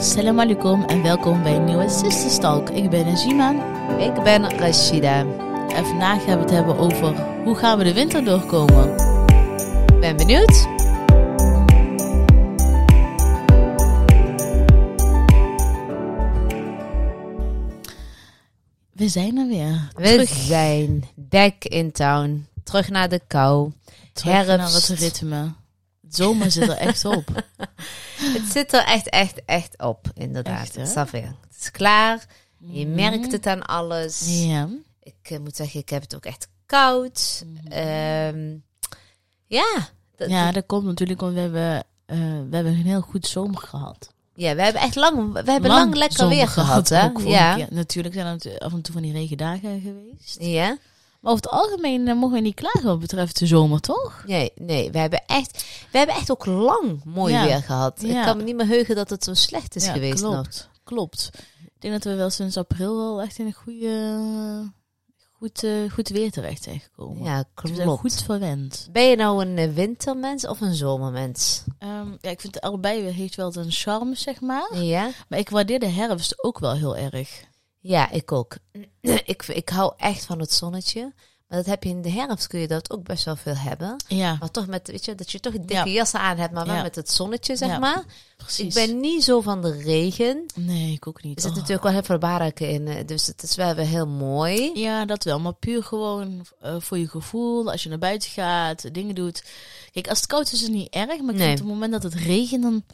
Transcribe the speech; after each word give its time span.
Salam 0.00 0.40
alaikum 0.40 0.82
en 0.84 1.02
welkom 1.02 1.42
bij 1.42 1.56
een 1.56 1.64
nieuwe 1.64 1.88
Sister 1.88 2.30
Stalk. 2.30 2.70
Ik 2.70 2.90
ben 2.90 3.06
Najima 3.06 3.50
Ik 3.98 4.22
ben 4.22 4.58
Rashida. 4.58 5.18
en 5.68 5.86
vandaag 5.86 6.24
gaan 6.24 6.36
we 6.36 6.42
het 6.42 6.50
hebben 6.50 6.78
over 6.78 7.14
hoe 7.44 7.54
gaan 7.56 7.78
we 7.78 7.84
de 7.84 7.92
winter 7.92 8.24
doorkomen. 8.24 8.96
Ben 10.00 10.16
benieuwd. 10.16 10.66
We 18.92 19.08
zijn 19.08 19.36
er 19.38 19.46
weer. 19.48 19.90
We 19.94 20.02
Terug, 20.02 20.28
zijn 20.28 21.04
back 21.14 21.64
in 21.64 21.92
town. 21.92 22.46
Terug 22.64 22.88
naar 22.90 23.08
de 23.08 23.20
kou. 23.26 23.72
terug 24.12 24.46
naar 24.46 24.58
herfst. 24.58 24.88
het 24.88 24.98
ritme. 24.98 25.52
Zomer 26.10 26.50
zit 26.50 26.68
er 26.68 26.76
echt 26.76 27.04
op. 27.04 27.28
Het 28.34 28.52
zit 28.52 28.72
er 28.72 28.84
echt, 28.84 29.08
echt, 29.08 29.44
echt 29.44 29.78
op. 29.82 30.06
Inderdaad. 30.14 30.60
Echt, 30.60 30.74
het, 30.74 30.86
is 31.60 31.70
klaar. 31.70 32.24
Je 32.58 32.86
Mhm. 32.86 32.94
merkt 32.94 33.32
het 33.32 33.46
aan 33.46 33.62
alles. 33.66 34.22
Ja. 34.46 34.68
Ik 35.02 35.14
eh, 35.30 35.38
moet 35.38 35.56
zeggen, 35.56 35.80
ik 35.80 35.88
heb 35.88 36.02
het 36.02 36.14
ook 36.14 36.24
echt 36.24 36.48
koud. 36.66 37.44
Ehm, 37.68 38.54
ja. 39.46 39.88
Dat- 40.16 40.30
ja, 40.30 40.52
dat 40.52 40.66
komt 40.66 40.84
natuurlijk 40.84 41.22
omdat 41.22 41.34
we 41.34 41.40
hebben, 41.58 41.84
eh, 42.06 42.16
we 42.50 42.54
hebben 42.56 42.72
een 42.72 42.84
heel 42.86 43.00
goed 43.00 43.26
zomer 43.26 43.58
gehad. 43.60 44.12
ja, 44.34 44.54
we 44.54 44.62
hebben 44.62 44.82
echt 44.82 44.94
lang, 44.94 45.32
we 45.32 45.50
hebben 45.50 45.70
lang, 45.70 45.94
lekker 45.94 46.28
weer 46.28 46.48
gehad. 46.48 46.88
Hè? 46.88 47.08
Ja. 47.18 47.54
keer. 47.54 47.66
Natuurlijk 47.70 48.14
zijn 48.14 48.26
er 48.40 48.58
af 48.58 48.72
en 48.72 48.82
toe 48.82 48.92
van 48.94 49.02
die 49.02 49.12
regendagen 49.12 49.80
geweest. 49.80 50.36
ja. 50.40 50.76
Maar 51.20 51.32
over 51.32 51.44
het 51.44 51.52
algemeen 51.52 52.08
eh, 52.08 52.14
mogen 52.14 52.34
we 52.36 52.40
niet 52.42 52.54
klagen 52.54 52.84
wat 52.84 52.98
betreft 53.00 53.38
de 53.38 53.46
zomer, 53.46 53.80
toch? 53.80 54.22
Nee, 54.26 54.52
nee, 54.54 54.90
we 54.90 54.98
hebben 54.98 55.22
echt, 55.26 55.64
we 55.90 55.98
hebben 55.98 56.16
echt 56.16 56.30
ook 56.30 56.46
lang 56.46 57.04
mooi 57.04 57.32
Ja. 57.34 57.44
weer 57.44 57.62
gehad. 57.62 58.02
Ik 58.02 58.22
kan 58.22 58.36
me 58.36 58.42
niet 58.42 58.56
meer 58.56 58.66
heugen 58.66 58.94
dat 58.94 59.10
het 59.10 59.24
zo 59.24 59.34
slecht 59.34 59.76
is 59.76 59.84
Ja, 59.84 59.92
geweest 59.92 60.22
nog. 60.22 60.32
klopt. 60.32 60.68
Klopt. 60.84 61.30
Ik 61.64 61.80
denk 61.80 61.94
dat 62.02 62.12
we 62.12 62.14
wel 62.18 62.30
sinds 62.30 62.56
april 62.56 62.96
wel 62.96 63.22
echt 63.22 63.38
in 63.38 63.46
een 63.46 63.52
goede, 63.52 64.72
goed, 65.32 65.64
eh, 65.64 65.90
goed 65.92 66.08
weer 66.08 66.30
terecht 66.30 66.62
zijn 66.62 66.80
gekomen. 66.80 67.22
Ja, 67.24 67.44
we 67.54 67.68
zijn 67.68 67.80
klopt. 67.86 68.00
goed 68.00 68.22
verwend. 68.22 68.88
Ben 68.92 69.04
je 69.08 69.16
nou 69.16 69.44
een 69.44 69.58
eh, 69.58 69.72
wintermens 69.74 70.46
of 70.46 70.60
een 70.60 70.74
zomermens? 70.74 71.64
Ehm, 71.78 72.08
ja, 72.20 72.30
ik 72.30 72.40
vind 72.40 72.60
allebei 72.60 73.02
heeft 73.02 73.34
wel 73.34 73.56
een 73.56 73.70
charme, 73.70 74.14
zeg 74.14 74.40
maar. 74.40 74.76
Ja? 74.76 75.10
Maar 75.28 75.38
ik 75.38 75.50
waardeer 75.50 75.78
de 75.78 75.86
herfst 75.88 76.44
ook 76.44 76.58
wel 76.58 76.72
heel 76.72 76.96
erg. 76.96 77.48
Ja, 77.80 78.10
ik 78.10 78.32
ook. 78.32 78.56
ik, 79.24 79.46
ik 79.46 79.68
hou 79.68 79.92
echt 79.96 80.24
van 80.24 80.38
het 80.40 80.52
zonnetje. 80.52 81.12
Maar 81.48 81.58
dat 81.58 81.68
heb 81.68 81.82
je 81.84 81.90
in 81.90 82.02
de 82.02 82.10
herfst, 82.10 82.46
kun 82.46 82.60
je 82.60 82.68
dat 82.68 82.90
ook 82.90 83.04
best 83.04 83.24
wel 83.24 83.36
veel 83.36 83.56
hebben. 83.56 83.96
Ja, 84.08 84.36
Maar 84.40 84.50
toch 84.50 84.66
met, 84.66 84.88
weet 84.90 85.04
je, 85.04 85.14
dat 85.14 85.30
je 85.32 85.40
toch 85.40 85.52
dikke 85.52 85.72
Ja. 85.74 85.84
jassen 85.86 86.20
aan 86.20 86.36
hebt, 86.36 86.52
maar 86.52 86.66
wel 86.66 86.74
Ja. 86.74 86.82
met 86.82 86.94
het 86.94 87.10
zonnetje, 87.10 87.56
zeg 87.56 87.78
maar. 87.78 88.04
precies. 88.36 88.74
Ik 88.76 88.86
ben 88.86 89.00
niet 89.00 89.24
zo 89.24 89.40
van 89.40 89.62
de 89.62 89.70
regen. 89.82 90.46
Nee, 90.54 90.92
ik 90.92 91.06
ook 91.06 91.22
niet. 91.22 91.36
Er 91.36 91.42
zit 91.42 91.50
Oh. 91.50 91.56
natuurlijk 91.56 91.82
wel 91.82 91.92
heel 91.92 92.02
veel 92.02 92.18
in, 92.68 92.88
eh, 92.88 93.06
dus 93.06 93.26
het 93.26 93.42
is 93.42 93.54
wel 93.54 93.74
weer 93.74 93.86
heel 93.86 94.06
mooi. 94.06 94.70
Ja, 94.80 95.04
dat 95.04 95.24
wel. 95.24 95.40
Maar 95.40 95.54
puur 95.54 95.82
gewoon 95.82 96.46
eh, 96.60 96.74
voor 96.78 96.98
je 96.98 97.08
gevoel. 97.08 97.70
Als 97.70 97.82
je 97.82 97.88
naar 97.88 97.98
buiten 97.98 98.30
gaat, 98.30 98.94
dingen 98.94 99.14
doet. 99.14 99.44
Kijk, 99.92 100.08
als 100.08 100.18
het 100.18 100.26
koud 100.26 100.46
is, 100.46 100.52
is 100.52 100.60
het 100.60 100.70
niet 100.70 100.88
erg. 100.94 101.20
Maar 101.20 101.34
Nee. 101.34 101.50
op 101.52 101.58
het 101.58 101.66
moment 101.66 101.92
dat 101.92 102.02
het 102.02 102.14
regent, 102.14 102.62
dan... 102.62 102.84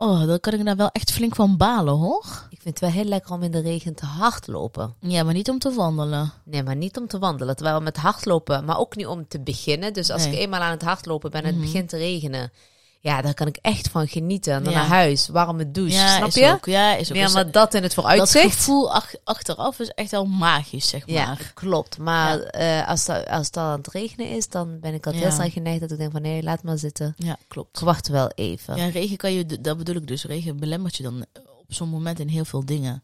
Oh, 0.00 0.26
dan 0.26 0.40
kan 0.40 0.52
ik 0.52 0.64
daar 0.64 0.76
wel 0.76 0.90
echt 0.92 1.10
flink 1.10 1.34
van 1.34 1.56
balen, 1.56 1.94
hoor. 1.94 2.24
Ik 2.50 2.60
vind 2.60 2.80
het 2.80 2.80
wel 2.80 2.90
heel 2.90 3.04
lekker 3.04 3.32
om 3.32 3.42
in 3.42 3.50
de 3.50 3.60
regen 3.60 3.94
te 3.94 4.04
hardlopen. 4.06 4.94
Ja, 5.00 5.22
maar 5.22 5.34
niet 5.34 5.50
om 5.50 5.58
te 5.58 5.72
wandelen. 5.72 6.32
Nee, 6.44 6.62
maar 6.62 6.76
niet 6.76 6.96
om 6.96 7.06
te 7.06 7.18
wandelen. 7.18 7.56
Terwijl 7.56 7.80
met 7.80 7.96
hardlopen, 7.96 8.64
maar 8.64 8.78
ook 8.78 8.96
niet 8.96 9.06
om 9.06 9.28
te 9.28 9.40
beginnen. 9.40 9.92
Dus 9.92 10.10
als 10.10 10.24
Nee. 10.24 10.32
ik 10.32 10.38
eenmaal 10.38 10.60
aan 10.60 10.70
het 10.70 10.82
hardlopen 10.82 11.30
ben 11.30 11.40
en 11.40 11.46
het 11.46 11.56
Mhm. 11.56 11.64
begint 11.64 11.88
te 11.88 11.96
regenen. 11.96 12.52
Ja, 13.00 13.22
daar 13.22 13.34
kan 13.34 13.46
ik 13.46 13.58
echt 13.60 13.88
van 13.88 14.08
genieten. 14.08 14.52
En 14.52 14.62
dan 14.62 14.72
Ja. 14.72 14.78
naar 14.78 14.88
huis, 14.88 15.28
warme 15.28 15.70
douche. 15.70 15.96
ja, 15.96 16.16
snap 16.16 16.30
je? 16.30 16.52
Ook, 16.52 16.66
ja, 16.66 16.94
is 16.96 17.08
ook. 17.08 17.16
Meer 17.16 17.24
Is- 17.26 17.32
maar 17.32 17.50
dat 17.50 17.74
in 17.74 17.82
het 17.82 17.94
dat 17.94 18.04
vooruitzicht. 18.04 18.54
gevoel 18.56 18.92
ach- 18.94 19.14
achteraf 19.24 19.78
is 19.78 19.88
echt 19.88 20.10
wel 20.10 20.24
magisch, 20.26 20.88
zeg 20.88 21.02
Ja, 21.06 21.26
maar. 21.26 21.50
klopt. 21.54 21.98
Maar 21.98 22.40
eh, 22.40 22.88
als, 22.88 23.04
dat, 23.04 23.26
als 23.28 23.50
aan 23.52 23.78
het 23.78 23.88
regenen 23.92 24.30
is, 24.30 24.48
dan 24.48 24.80
ben 24.80 24.94
ik 24.94 25.06
al 25.06 25.12
heel 25.12 25.22
Ja. 25.22 25.30
snel 25.30 25.50
geneigd 25.50 25.80
dat 25.80 25.90
ik 25.90 25.98
denk 25.98 26.12
van 26.12 26.22
nee, 26.22 26.42
laat 26.42 26.62
maar 26.62 26.78
zitten. 26.78 27.14
Ja, 27.16 27.32
Ik 27.32 27.44
klopt. 27.48 27.80
wacht 27.80 28.08
wel 28.08 28.28
even. 28.34 28.76
Ja, 28.76 28.84
Ja, 28.84 28.90
regen 28.90 29.16
kan 29.16 29.32
je, 29.32 29.46
dat 29.60 29.76
bedoel 29.78 29.96
ik 29.96 30.06
dus. 30.06 30.24
Regen 30.24 30.56
belemmert 30.60 30.96
je 30.96 31.02
dan 31.02 31.24
op 31.58 31.74
zo'n 31.74 31.88
moment 31.88 32.20
in 32.20 32.28
heel 32.28 32.44
veel 32.44 32.64
dingen. 32.64 33.02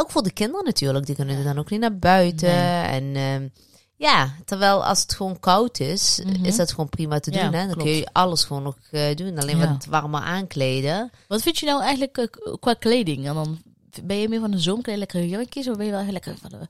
ook 0.00 0.10
voor 0.10 0.22
de 0.22 0.30
kinderen 0.32 0.64
natuurlijk. 0.64 1.06
Die 1.06 1.14
kunnen 1.14 1.44
dan 1.44 1.58
ook 1.58 1.70
niet 1.70 1.80
naar 1.80 1.98
buiten. 1.98 2.48
Nee. 2.48 2.82
En 3.00 3.16
ehm, 3.16 3.48
ja, 3.96 4.34
terwijl 4.44 4.84
als 4.84 5.00
het 5.00 5.14
gewoon 5.14 5.40
koud 5.40 5.80
is, 5.80 6.20
Mhm. 6.24 6.44
is 6.44 6.56
dat 6.56 6.70
gewoon 6.70 6.88
prima 6.88 7.20
te 7.20 7.30
doen. 7.30 7.40
Ja, 7.40 7.46
hè? 7.50 7.58
Dan 7.66 7.66
klopt. 7.66 7.82
kun 7.82 7.90
je 7.96 8.08
alles 8.12 8.44
gewoon 8.44 8.62
nog 8.62 8.76
eh, 8.90 9.14
doen. 9.14 9.38
Alleen 9.38 9.58
Ja. 9.58 9.68
wat 9.68 9.84
warmer 9.84 10.20
aankleden. 10.20 11.10
Wat 11.28 11.42
vind 11.42 11.58
je 11.58 11.66
nou 11.66 11.82
eigenlijk 11.82 12.16
eh, 12.18 12.54
qua 12.60 12.74
kleding? 12.74 13.26
En 13.26 13.34
dan 13.34 13.58
ben 14.02 14.16
je 14.16 14.28
meer 14.28 14.40
van 14.40 14.50
de 14.50 14.58
zomerkleding, 14.58 14.98
lekkere 15.04 15.28
jurkjes? 15.28 15.68
Of 15.68 15.76
ben 15.76 15.86
je 15.86 15.92
wel 15.92 16.04
lekker 16.04 16.36
van 16.40 16.50
de 16.50 16.68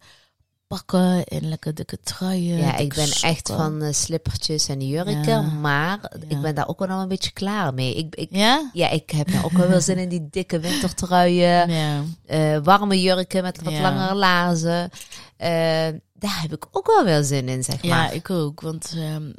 pakken 0.67 1.25
en 1.25 1.49
lekker 1.49 1.75
dikke 1.75 1.99
truien? 2.01 2.57
Ja, 2.59 2.77
ik 2.77 2.95
ben 2.95 3.09
echt 3.21 3.49
van 3.57 3.83
eh, 3.83 3.93
slippertjes 3.93 4.69
en 4.69 4.81
jurken. 4.87 5.23
Ja. 5.25 5.41
Maar 5.41 6.13
ik 6.29 6.41
ben 6.41 6.55
daar 6.55 6.69
ook 6.69 6.79
wel 6.79 6.89
een 7.01 7.09
beetje 7.09 7.31
klaar 7.31 7.75
mee. 7.75 7.95
Ik, 7.95 8.15
ik, 8.15 8.29
Ja? 8.31 8.71
ja, 8.73 8.89
ik 8.91 9.11
heb 9.11 9.31
nou 9.31 9.45
ook 9.45 9.53
wel 9.53 9.69
wel 9.69 9.81
zin 9.81 9.99
in 9.99 10.09
die 10.09 10.29
dikke 10.31 10.59
wintertruien. 10.61 11.69
Warme 12.63 13.01
jurken 13.03 13.43
met 13.43 13.63
wat 13.63 13.73
langere 13.73 14.15
lazen. 14.15 14.91
Eh, 15.37 15.87
daar 16.19 16.41
heb 16.41 16.53
ik 16.53 16.67
ook 16.73 16.87
wel 16.87 17.05
wel 17.05 17.23
zin 17.23 17.49
in, 17.49 17.65
zeg 17.65 17.83
Ja, 17.83 17.97
maar. 17.97 18.15
ik 18.15 18.31
ook. 18.31 18.61
Want 18.61 18.95
ehm, 18.97 19.31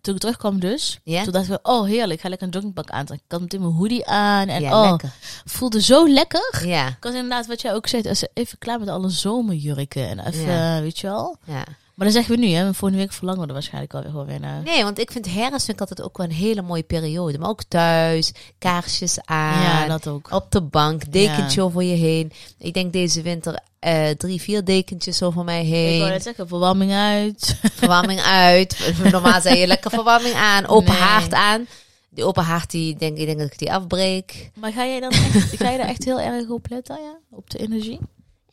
toen 0.00 0.14
ik 0.14 0.20
terugkwam 0.20 0.60
dus, 0.60 1.00
Ja? 1.04 1.22
toen 1.22 1.32
dachten 1.32 1.52
we, 1.52 1.58
oh 1.62 1.84
heerlijk, 1.86 2.12
ik 2.12 2.20
ga 2.20 2.28
lekker 2.28 2.46
een 2.46 2.52
joggingpak 2.52 2.90
aantrekken. 2.90 3.26
Ik 3.26 3.32
had 3.32 3.40
meteen 3.40 3.60
mijn 3.60 3.72
hoodie 3.72 4.06
aan 4.06 4.48
en 4.48 4.60
ja, 4.62 4.82
oh, 4.82 4.90
lekker. 4.90 5.12
voelde 5.44 5.80
zo 5.82 6.08
lekker. 6.08 6.66
Ja, 6.66 6.88
Ik 6.88 6.96
was 7.00 7.14
inderdaad, 7.14 7.46
wat 7.46 7.60
jij 7.60 7.74
ook 7.74 7.86
zegt, 7.86 8.06
als- 8.06 8.26
even 8.34 8.58
klaar 8.58 8.78
met 8.78 8.88
alle 8.88 9.08
zomerjurken 9.10 10.08
en 10.08 10.18
even, 10.26 10.52
Ja. 10.52 10.80
weet 10.80 10.98
je 10.98 11.06
wel. 11.06 11.36
ja. 11.46 11.64
Maar 11.94 12.06
dan 12.06 12.16
zeggen 12.16 12.34
we 12.40 12.46
nu, 12.46 12.52
hè, 12.52 12.74
volgende 12.74 13.02
week 13.02 13.12
verlangen 13.12 13.40
we 13.42 13.46
er 13.46 13.52
waarschijnlijk 13.52 13.94
alweer 13.94 14.10
gewoon 14.10 14.26
weer 14.26 14.40
naar. 14.40 14.62
Nee, 14.62 14.82
want 14.82 14.98
ik 14.98 15.10
vind 15.10 15.26
herfst 15.26 15.64
vind 15.64 15.68
ik 15.68 15.80
altijd 15.80 16.02
ook 16.02 16.16
wel 16.16 16.26
een 16.26 16.32
hele 16.32 16.62
mooie 16.62 16.82
periode. 16.82 17.38
Maar 17.38 17.48
ook 17.48 17.62
thuis, 17.68 18.32
kaarsjes 18.58 19.18
aan. 19.24 19.60
ja, 19.62 19.86
dat 19.86 20.08
ook. 20.08 20.28
Op 20.32 20.50
de 20.50 20.60
bank, 20.60 21.12
dekentje 21.12 21.62
over 21.62 21.82
je 21.82 21.94
heen. 21.94 22.32
Ik 22.58 22.74
denk 22.74 22.92
deze 22.92 23.22
winter 23.22 23.58
eh, 23.78 24.08
drie, 24.10 24.40
vier 24.40 24.64
dekentjes 24.64 25.22
over 25.22 25.44
mij 25.44 25.60
Ik 25.64 25.70
wou 25.70 25.80
heen. 25.82 26.08
net 26.08 26.22
zeggen, 26.22 26.48
verwarming 26.48 26.92
uit. 26.92 27.56
Verwarming 27.74 28.20
uit. 28.20 28.92
Normaal 29.12 29.40
zei 29.40 29.58
je 29.58 29.66
lekker 29.66 29.90
verwarming 29.90 30.34
aan. 30.34 30.66
Open 30.66 30.92
Nee. 30.92 31.00
haard 31.02 31.32
aan. 31.32 31.66
Die 32.10 32.24
open 32.24 32.44
haard, 32.44 32.70
die 32.70 32.96
denk, 32.96 33.16
ik 33.18 33.26
denk 33.26 33.38
dat 33.38 33.52
ik 33.52 33.58
die 33.58 33.72
afbreek. 33.72 34.50
Maar 34.54 34.72
ga 34.72 34.86
jij 34.86 35.00
dan 35.00 35.10
echt, 35.10 35.56
ga 35.56 35.70
je 35.70 35.78
daar 35.78 35.88
echt 35.88 36.04
heel 36.04 36.20
erg 36.20 36.48
op 36.48 36.66
letten, 36.70 36.96
ja? 37.02 37.18
Op 37.30 37.50
de 37.50 37.58
energie? 37.58 37.98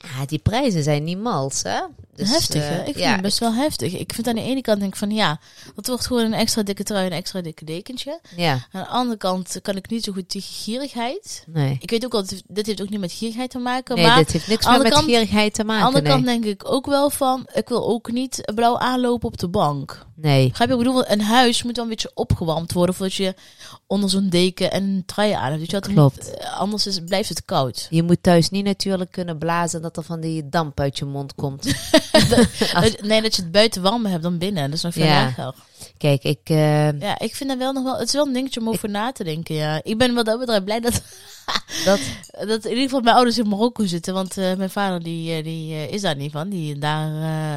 Ja, 0.04 0.26
die 0.26 0.40
prijzen 0.40 0.84
zijn 0.84 1.04
niet 1.04 1.20
mals, 1.20 1.62
hè? 1.64 1.80
Dus, 2.16 2.30
heftig, 2.30 2.62
eh, 2.64 2.70
hè? 2.70 2.78
Ik 2.80 2.84
vind 2.84 2.98
ja, 2.98 3.12
het 3.12 3.22
best 3.22 3.40
wel 3.40 3.54
heftig. 3.54 3.94
Ik 3.98 4.14
vind 4.14 4.28
aan 4.28 4.36
de 4.36 4.42
ene 4.42 4.62
kant 4.62 4.80
denk 4.80 4.92
ik 4.92 4.98
van, 5.00 5.12
ja, 5.12 5.40
dat 5.76 5.88
wordt 5.88 6.06
gewoon 6.06 6.24
een 6.26 6.34
extra 6.34 6.64
dikke 6.64 6.84
trui 6.84 7.06
en 7.06 7.12
een 7.12 7.18
extra 7.18 7.42
dikke 7.42 7.66
dekentje. 7.66 8.20
Ja, 8.36 8.52
Aan 8.72 8.82
de 8.84 8.88
andere 8.88 9.18
kant 9.18 9.60
kan 9.62 9.76
ik 9.76 9.90
niet 9.90 10.04
zo 10.04 10.12
goed 10.14 10.30
tegen 10.30 10.54
gierigheid. 10.54 11.44
nee. 11.48 11.78
Ik 11.80 11.90
weet 11.90 12.06
ook 12.06 12.12
wel, 12.12 12.24
dit- 12.48 12.66
heeft 12.66 12.82
ook 12.82 12.90
niet 12.90 13.00
met 13.00 13.12
gierigheid 13.12 13.50
te 13.50 13.58
maken, 13.60 13.96
Nee, 13.96 14.06
maar... 14.06 14.18
dit 14.18 14.32
heeft 14.32 14.48
niks 14.48 14.66
meer 14.68 14.82
met 14.82 14.92
kant- 14.94 15.06
gierigheid 15.06 15.54
te 15.54 15.62
Aan 15.62 15.68
de 15.68 15.72
maken. 15.74 15.86
andere 15.88 16.04
nee. 16.04 16.14
kant 16.14 16.26
denk 16.26 16.46
ik 16.46 16.72
ook 16.72 16.86
wel 16.86 17.10
van, 17.10 17.48
ik 17.54 17.70
wil 17.70 17.88
ook 17.88 18.12
niet 18.12 18.52
blauw 18.56 18.78
aanlopen 18.78 19.28
op 19.28 19.38
de 19.38 19.48
bank. 19.48 20.06
nee. 20.16 20.48
Begrijp 20.48 20.70
je? 20.70 20.76
Ik 20.76 20.84
bedoel, 20.84 21.08
een 21.10 21.22
huis 21.22 21.64
moet 21.64 21.76
wel 21.76 21.84
een 21.86 21.90
beetje 21.92 22.12
opgewarmd 22.14 22.72
worden 22.74 22.96
voordat 22.96 23.16
je 23.16 23.36
onder 23.88 24.10
zo'n 24.10 24.30
deken 24.30 24.72
en 24.72 24.84
een 24.84 25.04
trui 25.06 25.32
aan 25.32 25.52
hebt. 25.52 25.72
Wat? 25.72 25.88
Klopt. 25.88 26.34
Eh, 26.38 26.60
Anders 26.60 26.88
is, 26.88 27.00
blijft 27.06 27.30
het 27.30 27.46
koud. 27.46 27.88
Je 27.90 28.04
moet 28.04 28.24
thuis 28.24 28.50
niet 28.50 28.66
natuurlijk 28.66 29.12
kunnen 29.12 29.38
blazen 29.38 29.82
dat 29.94 30.04
er 30.04 30.10
van 30.10 30.20
die 30.20 30.50
damp 30.50 30.80
uit 30.80 30.98
je 30.98 31.06
mond 31.06 31.36
komt. 31.36 31.66
Nee, 33.02 33.22
dat 33.22 33.36
je 33.36 33.42
het 33.42 33.52
buiten 33.52 33.82
warmer 33.82 34.12
hebt 34.12 34.24
dan 34.24 34.38
binnen. 34.38 34.64
Dat 34.66 34.74
is 34.74 34.82
nog 34.84 34.94
veel 34.94 35.06
Ja. 35.06 35.54
Kijk, 35.98 36.24
ik... 36.24 36.40
eh, 36.44 37.00
Ja, 37.00 37.20
ik 37.20 37.36
vind 37.36 37.50
dat 37.50 37.58
wel 37.60 37.74
nog 37.74 37.84
wel... 37.84 37.98
Het 37.98 38.08
is 38.08 38.14
wel 38.14 38.26
een 38.28 38.34
dingetje 38.34 38.60
om 38.60 38.70
over 38.70 38.90
na 38.90 39.12
te 39.12 39.24
denken, 39.24 39.56
ja. 39.56 39.80
Ik 39.84 39.98
ben 39.98 40.14
wat 40.14 40.26
dat 40.26 40.40
betreft 40.40 40.64
blij 40.64 40.80
dat, 40.80 41.02
dat, 41.86 42.00
dat 42.48 42.64
in 42.66 42.70
ieder 42.70 42.84
geval 42.84 43.02
mijn 43.02 43.16
ouders 43.16 43.38
in 43.38 43.48
Marokko 43.48 43.86
zitten. 43.86 44.14
Want 44.14 44.38
eh, 44.38 44.56
mijn 44.56 44.70
vader 44.70 45.04
die, 45.04 45.34
eh, 45.36 45.44
die 45.44 45.74
eh, 45.74 45.92
is 45.92 46.02
daar 46.02 46.16
niet 46.16 46.32
van. 46.32 46.50
Die, 46.50 46.78
daar, 46.80 47.12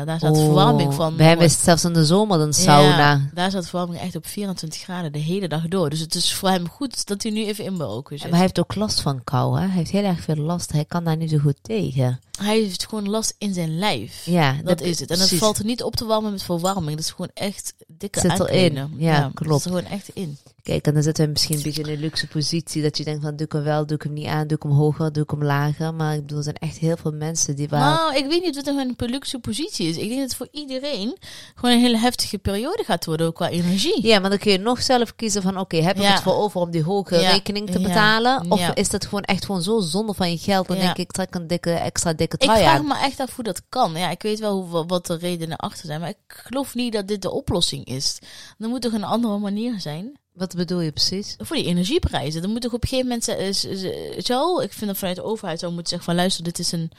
daar 0.06 0.18
staat 0.18 0.34
de 0.34 0.38
Oh, 0.40 0.44
verwarming 0.44 0.94
van. 0.94 1.16
Bij 1.16 1.26
hem 1.26 1.40
is 1.40 1.52
het 1.52 1.62
zelfs 1.64 1.84
in 1.84 1.92
de 1.92 2.04
zomer 2.04 2.40
een 2.40 2.52
sauna. 2.52 3.10
Ja, 3.12 3.30
daar 3.34 3.50
staat 3.50 3.62
de 3.62 3.68
verwarming 3.68 4.00
echt 4.00 4.16
op 4.16 4.26
24 4.26 4.80
graden 4.80 5.12
de 5.12 5.18
hele 5.18 5.48
dag 5.48 5.68
door. 5.68 5.90
Dus 5.90 6.00
het 6.00 6.14
is 6.14 6.34
voor 6.34 6.48
hem 6.48 6.68
goed 6.68 7.06
dat 7.06 7.22
hij 7.22 7.32
nu 7.32 7.44
even 7.46 7.64
in 7.64 7.76
Marokko 7.76 8.10
zit. 8.16 8.22
Maar 8.22 8.30
hij 8.30 8.40
heeft 8.40 8.58
ook 8.58 8.74
last 8.74 9.00
van 9.00 9.24
kou, 9.24 9.54
hè? 9.60 9.66
Hij 9.66 9.76
heeft 9.76 9.90
heel 9.90 10.04
erg 10.04 10.20
veel 10.20 10.36
last. 10.36 10.72
Hij 10.72 10.84
kan 10.84 11.04
daar 11.04 11.16
niet 11.16 11.30
zo 11.30 11.38
goed 11.38 11.58
tegen. 11.62 12.20
Hij 12.38 12.58
heeft 12.60 12.86
gewoon 12.88 13.08
last 13.08 13.34
in 13.38 13.54
zijn 13.54 13.78
lijf. 13.78 14.22
Ja, 14.24 14.56
Dat 14.64 14.80
is 14.80 15.00
het. 15.00 15.10
En 15.10 15.16
dat 15.18 15.26
precies. 15.26 15.38
valt 15.38 15.58
er 15.58 15.64
niet 15.64 15.82
op 15.82 15.96
te 15.96 16.04
warmen 16.04 16.30
met 16.30 16.42
verwarming. 16.42 16.96
Dat 16.96 17.04
is 17.04 17.10
gewoon 17.10 17.30
echt 17.34 17.74
dikke 17.86 18.20
Zit 18.20 18.40
erin. 18.48 18.94
Ja, 18.96 19.20
Dat 19.20 19.30
klopt. 19.34 19.58
is 19.66 19.70
er 19.72 19.76
gewoon 19.78 19.90
echt 19.92 20.08
in. 20.14 20.38
Kijk, 20.64 20.86
en 20.86 20.94
dan 20.94 21.02
zitten 21.02 21.24
we 21.24 21.30
misschien 21.30 21.56
een 21.56 21.62
beetje 21.62 21.82
in 21.82 21.88
een 21.88 22.00
luxe 22.00 22.26
positie. 22.26 22.82
Dat 22.82 22.96
je 22.98 23.04
denkt 23.04 23.22
van, 23.22 23.36
doe 23.36 23.46
ik 23.46 23.52
hem 23.52 23.62
wel, 23.62 23.86
doe 23.86 23.96
ik 23.96 24.02
hem 24.02 24.12
niet 24.12 24.26
aan, 24.26 24.46
doe 24.46 24.56
ik 24.56 24.62
hem 24.62 24.72
hoger, 24.72 25.12
doe 25.12 25.22
ik 25.22 25.30
hem 25.30 25.44
lager. 25.44 25.94
Maar 25.94 26.14
ik 26.14 26.20
bedoel, 26.20 26.38
er 26.38 26.44
zijn 26.44 26.56
echt 26.56 26.76
heel 26.78 26.96
veel 26.96 27.12
mensen 27.12 27.56
die 27.56 27.68
waar... 27.68 27.80
Nou, 27.80 28.16
ik 28.16 28.26
weet 28.26 28.42
niet 28.42 28.56
het 28.56 28.66
een 28.66 28.94
luxe 28.98 29.38
positie 29.38 29.88
is. 29.88 29.96
Ik 29.96 30.08
denk 30.08 30.20
dat 30.20 30.28
het 30.28 30.34
voor 30.36 30.48
iedereen 30.50 31.16
gewoon 31.54 31.74
een 31.74 31.80
hele 31.80 31.98
heftige 31.98 32.38
periode 32.38 32.82
gaat 32.84 33.04
worden 33.04 33.32
qua 33.32 33.48
energie. 33.48 34.06
Ja, 34.06 34.18
maar 34.18 34.30
dan 34.30 34.38
kun 34.38 34.52
je 34.52 34.58
nog 34.58 34.82
zelf 34.82 35.14
kiezen 35.16 35.42
van, 35.42 35.58
oké, 35.58 35.76
heb 35.76 35.96
ik 35.96 36.02
Ja. 36.02 36.12
het 36.12 36.22
voor 36.22 36.34
over 36.34 36.60
om 36.60 36.70
die 36.70 36.82
hoge 36.82 37.16
Ja. 37.20 37.30
rekening 37.30 37.70
te 37.70 37.78
Ja. 37.80 37.86
betalen? 37.86 38.50
Of 38.50 38.68
is 38.74 38.88
dat 38.88 39.04
gewoon 39.04 39.22
echt 39.22 39.44
gewoon 39.44 39.62
zo 39.62 39.80
zonde 39.80 40.14
van 40.14 40.30
je 40.30 40.38
geld? 40.38 40.66
Dan 40.66 40.76
denk 40.76 40.90
ik, 40.90 40.98
ik 40.98 41.10
trek 41.12 41.34
een 41.34 41.46
dikke, 41.46 41.70
extra 41.72 42.12
dikke 42.12 42.36
Ik 42.38 42.42
trui 42.42 42.60
vraag 42.62 42.78
aan. 42.78 42.86
me 42.86 42.98
echt 42.98 43.20
af 43.20 43.34
hoe 43.34 43.44
dat 43.44 43.62
kan. 43.68 43.92
Ja, 43.96 44.10
ik 44.10 44.22
weet 44.22 44.38
wel 44.38 44.62
hoe, 44.62 44.86
wat 44.86 45.06
de 45.06 45.16
redenen 45.16 45.56
achter 45.56 45.86
zijn, 45.86 46.00
maar 46.00 46.08
ik 46.08 46.16
geloof 46.26 46.74
niet 46.74 46.92
dat 46.92 47.08
dit 47.08 47.22
de 47.22 47.30
oplossing 47.30 47.84
is. 47.84 48.18
Er 48.58 48.68
moet 48.68 48.82
toch 48.82 48.92
een 48.92 49.04
andere 49.04 49.38
manier 49.38 49.80
zijn 49.80 50.18
Wat 50.34 50.54
bedoel 50.54 50.80
je 50.80 50.92
precies? 50.92 51.34
voor 51.38 51.56
die 51.56 51.66
energieprijzen. 51.66 52.42
Er 52.42 52.48
moet 52.48 52.60
toch 52.60 52.72
op 52.72 52.82
een 52.82 52.88
gegeven 52.88 53.08
moment 53.08 54.24
zo. 54.24 54.60
Ik 54.60 54.72
vind 54.72 54.86
dat 54.86 54.98
vanuit 54.98 55.16
de 55.16 55.24
overheid 55.24 55.58
zou 55.58 55.72
moeten 55.72 55.90
zeggen 55.90 56.08
van 56.08 56.16
luister, 56.16 56.44
dit 56.44 56.58
is 56.58 56.72
een. 56.72 56.90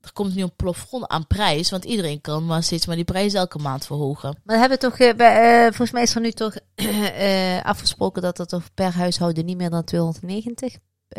Er 0.00 0.12
komt 0.12 0.34
nu 0.34 0.42
een 0.42 0.56
plafond 0.56 1.08
aan 1.08 1.26
prijs, 1.26 1.70
want 1.70 1.84
iedereen 1.84 2.20
kan 2.20 2.46
maar 2.46 2.62
steeds 2.62 2.86
maar 2.86 2.96
die 2.96 3.04
prijs 3.04 3.34
elke 3.34 3.58
maand 3.58 3.86
verhogen. 3.86 4.40
Maar 4.44 4.54
we 4.54 4.60
hebben 4.60 4.78
toch, 4.78 4.98
eh, 4.98 5.14
bij, 5.14 5.56
eh, 5.56 5.66
volgens 5.66 5.90
mij 5.90 6.02
is 6.02 6.14
er 6.14 6.20
nu 6.20 6.30
toch 6.30 6.54
eh, 6.74 7.62
afgesproken 7.62 8.22
dat 8.22 8.48
toch 8.48 8.74
per 8.74 8.92
huishouden 8.92 9.44
niet 9.44 9.56
meer 9.56 9.70
dan 9.70 9.84
290 9.84 10.72
eh, 10.72 10.78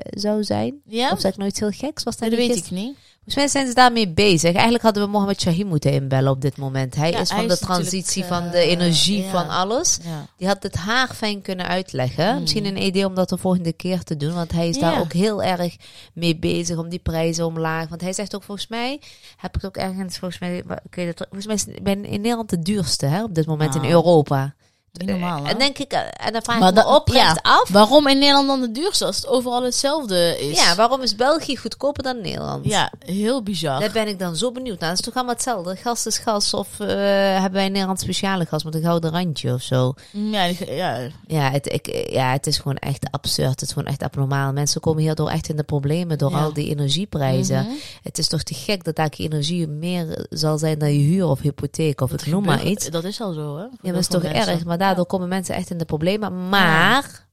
zou 0.10 0.44
zijn. 0.44 0.82
Ja, 0.86 1.12
Of 1.12 1.20
zeg 1.20 1.32
ik 1.32 1.38
nou 1.38 1.50
iets 1.50 1.60
heel 1.60 1.72
geks? 1.72 2.04
Was 2.04 2.18
dat 2.18 2.30
weet 2.30 2.56
ik 2.56 2.72
niet. 2.72 2.96
Volgens 3.30 3.36
mij 3.36 3.48
zijn 3.48 3.68
ze 3.68 3.74
daarmee 3.74 4.10
bezig. 4.10 4.54
Eigenlijk 4.54 4.84
hadden 4.84 5.04
we 5.04 5.10
Mohammed 5.10 5.42
Shaheen 5.42 5.68
moeten 5.68 5.92
inbellen 5.92 6.32
op 6.32 6.42
dit 6.42 6.58
moment. 6.58 6.96
Hij 6.96 7.12
Ja, 7.12 7.20
is 7.20 7.28
van 7.30 7.38
hij 7.38 7.48
de 7.48 7.54
is 7.54 7.60
transitie, 7.60 8.24
eh, 8.24 8.30
van 8.30 8.50
de 8.50 8.58
energie, 8.58 9.24
ja. 9.24 9.30
van 9.30 9.50
alles. 9.50 10.00
Die 10.38 10.48
had 10.48 10.64
het 10.64 10.76
haarfijn 10.76 11.42
kunnen 11.42 11.68
uitleggen. 11.68 12.30
Hmm. 12.30 12.40
Misschien 12.40 12.66
een 12.66 12.82
idee 12.82 13.06
om 13.06 13.16
dat 13.16 13.30
de 13.30 13.38
volgende 13.38 13.74
keer 13.74 14.04
te 14.04 14.18
doen. 14.18 14.34
Want 14.34 14.52
hij 14.52 14.70
is 14.70 14.80
daar 14.80 15.00
ook 15.00 15.14
heel 15.14 15.44
erg 15.44 15.76
mee 16.14 16.38
bezig 16.38 16.78
om 16.78 16.90
die 16.90 17.00
prijzen 17.00 17.46
omlaag. 17.46 17.90
Want 17.90 18.02
hij 18.02 18.14
zegt 18.14 18.36
ook 18.36 18.44
volgens 18.44 18.68
mij, 18.68 19.02
heb 19.38 19.58
ik 19.58 19.64
ook 19.64 19.78
ergens, 19.78 20.18
volgens 20.18 20.40
mij, 20.40 20.64
kun 20.90 21.04
je 21.04 21.14
dat, 21.14 21.28
volgens 21.30 21.46
mij 21.66 21.74
is 21.76 21.82
ben 21.84 22.06
in 22.06 22.22
Nederland 22.22 22.50
de 22.50 22.60
duurste 22.60 23.06
hè, 23.06 23.24
op 23.24 23.36
dit 23.36 23.46
moment 23.46 23.76
in 23.76 23.82
Nou, 23.82 23.94
Europa. 23.94 24.56
Niet 24.94 25.10
normaal, 25.10 25.44
hè? 25.44 25.50
En 25.52 25.58
denk 25.58 25.78
ik, 25.78 25.92
eh, 25.92 26.00
en 26.26 26.34
dan 26.34 26.42
vraag 26.42 26.60
Maar 26.60 26.70
ik 26.70 26.76
me 26.76 26.82
dat- 26.82 26.96
oprecht 26.96 27.40
ja. 27.44 27.52
af. 27.52 27.70
Waarom 27.70 28.08
in 28.08 28.18
Nederland 28.20 28.48
dan 28.48 28.62
de 28.62 28.72
duurste 28.72 29.06
als 29.06 29.16
het 29.16 29.28
overal 29.28 29.64
hetzelfde 29.64 30.38
is? 30.50 30.58
Ja, 30.60 30.76
waarom 30.76 31.02
is 31.02 31.16
België 31.16 31.58
goedkoper 31.58 32.04
dan 32.04 32.22
Nederland? 32.22 32.66
Ja, 32.66 32.92
heel 33.06 33.44
bizar. 33.44 33.80
Daar 33.80 33.92
ben 33.92 34.08
ik 34.08 34.20
dan 34.20 34.36
zo 34.36 34.52
benieuwd 34.52 34.80
naar. 34.80 34.90
Dat 34.90 35.00
is 35.00 35.06
toch 35.06 35.14
allemaal 35.16 35.34
hetzelfde? 35.34 35.76
Gas 35.76 36.06
is 36.06 36.18
gas. 36.18 36.54
Of 36.54 36.68
eh, 36.80 36.88
hebben 37.34 37.52
wij 37.52 37.66
in 37.66 37.72
Nederland 37.72 38.00
speciale 38.00 38.46
gas 38.46 38.64
met 38.64 38.76
een 38.76 38.82
gouden 38.82 39.12
randje 39.12 39.54
of 39.54 39.62
zo? 39.62 39.94
Ja, 40.12 40.48
die- 40.48 40.74
ja, 40.74 40.98
Ja 41.28 41.52
het, 41.52 41.72
ik, 41.74 42.08
ja, 42.12 42.32
het 42.32 42.48
is 42.48 42.58
gewoon 42.58 42.78
echt 42.78 43.08
absurd. 43.12 43.50
Het 43.50 43.62
is 43.62 43.72
gewoon 43.72 43.88
echt 43.88 44.04
abnormaal. 44.04 44.54
Mensen 44.54 44.82
komen 44.82 45.02
hierdoor 45.02 45.30
echt 45.30 45.50
in 45.50 45.56
de 45.56 45.64
problemen 45.64 46.18
door 46.18 46.32
Ja. 46.32 46.42
al 46.44 46.54
die 46.54 46.70
energieprijzen. 46.70 47.64
Mhm. 47.64 47.74
Het 48.04 48.18
is 48.18 48.28
toch 48.28 48.44
te 48.44 48.54
gek 48.54 48.84
dat 48.84 48.96
daar 48.96 49.10
je 49.16 49.24
energie 49.24 49.68
meer 49.68 50.26
zal 50.30 50.58
zijn 50.58 50.80
dan 50.80 50.94
je 50.94 51.00
huur 51.00 51.26
of 51.28 51.40
hypotheek 51.42 52.02
of 52.02 52.10
Dat 52.12 52.22
ik 52.22 52.28
noem 52.28 52.46
maar 52.46 52.64
iets. 52.64 52.90
Dat 52.90 53.04
is 53.04 53.22
al 53.22 53.34
zo, 53.34 53.58
hè? 53.58 53.64
Ja, 53.64 53.92
dat 53.92 53.96
is 54.00 54.08
toch 54.08 54.24
erg. 54.24 54.66
Maar 54.66 54.78
daardoor 54.80 55.06
komen 55.06 55.28
mensen 55.28 55.56
echt 55.56 55.70
in 55.70 55.78
de 55.78 55.86
problemen. 55.86 56.50
Maar 56.50 57.28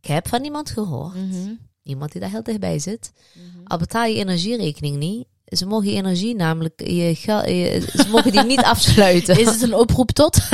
ik 0.00 0.08
heb 0.08 0.28
van 0.28 0.44
iemand 0.44 0.70
gehoord, 0.70 1.14
Mhm. 1.14 1.50
iemand 1.82 2.12
die 2.12 2.20
daar 2.20 2.30
heel 2.30 2.42
dichtbij 2.42 2.78
zit, 2.78 3.12
al 3.64 3.78
betaal 3.78 4.04
je 4.04 4.14
energierekening 4.16 4.96
niet. 4.96 5.26
Ze 5.44 5.66
mogen 5.66 5.88
je 5.90 5.96
energie 5.96 6.34
namelijk, 6.34 6.80
je, 6.86 7.14
ze 7.94 8.06
mogen 8.10 8.32
die 8.32 8.44
niet 8.44 8.62
afsluiten. 8.74 9.38
Is 9.40 9.46
het 9.46 9.62
een 9.62 9.74
oproep 9.74 10.10
tot? 10.10 10.38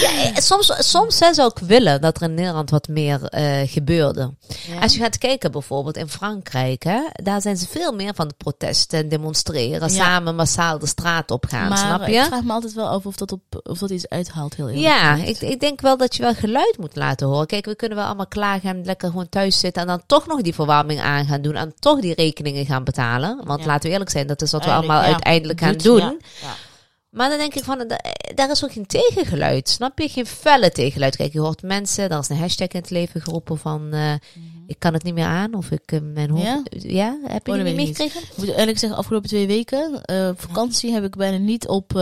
Ja, 0.00 0.10
eh, 0.10 0.36
soms, 0.36 0.72
soms 0.78 1.20
hè, 1.20 1.34
zou 1.34 1.50
ik 1.54 1.66
willen 1.66 2.00
dat 2.00 2.16
er 2.16 2.22
in 2.22 2.34
Nederland 2.34 2.70
wat 2.70 2.88
meer 2.88 3.24
eh, 3.24 3.60
gebeurde. 3.64 4.34
Als 4.80 4.94
je 4.94 5.00
gaat 5.00 5.18
kijken 5.18 5.52
bijvoorbeeld 5.52 5.96
in 5.96 6.08
Frankrijk, 6.08 6.82
hè, 6.82 7.00
daar 7.22 7.40
zijn 7.40 7.56
ze 7.56 7.66
veel 7.68 7.92
meer 7.92 8.14
van 8.14 8.28
de 8.28 8.34
protesten 8.38 8.98
en 8.98 9.08
demonstreren, 9.08 9.92
Ja. 9.92 10.04
samen 10.04 10.36
massaal 10.36 10.78
de 10.78 10.86
straat 10.86 11.30
op 11.30 11.44
gaan, 11.48 11.68
maar 11.68 11.78
snap 11.78 12.00
ik 12.02 12.14
je? 12.14 12.24
vraag 12.24 12.42
me 12.42 12.52
altijd 12.52 12.72
wel 12.72 12.88
af 12.88 13.06
of 13.06 13.16
dat, 13.16 13.32
op, 13.32 13.40
of 13.62 13.78
dat 13.78 13.90
iets 13.90 14.08
uithaalt, 14.08 14.54
heel 14.54 14.68
eerlijk. 14.68 14.86
Ja, 14.86 15.14
ik, 15.14 15.40
ik 15.40 15.60
denk 15.60 15.80
wel 15.80 15.96
dat 15.96 16.16
je 16.16 16.22
wel 16.22 16.34
geluid 16.34 16.76
moet 16.78 16.96
laten 16.96 17.26
horen. 17.26 17.46
Kijk, 17.46 17.64
we 17.64 17.76
kunnen 17.76 17.98
wel 17.98 18.06
allemaal 18.06 18.26
klagen 18.26 18.68
en 18.70 18.84
lekker 18.84 19.08
gewoon 19.08 19.28
thuis 19.28 19.58
zitten 19.58 19.82
en 19.82 19.88
dan 19.88 20.02
toch 20.06 20.26
nog 20.26 20.40
die 20.42 20.54
verwarming 20.54 21.00
aan 21.00 21.26
gaan 21.26 21.42
doen 21.42 21.54
en 21.54 21.74
toch 21.78 22.00
die 22.00 22.14
rekeningen 22.14 22.66
gaan 22.66 22.84
betalen. 22.84 23.40
Want 23.44 23.64
laten 23.64 23.82
we 23.86 23.90
eerlijk 23.92 24.10
zijn, 24.10 24.26
dat 24.26 24.42
is 24.42 24.50
wat 24.52 24.64
we 24.64 24.70
allemaal 24.70 25.00
uiteindelijk 25.00 25.60
gaan 25.60 25.76
doen. 25.76 26.20
Maar 27.14 27.28
dan 27.28 27.38
denk 27.38 27.54
ik 27.54 27.64
van, 27.64 27.78
da- 27.88 28.00
daar 28.34 28.50
is 28.50 28.64
ook 28.64 28.72
geen 28.72 28.86
tegengeluid. 28.86 29.68
Snap 29.68 29.98
je? 29.98 30.08
Geen 30.08 30.26
felle 30.26 30.70
tegengeluid. 30.70 31.16
Kijk, 31.16 31.32
je 31.32 31.40
hoort 31.40 31.62
mensen, 31.62 32.08
daar 32.08 32.18
is 32.18 32.28
een 32.28 32.36
hashtag 32.36 32.68
in 32.68 32.80
het 32.80 32.90
leven 32.90 33.20
geroepen 33.20 33.58
van, 33.58 33.92
eh, 33.92 34.12
ik 34.66 34.76
kan 34.78 34.92
het 34.92 35.02
niet 35.02 35.14
meer 35.14 35.24
aan. 35.26 35.54
Of 35.54 35.70
ik, 35.70 35.92
eh, 35.92 36.00
mijn 36.02 36.30
hoofd... 36.30 36.44
Ja? 36.44 36.62
Ja? 36.70 37.18
Heb 37.24 37.46
je 37.46 37.52
Oh, 37.52 37.62
niet 37.62 37.74
meegekregen? 37.76 38.20
Ik 38.22 38.36
moet 38.36 38.48
eerlijk 38.48 38.78
zeggen, 38.78 38.98
afgelopen 38.98 39.28
twee 39.28 39.46
weken, 39.46 39.94
op 40.30 40.40
vakantie, 40.40 40.92
heb 40.92 41.04
ik 41.04 41.16
bijna 41.16 41.36
niet 41.36 41.68
op, 41.68 41.92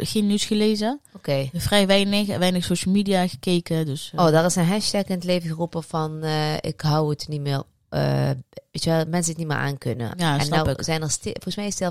geen 0.00 0.26
nieuws 0.26 0.44
gelezen. 0.44 1.00
Oké. 1.14 1.48
Vrij 1.54 1.86
weinig, 1.86 2.26
weinig 2.38 2.64
social 2.64 2.94
media 2.94 3.28
gekeken. 3.28 3.86
Dus, 3.86 4.12
Oh, 4.16 4.30
daar 4.30 4.44
is 4.44 4.56
een 4.56 4.64
hashtag 4.66 5.04
in 5.04 5.14
het 5.14 5.24
leven 5.24 5.48
geroepen 5.48 5.82
van, 5.82 6.24
ik 6.60 6.80
hou 6.80 7.10
het 7.10 7.28
niet 7.28 7.40
meer... 7.40 7.62
eh, 7.88 8.30
weet 8.72 8.84
je 8.84 8.90
wel, 8.90 9.04
mensen 9.08 9.30
het 9.32 9.36
niet 9.36 9.46
meer 9.46 9.56
aan 9.56 9.78
kunnen. 9.78 10.12
Ja, 10.16 10.38
en 10.38 10.48
nou 10.48 10.70
ik. 10.70 10.82
zijn 10.82 11.02
er, 11.02 11.10
volgens 11.22 11.56
mij 11.56 11.66
is 11.66 11.78
het 11.78 11.82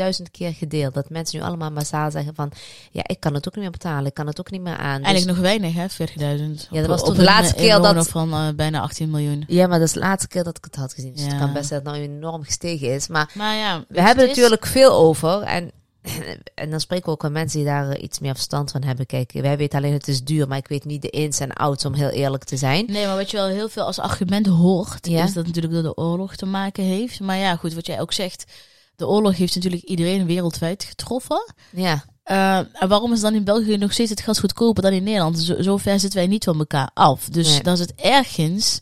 al 0.00 0.12
40.000 0.16 0.22
keer 0.30 0.52
gedeeld. 0.54 0.94
Dat 0.94 1.10
mensen 1.10 1.38
nu 1.38 1.44
allemaal 1.44 1.70
massaal 1.70 2.10
zeggen 2.10 2.34
van, 2.34 2.52
ja, 2.90 3.02
ik 3.06 3.20
kan 3.20 3.34
het 3.34 3.46
ook 3.48 3.54
niet 3.54 3.62
meer 3.62 3.72
betalen. 3.72 4.06
Ik 4.06 4.14
kan 4.14 4.26
het 4.26 4.40
ook 4.40 4.50
niet 4.50 4.60
meer 4.60 4.76
aan. 4.76 4.96
Dus- 4.96 5.06
Eigenlijk 5.06 5.36
nog 5.36 5.46
weinig, 5.46 5.74
hè? 5.74 5.88
40.000. 5.88 6.68
Ja, 6.70 6.80
dat 6.80 6.86
was 6.90 7.04
toen 7.04 7.16
de 7.16 7.22
laatste 7.22 7.54
keer 7.54 7.74
inwoner 7.74 7.94
dat- 7.94 8.08
van 8.08 8.32
eh, 8.32 8.48
bijna 8.56 8.80
18 8.80 9.10
miljoen. 9.10 9.44
Ja, 9.46 9.66
maar 9.66 9.78
dat 9.78 9.86
is 9.88 9.94
de 9.94 10.00
laatste 10.00 10.28
keer 10.28 10.44
dat 10.44 10.56
ik 10.56 10.64
het 10.64 10.76
had 10.76 10.92
gezien. 10.94 11.12
Dus 11.12 11.22
het 11.24 11.38
kan 11.38 11.52
best 11.52 11.68
dat 11.70 11.78
het 11.84 11.92
nou 11.92 12.02
enorm 12.04 12.42
gestegen 12.42 12.94
is. 12.94 13.08
Maar 13.08 13.30
Maar 13.34 13.56
ja, 13.56 13.84
We 13.88 14.00
hebben 14.02 14.26
natuurlijk 14.26 14.66
veel 14.66 14.92
over. 14.92 15.42
En, 15.42 15.70
en 16.54 16.70
dan 16.70 16.80
spreken 16.80 17.04
we 17.06 17.10
ook 17.12 17.24
aan 17.24 17.32
mensen 17.32 17.58
die 17.58 17.66
daar 17.68 17.88
eh, 17.90 18.02
iets 18.02 18.18
meer 18.18 18.34
verstand 18.34 18.70
van 18.70 18.82
hebben. 18.82 19.06
Kijk, 19.06 19.32
wij 19.32 19.56
weten 19.56 19.78
alleen 19.78 19.92
het 19.92 20.08
is 20.08 20.24
duur, 20.24 20.48
maar 20.48 20.58
ik 20.58 20.68
weet 20.68 20.84
niet 20.84 21.02
de 21.02 21.10
ins 21.10 21.40
en 21.40 21.52
outs 21.52 21.84
om 21.84 21.94
heel 21.94 22.08
eerlijk 22.08 22.44
te 22.44 22.56
zijn. 22.56 22.84
Nee, 22.88 23.06
maar 23.06 23.16
wat 23.16 23.30
je 23.30 23.36
wel 23.36 23.46
heel 23.48 23.68
veel 23.68 23.84
als 23.84 23.98
argument 23.98 24.46
hoort, 24.46 25.06
Ja. 25.06 25.24
is 25.24 25.32
dat 25.32 25.46
natuurlijk 25.46 25.74
door 25.74 25.82
de 25.82 25.96
oorlog 25.96 26.36
te 26.36 26.46
maken 26.46 26.84
heeft. 26.84 27.20
Maar 27.20 27.36
ja, 27.36 27.56
goed, 27.56 27.74
wat 27.74 27.86
jij 27.86 28.00
ook 28.00 28.12
zegt, 28.12 28.44
de 28.96 29.06
oorlog 29.08 29.36
heeft 29.36 29.54
natuurlijk 29.54 29.82
iedereen 29.82 30.26
wereldwijd 30.26 30.84
getroffen. 30.84 31.52
Ja, 31.70 32.04
Eh, 32.22 32.56
en 32.72 32.88
waarom 32.88 33.12
is 33.12 33.20
dan 33.20 33.34
in 33.34 33.44
België 33.44 33.76
nog 33.76 33.92
steeds 33.92 34.10
het 34.10 34.20
gas 34.20 34.38
goedkoper 34.38 34.82
dan 34.82 34.92
in 34.92 35.02
Nederland? 35.02 35.38
Zo, 35.38 35.62
zo 35.62 35.76
ver 35.76 36.00
zitten 36.00 36.18
wij 36.18 36.28
niet 36.28 36.44
van 36.44 36.58
elkaar 36.58 36.90
af. 36.94 37.28
Dus 37.28 37.48
Nee. 37.50 37.62
dan 37.62 37.72
is 37.72 37.80
het 37.80 37.94
ergens... 37.94 38.80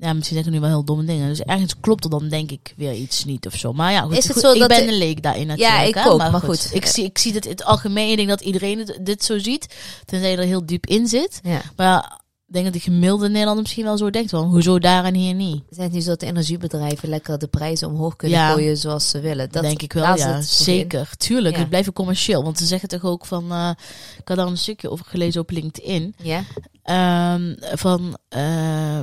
Ja, 0.00 0.12
misschien 0.12 0.36
zeggen 0.36 0.52
we 0.52 0.58
nu 0.58 0.64
wel 0.64 0.68
heel 0.76 0.84
domme 0.84 1.04
dingen. 1.04 1.28
Dus 1.28 1.40
ergens 1.40 1.74
klopt 1.80 2.04
er 2.04 2.10
dan 2.10 2.28
denk 2.28 2.50
ik 2.50 2.74
weer 2.76 2.92
iets 2.94 3.24
niet 3.24 3.46
of 3.46 3.54
zo. 3.54 3.72
Maar 3.72 3.92
ja, 3.92 4.00
goed, 4.00 4.16
Is 4.16 4.28
het 4.28 4.38
zo 4.38 4.52
ik 4.52 4.58
dat 4.58 4.68
ben 4.68 4.86
de- 4.86 4.92
een 4.92 4.98
leek 4.98 5.22
daarin 5.22 5.46
natuurlijk. 5.46 5.76
Ja, 5.78 5.82
ik 5.84 5.94
hè, 5.94 6.06
ook, 6.06 6.18
maar 6.18 6.32
goed. 6.40 6.70
Ik 6.72 6.86
zie, 6.86 7.04
ik 7.04 7.18
zie 7.18 7.32
het 7.32 7.44
in 7.44 7.50
het 7.50 7.64
algemeen. 7.64 8.10
Ik 8.10 8.16
denk 8.16 8.28
dat 8.28 8.40
iedereen 8.40 8.78
het, 8.78 8.98
dit 9.02 9.24
zo 9.24 9.38
ziet. 9.38 9.74
Tenzij 10.04 10.30
je 10.30 10.36
er 10.36 10.44
heel 10.44 10.66
diep 10.66 10.86
in 10.86 11.06
zit. 11.06 11.40
ja. 11.42 11.60
Maar 11.76 12.20
ik 12.46 12.54
denk 12.54 12.64
dat 12.66 12.74
de 12.74 12.80
gemiddelde 12.90 13.28
Nederlander 13.28 13.62
misschien 13.62 13.84
wel 13.84 13.96
zo 13.96 14.10
denkt. 14.10 14.30
Van, 14.30 14.44
hoezo 14.44 14.78
daar 14.78 15.04
en 15.04 15.14
hier 15.14 15.34
niet? 15.34 15.62
Zijn 15.70 15.86
het 15.86 15.92
niet 15.94 16.02
zo 16.04 16.08
dat 16.10 16.20
de 16.20 16.26
energiebedrijven 16.26 17.08
lekker 17.08 17.38
de 17.38 17.46
prijzen 17.46 17.88
omhoog 17.88 18.16
kunnen 18.16 18.38
Ja. 18.38 18.52
gooien 18.52 18.76
zoals 18.76 19.08
ze 19.10 19.20
willen? 19.20 19.50
Dat 19.50 19.62
denk 19.62 19.82
ik 19.82 19.92
wel, 19.92 20.16
ja. 20.16 20.36
in. 20.36 20.42
Zeker. 20.42 21.10
Tuurlijk, 21.16 21.54
Ja. 21.54 21.60
het 21.60 21.68
blijft 21.68 21.92
commercieel. 21.92 22.42
Want 22.42 22.58
ze 22.58 22.64
zeggen 22.66 22.88
toch 22.88 23.04
ook 23.04 23.26
van... 23.26 23.52
eh, 23.52 23.70
ik 24.18 24.28
had 24.28 24.36
daar 24.36 24.46
een 24.46 24.56
stukje 24.58 24.90
over 24.90 25.04
gelezen 25.04 25.40
op 25.40 25.50
LinkedIn. 25.50 26.14
Ja, 26.22 26.42
Ehm, 26.82 27.54
van... 27.60 28.16
eh, 28.28 29.00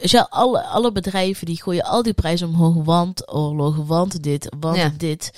ja, 0.00 0.26
alle, 0.30 0.62
alle 0.62 0.92
bedrijven 0.92 1.46
die 1.46 1.62
gooien 1.62 1.84
al 1.84 2.02
die 2.02 2.12
prijzen 2.12 2.48
omhoog. 2.48 2.84
Want 2.84 3.32
oorlog, 3.32 3.76
want 3.76 4.22
dit, 4.22 4.52
want 4.60 4.76
Ja. 4.76 4.92
dit. 4.96 5.32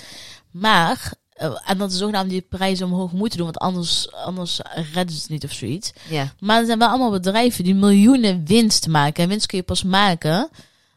Maar... 0.51 1.13
eh, 1.33 1.59
en 1.65 1.77
dat 1.77 1.91
ze 1.91 1.97
zogenaamd 1.97 2.29
die 2.29 2.41
prijzen 2.41 2.85
omhoog 2.85 3.11
moeten 3.11 3.37
doen. 3.37 3.45
Want 3.51 3.59
anders, 3.59 4.11
anders 4.11 4.59
redden 4.93 5.15
ze 5.15 5.21
het 5.21 5.29
niet 5.29 5.43
of 5.43 5.51
zoiets. 5.51 5.91
ja. 6.09 6.33
Maar 6.39 6.59
er 6.59 6.65
zijn 6.65 6.79
wel 6.79 6.87
allemaal 6.87 7.11
bedrijven 7.11 7.63
die 7.63 7.75
miljoenen 7.75 8.45
winst 8.45 8.87
maken. 8.87 9.23
En 9.23 9.29
winst 9.29 9.45
kun 9.45 9.57
je 9.57 9.63
pas 9.63 9.83
maken 9.83 10.49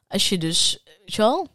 als 0.08 0.28
je 0.28 0.38
dus, 0.38 0.82
weet 1.06 1.48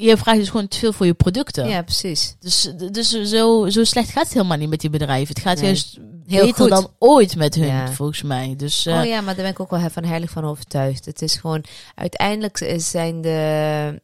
je 0.00 0.16
vraagt 0.16 0.38
dus 0.38 0.48
gewoon 0.48 0.68
te 0.68 0.78
veel 0.78 0.92
voor 0.92 1.06
je 1.06 1.14
producten. 1.14 1.68
ja 1.68 1.82
precies. 1.82 2.36
Dus, 2.40 2.72
dus 2.90 3.08
zo, 3.10 3.68
zo 3.68 3.84
slecht 3.84 4.10
gaat 4.10 4.24
het 4.24 4.32
helemaal 4.32 4.56
niet 4.56 4.68
met 4.68 4.80
die 4.80 4.90
bedrijven. 4.90 5.34
Het 5.34 5.42
gaat 5.44 5.56
Nee. 5.56 5.64
juist 5.64 5.98
Heel 6.26 6.40
beter 6.44 6.54
goed. 6.60 6.68
dan 6.70 6.90
ooit 6.98 7.36
met 7.36 7.54
hun, 7.54 7.66
Ja. 7.66 7.92
volgens 7.92 8.22
mij. 8.22 8.54
Dus 8.56 8.86
eh, 8.86 8.98
oh 8.98 9.04
ja, 9.04 9.16
maar 9.20 9.34
daar 9.34 9.42
ben 9.44 9.52
ik 9.52 9.60
ook 9.60 9.70
wel 9.70 9.90
van 9.90 10.04
heilig 10.04 10.30
van 10.30 10.44
overtuigd. 10.44 11.04
Het 11.04 11.22
is 11.22 11.34
gewoon, 11.36 11.64
uiteindelijk 11.94 12.74
zijn 12.76 13.20
de, 13.20 14.00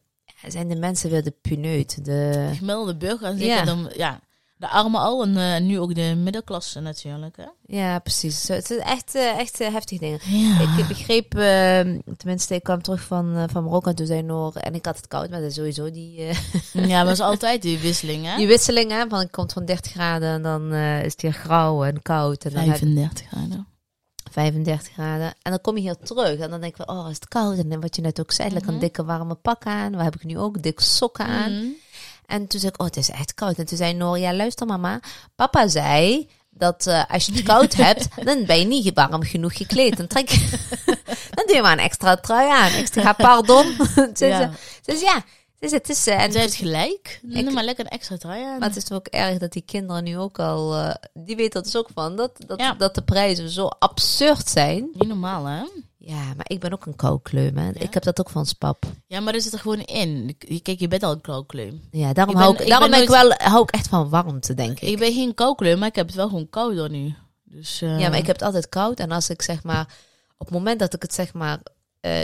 zijn 0.47 0.67
de 0.67 0.75
mensen 0.75 1.09
weer 1.09 1.23
de 1.23 1.33
puneut. 1.41 1.95
De, 1.95 2.03
de 2.03 2.49
gemiddelde 2.57 2.95
burger, 2.95 3.27
en 3.27 3.37
Ja. 3.37 3.65
dan, 3.65 3.91
ja, 3.95 4.19
de 4.65 4.71
armen 4.71 5.01
al 5.01 5.23
en 5.23 5.37
eh, 5.37 5.61
nu 5.61 5.79
ook 5.79 5.95
de 5.95 6.15
middenklasse 6.17 6.79
natuurlijk. 6.79 7.37
Hè? 7.37 7.75
ja, 7.77 7.99
precies. 7.99 8.41
Zo, 8.41 8.53
Het 8.53 8.71
is 8.71 8.77
echt, 8.77 9.15
eh, 9.15 9.39
echt 9.39 9.59
eh, 9.59 9.73
heftige 9.73 9.99
dingen. 9.99 10.19
Ja. 10.23 10.77
Ik 10.77 10.87
begreep, 10.87 11.35
eh, 11.35 11.79
tenminste, 12.17 12.55
ik 12.55 12.63
kwam 12.63 12.81
terug 12.81 13.01
van, 13.01 13.49
van 13.51 13.63
Marokko 13.63 13.89
en 13.89 13.95
toen 13.95 14.05
zei 14.05 14.21
Noor, 14.21 14.55
en 14.55 14.75
ik 14.75 14.85
had 14.85 14.95
het 14.95 15.07
koud, 15.07 15.29
maar 15.29 15.39
dat 15.39 15.49
is 15.49 15.55
sowieso 15.55 15.91
die, 15.91 16.21
ja, 16.91 17.03
maar 17.03 17.11
is 17.11 17.19
altijd 17.19 17.61
die 17.61 17.79
wisseling, 17.79 18.25
hè? 18.25 18.37
die 18.37 18.47
wisseling, 18.47 18.91
hè, 18.91 19.07
van 19.07 19.19
het 19.19 19.31
komt 19.31 19.53
van 19.53 19.65
30 19.65 19.91
graden 19.91 20.29
en 20.29 20.41
dan 20.41 20.73
is 20.73 21.11
het 21.11 21.21
hier 21.21 21.33
grauw 21.33 21.83
en 21.83 22.01
koud. 22.01 22.45
En 22.45 22.51
dan 22.51 22.63
heb 22.63 22.79
je 22.79 22.85
35 22.85 23.27
graden. 23.27 23.67
35 24.31 24.93
graden. 24.93 25.33
En 25.41 25.51
dan 25.51 25.61
kom 25.61 25.75
je 25.75 25.81
hier 25.81 25.97
terug 25.97 26.39
en 26.39 26.49
dan 26.49 26.61
denk 26.61 26.77
ik, 26.77 26.89
oh, 26.89 27.07
is 27.09 27.15
het 27.15 27.27
koud? 27.27 27.57
En 27.57 27.81
wat 27.81 27.95
je 27.95 28.01
net 28.01 28.19
ook 28.19 28.31
zei, 28.31 28.49
lekker 28.49 28.73
een 28.73 28.79
dikke 28.79 29.05
warme 29.05 29.35
pak 29.35 29.65
aan. 29.65 29.91
Waar 29.91 30.03
heb 30.03 30.15
ik 30.15 30.23
nu 30.23 30.37
ook? 30.37 30.63
Dikke 30.63 30.83
sokken 30.83 31.25
aan. 31.25 31.51
Mhm. 31.51 31.65
En 32.25 32.47
toen 32.47 32.59
zei 32.59 32.71
ik, 32.71 32.81
oh, 32.81 32.87
het 32.87 32.97
is 32.97 33.09
echt 33.09 33.33
koud. 33.33 33.57
En 33.57 33.65
toen 33.65 33.77
zei 33.77 33.93
Noor, 33.93 34.19
ja, 34.19 34.33
luister 34.33 34.67
mama. 34.67 34.99
Papa 35.35 35.67
zei 35.67 36.29
dat 36.49 36.87
eh, 36.87 37.03
als 37.07 37.25
je 37.25 37.31
het 37.31 37.43
koud 37.43 37.73
hebt, 37.85 38.07
dan 38.23 38.45
ben 38.45 38.59
je 38.59 38.65
niet 38.65 38.93
warm 38.93 39.23
genoeg 39.23 39.57
gekleed. 39.57 39.97
Dan 39.97 40.07
trek 40.07 40.29
dan 41.35 41.45
doe 41.45 41.55
je 41.55 41.61
maar 41.61 41.71
een 41.71 41.83
extra 41.83 42.15
trui 42.15 42.49
aan. 42.49 42.71
Ik 42.71 42.87
zeg, 42.93 43.15
pardon. 43.15 43.75
Ze. 44.13 44.49
Dus 44.83 45.01
ja, 45.01 45.23
dus 45.59 45.71
het 45.71 45.89
is... 45.89 46.07
eh, 46.07 46.23
en 46.23 46.31
Zij 46.31 46.41
heeft 46.41 46.55
gelijk. 46.55 47.19
Ik- 47.29 47.51
maar 47.51 47.63
lekker 47.63 47.85
een 47.85 47.91
extra 47.91 48.17
trui 48.17 48.43
aan. 48.43 48.59
maar 48.59 48.67
het 48.69 48.77
is 48.77 48.91
ook 48.91 49.07
erg 49.07 49.37
dat 49.37 49.51
die 49.51 49.61
kinderen 49.65 50.03
nu 50.03 50.17
ook 50.17 50.39
al... 50.39 50.75
eh, 50.75 50.95
die 51.13 51.35
weten 51.35 51.53
dat 51.53 51.63
dus 51.63 51.77
ook 51.77 51.89
van. 51.93 52.15
Dat, 52.15 52.31
dat, 52.47 52.59
Ja. 52.59 52.73
dat 52.73 52.95
de 52.95 53.01
prijzen 53.01 53.49
zo 53.49 53.67
absurd 53.67 54.49
zijn. 54.49 54.89
Niet 54.93 55.07
normaal, 55.07 55.45
hè? 55.45 55.63
Ja, 55.97 56.23
maar 56.35 56.45
ik 56.47 56.59
ben 56.59 56.73
ook 56.73 56.85
een 56.85 56.95
koukleum. 56.95 57.57
Hè. 57.57 57.65
Ja? 57.65 57.73
Ik 57.79 57.93
heb 57.93 58.03
dat 58.03 58.19
ook 58.19 58.29
van 58.29 58.45
spap. 58.45 58.85
Ja, 59.07 59.19
maar 59.19 59.33
er 59.33 59.41
zit 59.41 59.53
er 59.53 59.59
gewoon 59.59 59.79
in. 59.81 60.35
Je- 60.39 60.59
Kijk, 60.59 60.79
je 60.79 60.87
bent 60.87 61.03
al 61.03 61.11
een 61.11 61.21
koukleum. 61.21 61.81
Ja, 61.91 62.13
daarom, 62.13 62.33
Ik 62.33 62.39
ben- 62.39 62.43
hou, 62.43 62.53
ik, 62.55 62.61
ik 62.61 62.67
daarom 62.69 62.89
ben 62.89 62.99
ben 63.07 63.07
ik 63.15 63.21
wel, 63.37 63.49
hou 63.49 63.61
ik 63.63 63.71
echt 63.71 63.87
van 63.87 64.09
warmte, 64.09 64.53
denk 64.53 64.79
ik. 64.79 64.89
Ik 64.89 64.99
ben 64.99 65.13
geen 65.13 65.33
koukleum, 65.33 65.79
maar 65.79 65.87
ik 65.87 65.95
heb 65.95 66.05
het 66.07 66.15
wel 66.15 66.27
gewoon 66.27 66.49
kouder 66.49 66.89
nu. 66.89 67.13
Dus, 67.43 67.81
eh, 67.81 67.99
Ja, 67.99 68.09
maar 68.09 68.17
ik 68.17 68.25
heb 68.25 68.35
het 68.35 68.45
altijd 68.45 68.69
koud. 68.69 68.99
En 68.99 69.11
als 69.11 69.29
ik 69.29 69.41
zeg 69.41 69.63
maar, 69.63 69.87
op 70.37 70.45
het 70.45 70.55
moment 70.55 70.79
dat 70.79 70.93
ik 70.93 71.01
het 71.01 71.13
zeg 71.13 71.33
maar, 71.33 71.59
eh, 71.99 72.21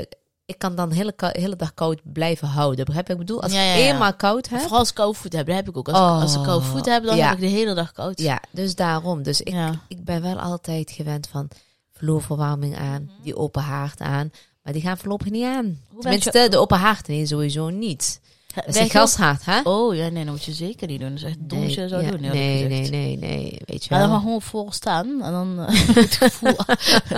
ik 0.51 0.58
kan 0.60 0.75
dan 0.75 0.91
hele, 0.91 1.13
hele 1.17 1.55
dag 1.55 1.74
koud 1.74 2.00
blijven 2.03 2.48
houden. 2.48 2.86
Begrijp 2.86 3.08
je 3.08 3.13
ik 3.13 3.20
bedoel? 3.20 3.41
Als 3.41 3.51
Ja, 3.51 3.62
ja, 3.62 3.74
ik 3.74 3.79
eenmaal 3.91 4.13
koud 4.13 4.50
heb. 4.50 4.60
Vooral 4.60 4.79
als 4.79 4.89
ik 4.89 4.96
koude 4.96 5.17
voeten 5.17 5.39
heb, 5.39 5.48
dat 5.48 5.55
heb 5.55 5.70
ik 5.70 5.77
ook. 5.77 5.89
Als, 5.89 5.98
Oh, 5.98 6.15
ik, 6.15 6.22
als 6.22 6.36
ik 6.36 6.43
koude 6.43 6.65
voeten 6.65 6.93
heb, 6.93 7.03
dan 7.03 7.17
heb 7.17 7.34
ik 7.34 7.39
de 7.39 7.46
hele 7.46 7.74
dag 7.74 7.91
koud. 7.91 8.20
Ja, 8.22 8.41
dus 8.51 8.75
daarom. 8.75 9.24
Dus 9.24 9.41
ik, 9.41 9.55
ik 9.88 10.03
ben 10.05 10.22
wel 10.22 10.39
altijd 10.39 10.91
gewend 10.91 11.27
van 11.27 11.48
vloerverwarming 11.91 12.77
aan, 12.77 13.01
Mhm. 13.03 13.24
die 13.24 13.36
open 13.36 13.62
haard 13.62 14.00
aan. 14.00 14.31
Maar 14.63 14.74
die 14.74 14.81
gaan 14.81 14.98
voorlopig 14.98 15.29
niet 15.29 15.46
aan. 15.46 15.79
Hoe 15.89 16.01
Tenminste, 16.01 16.39
je- 16.39 16.50
de 16.50 16.58
open 16.58 16.77
haard 16.77 17.08
nee, 17.08 17.25
sowieso 17.25 17.70
niet. 17.70 18.20
Dat 18.55 18.67
is 18.67 18.75
een 18.75 18.89
gashaard, 18.89 19.46
hè? 19.46 19.60
Oh 19.63 19.96
ja, 19.96 20.08
nee, 20.10 20.24
dat 20.25 20.34
moet 20.34 20.43
je 20.43 20.51
zeker 20.53 20.88
niet 20.88 21.00
doen. 21.00 21.10
Dat 21.10 21.17
is 21.17 21.24
echt 21.24 21.38
dom 21.39 21.63
als 21.63 21.74
je 21.74 21.88
zou 21.88 22.08
doen. 22.12 22.22
nee, 22.22 22.67
nee, 22.67 22.89
nee, 22.89 23.17
nee, 23.17 23.62
weet 23.65 23.84
je 23.84 23.89
wel. 23.96 24.08
maar 24.10 24.20
gewoon 24.20 24.41
voor 24.41 24.74
staan. 24.74 25.22
En 25.22 25.31
dan 25.31 25.60
eh, 25.65 25.88
het 25.96 26.15
gevoel. 26.15 26.55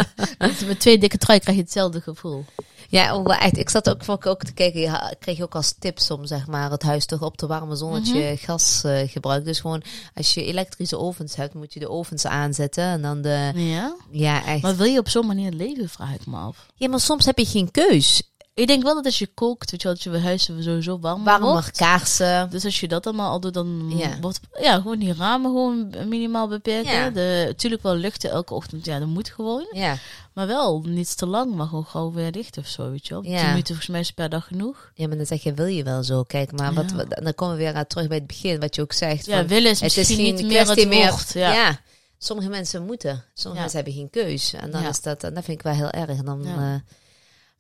met 0.67 0.79
twee 0.79 0.97
dikke 0.97 1.17
trui 1.17 1.39
krijg 1.39 1.57
je 1.57 1.63
hetzelfde 1.63 2.01
gevoel. 2.01 2.45
Ja, 2.93 3.39
echt. 3.39 3.57
Ik 3.57 3.69
zat 3.69 3.89
ook, 3.89 4.01
ook, 4.07 4.25
ook 4.25 4.43
te 4.43 4.53
kijken. 4.53 4.81
Ja, 4.81 5.11
ik 5.11 5.19
kreeg 5.19 5.37
je 5.37 5.43
ook 5.43 5.55
als 5.55 5.75
tips 5.79 6.11
om 6.11 6.25
zeg 6.25 6.47
maar, 6.47 6.71
het 6.71 6.81
huis 6.81 7.05
toch 7.05 7.21
op 7.21 7.37
te 7.37 7.47
warmen 7.47 7.77
zonder 7.77 7.99
dat 7.99 8.09
Mhm. 8.09 8.17
je 8.17 8.37
gas 8.37 8.83
eh, 8.83 9.09
gebruikt. 9.09 9.45
Dus 9.45 9.59
gewoon, 9.59 9.83
als 10.15 10.33
je 10.33 10.45
elektrische 10.45 10.97
ovens 10.99 11.35
hebt, 11.35 11.53
moet 11.53 11.73
je 11.73 11.79
de 11.79 11.89
ovens 11.89 12.25
aanzetten. 12.25 12.83
En 12.83 13.01
dan 13.01 13.21
de... 13.21 13.51
Ja? 13.55 13.95
Ja, 14.11 14.45
echt. 14.45 14.61
Maar 14.61 14.75
wil 14.75 14.85
je 14.85 14.99
op 14.99 15.09
zo'n 15.09 15.25
manier 15.27 15.51
leven, 15.51 15.89
vraag 15.89 16.13
ik 16.13 16.25
me 16.25 16.37
af. 16.37 16.65
Ja, 16.75 16.89
maar 16.89 16.99
soms 16.99 17.25
heb 17.25 17.37
je 17.37 17.45
geen 17.45 17.71
keus. 17.71 18.32
Ik 18.55 18.67
denk 18.67 18.83
wel 18.83 18.95
dat 18.95 19.05
als 19.05 19.19
je 19.19 19.27
kookt, 19.33 19.71
weet 19.71 19.81
je 19.81 19.87
wel, 19.87 19.97
dat 19.97 20.03
je 20.03 20.27
huis 20.27 20.43
sowieso 20.43 20.99
warm 20.99 21.23
wordt. 21.41 21.77
kaarsen. 21.77 22.49
Dus 22.49 22.65
als 22.65 22.79
je 22.79 22.87
dat 22.87 23.05
allemaal 23.05 23.31
al 23.31 23.39
doet, 23.39 23.53
dan 23.53 23.93
Ja. 23.97 24.17
wordt 24.21 24.39
ja, 24.61 24.75
gewoon 24.75 24.99
die 24.99 25.13
ramen 25.13 25.51
gewoon 25.51 25.93
minimaal 26.07 26.47
beperken. 26.47 26.91
Ja. 26.93 27.09
De, 27.09 27.43
natuurlijk 27.47 27.83
wel 27.83 27.95
luchten 27.95 28.29
elke 28.29 28.53
ochtend, 28.53 28.85
ja, 28.85 28.99
dat 28.99 29.07
moet 29.07 29.29
gewoon. 29.29 29.67
Ja. 29.71 29.95
Maar 30.33 30.47
wel 30.47 30.81
niet 30.81 31.17
te 31.17 31.25
lang, 31.25 31.53
maar 31.55 31.67
gewoon 31.67 31.85
gauw 31.85 32.11
weer 32.11 32.31
dicht 32.31 32.57
of 32.57 32.67
zo, 32.67 32.91
weet 32.91 33.07
je 33.07 33.13
wel. 33.13 33.23
Ja. 33.23 33.37
10 33.37 33.47
minuten 33.47 33.65
volgens 33.67 33.87
mij 33.87 33.99
is 33.99 34.11
per 34.11 34.29
dag 34.29 34.47
genoeg. 34.47 34.91
ja, 34.95 35.07
maar 35.07 35.17
dan 35.17 35.25
zeg 35.25 35.43
je, 35.43 35.53
wil 35.53 35.65
je 35.65 35.83
wel 35.83 36.03
zo? 36.03 36.23
Kijk, 36.23 36.51
maar 36.51 36.73
wat, 36.73 36.89
Ja. 36.89 36.95
wat- 36.95 37.19
dan 37.23 37.35
komen 37.35 37.55
we 37.57 37.63
weer 37.63 37.73
aan 37.75 37.87
terug 37.87 38.07
bij 38.07 38.17
het 38.17 38.27
begin, 38.27 38.59
wat 38.59 38.75
je 38.75 38.81
ook 38.81 38.93
zegt. 38.93 39.25
Ja, 39.25 39.37
van, 39.37 39.47
willen 39.47 39.71
is 39.71 39.79
het 39.79 39.97
is 39.97 40.07
geen 40.07 40.17
niet 40.17 40.45
meer 40.47 40.67
het 40.67 40.87
meer. 40.87 41.09
woord. 41.09 41.33
Ja. 41.33 41.53
Ja. 41.53 41.79
Sommige 42.17 42.49
mensen 42.49 42.85
moeten. 42.85 43.23
Sommige 43.33 43.55
Ja. 43.55 43.59
mensen 43.71 43.75
hebben 43.75 43.93
geen 43.93 44.09
keus. 44.09 44.53
En 44.53 44.71
dan 44.71 44.81
Ja. 44.81 44.89
is 44.89 45.01
dat, 45.01 45.23
en 45.23 45.33
dat 45.33 45.43
vind 45.43 45.57
ik 45.57 45.63
wel 45.63 45.73
heel 45.73 45.89
erg. 45.89 46.17
En 46.17 46.25
dan, 46.25 46.43
Ja. 46.43 46.73
eh, 46.73 46.79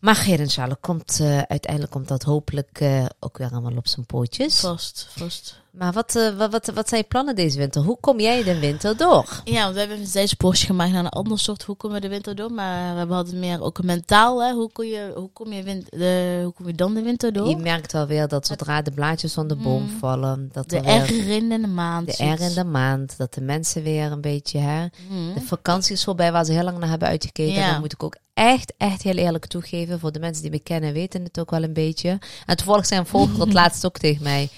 maar 0.03 0.27
inshallah, 0.27 0.75
komt, 0.81 1.19
eh, 1.19 1.41
uiteindelijk 1.41 1.91
komt 1.91 2.07
dat 2.07 2.23
hopelijk 2.23 2.79
eh, 2.79 3.05
ook 3.19 3.37
weer 3.37 3.51
allemaal 3.51 3.77
op 3.77 3.87
zijn 3.87 4.05
pootjes. 4.05 4.59
Vast, 4.59 5.07
vast. 5.17 5.61
Maar 5.73 5.91
wat, 5.93 6.15
eh, 6.15 6.29
wat, 6.37 6.51
wat, 6.51 6.65
wat 6.73 6.89
zijn 6.89 7.01
je 7.01 7.07
plannen 7.07 7.35
deze 7.35 7.57
winter? 7.57 7.81
Hoe 7.81 7.97
kom 7.99 8.19
jij 8.19 8.43
de 8.43 8.59
winter 8.59 8.97
door? 8.97 9.41
Ja, 9.43 9.61
want 9.61 9.73
we 9.73 9.79
hebben 9.79 9.99
een 9.99 10.05
zijspoortje 10.07 10.65
gemaakt 10.65 10.91
naar 10.91 11.03
een 11.03 11.09
ander 11.09 11.39
soort 11.39 11.63
hoe 11.63 11.75
kom 11.75 11.93
je 11.93 11.99
de 11.99 12.07
winter 12.07 12.35
door. 12.35 12.51
Maar 12.51 13.07
we 13.07 13.13
hadden 13.13 13.39
meer 13.39 13.61
ook 13.61 13.83
mentaal, 13.83 14.43
hè. 14.43 14.53
Hoe, 14.53 14.71
kom 14.71 14.85
je, 14.85 15.11
hoe, 15.15 15.29
kom 15.33 15.51
je 15.53 15.63
win, 15.63 15.85
de, 15.89 16.39
hoe 16.43 16.53
kom 16.53 16.67
je 16.67 16.73
dan 16.73 16.93
de 16.93 17.01
winter 17.01 17.33
door? 17.33 17.49
Je 17.49 17.57
merkt 17.57 17.91
wel 17.91 18.07
weer 18.07 18.27
dat 18.27 18.47
zodra 18.47 18.81
de 18.81 18.91
blaadjes 18.91 19.33
van 19.33 19.47
de 19.47 19.55
boom 19.55 19.81
Mm. 19.83 19.97
vallen, 19.99 20.49
dat 20.51 20.69
de 20.69 20.77
er 20.79 21.07
weer 21.07 21.23
R 21.23 21.29
in 21.29 21.49
de 21.49 21.67
maand. 21.67 22.05
de 22.07 22.13
zoiets. 22.13 22.41
R 22.41 22.45
in 22.45 22.53
de 22.53 22.63
maand, 22.63 23.17
dat 23.17 23.33
de 23.33 23.41
mensen 23.41 23.83
weer 23.83 24.11
een 24.11 24.21
beetje, 24.21 24.59
hè, 24.59 24.79
Mhm. 25.09 25.33
de 25.33 25.41
vakantie 25.41 25.93
is 25.93 26.03
voorbij 26.03 26.31
waar 26.31 26.45
ze 26.45 26.51
heel 26.51 26.63
lang 26.63 26.77
naar 26.77 26.89
hebben 26.89 27.07
uitgekeken. 27.07 27.53
Ja. 27.53 27.71
Dat 27.71 27.79
moet 27.79 27.93
ik 27.93 28.03
ook 28.03 28.17
echt, 28.33 28.73
echt 28.77 29.01
heel 29.01 29.15
eerlijk 29.15 29.45
toegeven. 29.45 29.99
Voor 29.99 30.11
de 30.11 30.19
mensen 30.19 30.41
die 30.41 30.51
me 30.51 30.59
kennen 30.59 30.93
weten 30.93 31.23
het 31.23 31.39
ook 31.39 31.51
wel 31.51 31.63
een 31.63 31.73
beetje. 31.73 32.19
En 32.45 32.57
toevallig 32.57 32.85
zijn 32.85 32.99
een 32.99 33.05
volger 33.05 33.39
het 33.39 33.53
laatst 33.61 33.85
ook 33.85 33.97
tegen 33.97 34.23
mij. 34.23 34.49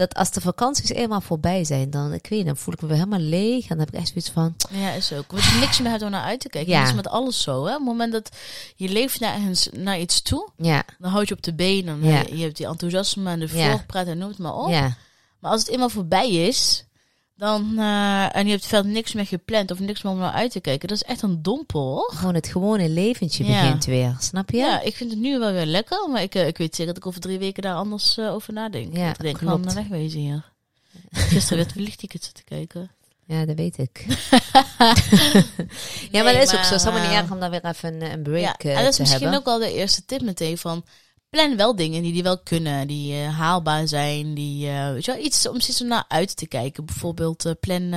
Dat 0.00 0.14
als 0.14 0.30
de 0.30 0.40
vakanties 0.40 0.90
eenmaal 0.90 1.20
voorbij 1.20 1.64
zijn, 1.64 1.90
dan, 1.90 2.12
ik 2.12 2.26
weet 2.26 2.38
niet, 2.38 2.46
dan 2.46 2.56
voel 2.56 2.74
ik 2.74 2.80
me 2.80 2.86
weer 2.88 2.96
helemaal 2.96 3.18
leeg. 3.18 3.62
En 3.62 3.68
dan 3.68 3.78
heb 3.78 3.88
ik 3.88 3.94
echt 3.94 4.08
zoiets 4.08 4.30
van, 4.30 4.54
Ja, 4.70 4.90
is 4.90 5.12
ook. 5.12 5.30
Want 5.32 5.44
je 5.44 5.56
niks 5.60 5.80
meer 5.80 5.90
hebt 5.90 6.02
om 6.02 6.10
naar 6.10 6.22
uit 6.24 6.40
te 6.40 6.48
kijken. 6.48 6.72
Ja. 6.72 6.78
Dat 6.80 6.88
is 6.88 6.94
met 6.94 7.08
alles 7.08 7.42
zo. 7.42 7.64
Hè? 7.64 7.70
Op 7.72 7.78
het 7.78 7.86
moment 7.86 8.12
dat 8.12 8.30
je 8.76 8.88
leeft 8.88 9.20
naar, 9.20 9.38
naar 9.72 10.00
iets 10.00 10.22
toe, 10.22 10.48
ja, 10.56 10.82
dan 10.98 11.10
houd 11.10 11.28
je 11.28 11.34
op 11.34 11.42
de 11.42 11.54
benen. 11.54 12.04
Ja. 12.04 12.22
Je 12.32 12.42
hebt 12.42 12.56
die 12.56 12.66
enthousiasme 12.66 13.30
en 13.30 13.40
de 13.40 13.48
voorpraat 13.48 14.06
en 14.06 14.18
noem 14.18 14.28
het 14.28 14.38
maar 14.38 14.54
op. 14.54 14.70
ja, 14.70 14.96
Maar 15.38 15.50
als 15.50 15.60
het 15.60 15.70
eenmaal 15.70 15.88
voorbij 15.88 16.30
is, 16.30 16.84
dan, 17.40 17.78
eh, 17.78 18.36
en 18.36 18.44
je 18.44 18.50
hebt 18.50 18.66
verder 18.66 18.92
niks 18.92 19.12
meer 19.12 19.26
gepland 19.26 19.70
of 19.70 19.78
niks 19.78 20.02
meer 20.02 20.12
om 20.12 20.18
naar 20.18 20.32
uit 20.32 20.50
te 20.50 20.60
kijken, 20.60 20.88
dat 20.88 20.96
is 20.96 21.02
echt 21.02 21.22
een 21.22 21.42
dompel 21.42 21.98
gewoon 22.14 22.34
het 22.34 22.46
gewone 22.48 22.88
leventje 22.88 23.44
Ja. 23.44 23.60
begint 23.62 23.84
weer, 23.84 24.16
snap 24.18 24.50
je? 24.50 24.56
Ja, 24.56 24.80
ik 24.80 24.96
vind 24.96 25.10
het 25.10 25.20
nu 25.20 25.38
wel 25.38 25.52
weer 25.52 25.66
lekker, 25.66 26.08
maar 26.10 26.22
ik, 26.22 26.34
eh, 26.34 26.46
ik 26.46 26.58
weet 26.58 26.74
zeker 26.74 26.86
dat 26.94 27.02
ik 27.02 27.08
over 27.08 27.20
drie 27.20 27.38
weken 27.38 27.62
daar 27.62 27.74
anders 27.74 28.18
eh, 28.18 28.32
over 28.34 28.52
nadenk. 28.52 28.96
Ja, 28.96 29.08
ik 29.08 29.18
denk 29.20 29.38
klopt. 29.38 29.64
van, 29.72 29.74
wegwezen 29.74 30.20
hier. 30.20 30.52
Gisteren 31.10 31.58
werd 31.58 31.72
vliegtickets 31.72 32.24
zitten 32.26 32.44
kijken. 32.44 32.90
Ja, 33.26 33.44
dat 33.44 33.56
weet 33.56 33.78
ik. 33.78 34.06
Ja, 36.10 36.22
maar 36.22 36.32
dat 36.32 36.42
is 36.42 36.54
ook 36.54 36.64
zo. 36.64 36.72
Het 36.72 36.80
is 36.80 36.84
helemaal 36.84 37.08
niet 37.08 37.18
erg 37.18 37.30
om 37.30 37.40
dan 37.40 37.50
weer 37.50 37.64
even 37.64 37.94
een, 37.94 38.12
een 38.12 38.22
break 38.22 38.62
Ja, 38.62 38.74
en 38.76 38.84
dat 38.84 38.92
is 38.92 38.98
misschien 38.98 39.20
hebben. 39.22 39.38
ook 39.38 39.46
al 39.46 39.58
de 39.58 39.74
eerste 39.74 40.04
tip 40.04 40.20
meteen 40.20 40.58
van... 40.58 40.84
Plan 41.30 41.56
wel 41.56 41.76
dingen 41.76 42.02
die, 42.02 42.12
die 42.12 42.22
wel 42.22 42.38
kunnen, 42.38 42.86
die 42.86 43.14
eh, 43.14 43.38
haalbaar 43.38 43.88
zijn, 43.88 44.34
die, 44.34 44.68
eh, 44.68 44.92
weet 44.92 45.04
je 45.04 45.12
wel, 45.12 45.24
iets 45.24 45.48
om 45.48 45.60
steeds 45.60 45.80
naar 45.80 46.04
uit 46.08 46.36
te 46.36 46.46
kijken. 46.46 46.84
Bijvoorbeeld 46.84 47.44
eh, 47.44 47.52
plan, 47.60 47.90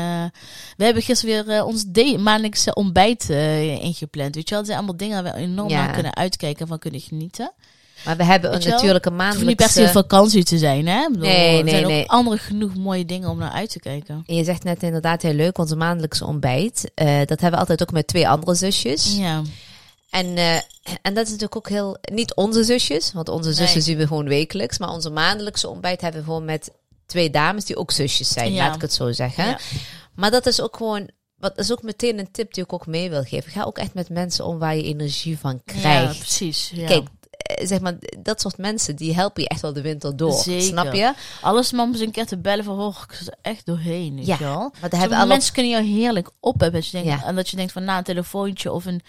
we 0.77 0.83
hebben 0.83 1.03
gisteren 1.03 1.45
weer 1.45 1.63
ons 1.63 1.83
de- 1.87 2.17
maandelijkse 2.17 2.73
ontbijt 2.73 3.29
ingepland, 3.29 4.35
weet 4.35 4.49
je 4.49 4.55
wel. 4.55 4.57
Dat 4.63 4.65
zijn 4.65 4.77
allemaal 4.77 4.97
dingen 4.97 5.23
waar 5.23 5.33
we 5.33 5.39
enorm 5.39 5.69
Ja. 5.69 5.85
naar 5.85 5.93
kunnen 5.93 6.15
uitkijken 6.15 6.61
en 6.61 6.67
van 6.67 6.79
kunnen 6.79 6.99
genieten. 6.99 7.51
Maar 8.05 8.17
we 8.17 8.23
hebben 8.23 8.53
een 8.53 8.59
je 8.59 8.65
wel? 8.65 8.73
natuurlijk 8.75 9.05
een 9.05 9.11
Het 9.13 9.21
hoeft 9.23 9.35
niet 9.35 9.39
maandelijkse... 9.39 9.79
per 9.79 9.87
se 9.87 9.93
vakantie 9.93 10.43
te 10.43 10.57
zijn, 10.57 10.87
hè. 10.87 11.07
Bedoel, 11.11 11.27
Nee, 11.27 11.57
er 11.57 11.63
nee, 11.63 11.73
zijn 11.73 11.87
nee. 11.87 12.03
ook 12.03 12.09
andere 12.09 12.37
genoeg 12.37 12.75
mooie 12.75 13.05
dingen 13.05 13.29
om 13.29 13.37
naar 13.37 13.51
uit 13.51 13.69
te 13.69 13.79
kijken. 13.79 14.23
En 14.25 14.35
je 14.35 14.43
zegt 14.43 14.63
net 14.63 14.83
inderdaad 14.83 15.21
heel 15.21 15.33
leuk, 15.33 15.57
onze 15.57 15.75
maandelijkse 15.75 16.25
ontbijt. 16.25 16.91
Dat 16.95 17.27
hebben 17.29 17.51
we 17.51 17.57
altijd 17.57 17.81
ook 17.81 17.91
met 17.91 18.07
twee 18.07 18.27
andere 18.27 18.55
zusjes. 18.55 19.15
Ja, 19.17 19.41
En, 20.13 20.37
eh, 20.37 20.55
en 21.01 21.13
dat 21.13 21.23
is 21.25 21.31
natuurlijk 21.31 21.55
ook 21.55 21.69
heel... 21.69 21.97
Niet 22.11 22.35
onze 22.35 22.63
zusjes, 22.63 23.11
want 23.13 23.29
onze 23.29 23.53
zussen 23.53 23.77
Nee. 23.77 23.81
zien 23.85 23.97
we 23.97 24.07
gewoon 24.07 24.27
wekelijks. 24.27 24.77
Maar 24.77 24.89
onze 24.89 25.09
maandelijkse 25.09 25.67
ontbijt 25.67 26.01
hebben 26.01 26.19
we 26.19 26.25
gewoon 26.25 26.45
met 26.45 26.71
twee 27.05 27.29
dames 27.29 27.65
die 27.65 27.75
ook 27.75 27.91
zusjes 27.91 28.29
zijn, 28.29 28.53
Ja. 28.53 28.65
laat 28.65 28.75
ik 28.75 28.81
het 28.81 28.93
zo 28.93 29.11
zeggen. 29.11 29.45
Ja. 29.45 29.57
Maar 30.15 30.31
dat 30.31 30.45
is 30.45 30.61
ook 30.61 30.77
gewoon... 30.77 31.09
Wat 31.37 31.57
is 31.57 31.71
ook 31.71 31.81
meteen 31.83 32.19
een 32.19 32.31
tip 32.31 32.53
die 32.53 32.63
ik 32.63 32.73
ook 32.73 32.87
mee 32.87 33.09
wil 33.09 33.23
geven. 33.23 33.51
Ga 33.51 33.63
ook 33.63 33.77
echt 33.77 33.93
met 33.93 34.09
mensen 34.09 34.45
om 34.45 34.59
waar 34.59 34.75
je 34.75 34.83
energie 34.83 35.37
van 35.39 35.61
ja 35.65 35.73
krijgt. 35.81 36.17
precies. 36.19 36.71
Ja. 36.75 36.87
Kijk, 36.87 37.01
eh, 37.03 37.22
zeg 37.63 37.79
maar, 37.79 37.93
dat 38.19 38.41
soort 38.41 38.57
mensen, 38.57 38.95
die 38.95 39.15
helpen 39.15 39.41
je 39.43 39.49
echt 39.49 39.61
wel 39.61 39.73
de 39.73 39.81
winter 39.81 40.15
door. 40.17 40.33
Zeker. 40.41 40.61
Snap 40.61 40.93
je? 40.93 41.13
Alles 41.41 41.73
om 41.73 41.79
eens 41.79 41.99
een 41.99 42.11
keer 42.11 42.25
te 42.25 42.37
bellen 42.37 42.63
van, 42.63 42.79
oh, 42.79 42.97
ik 43.09 43.13
zit 43.15 43.27
er 43.27 43.37
echt 43.41 43.65
doorheen, 43.65 44.15
weet 44.15 44.25
Ja, 44.25 44.35
je 44.39 44.43
wel. 44.43 44.71
Maar 44.81 44.89
hebben 44.99 45.17
alle... 45.17 45.27
mensen 45.27 45.53
kunnen 45.53 45.71
jou 45.71 45.83
heerlijk 45.83 46.29
opheffen. 46.39 46.71
Dat 46.79 46.85
je 46.85 46.91
denkt, 46.91 47.07
Ja. 47.21 47.23
En 47.27 47.35
dat 47.35 47.49
je 47.49 47.55
denkt 47.55 47.71
van 47.71 47.83
na 47.83 47.97
een 47.97 48.03
telefoontje 48.03 48.71
of 48.71 48.85
een, 48.85 49.01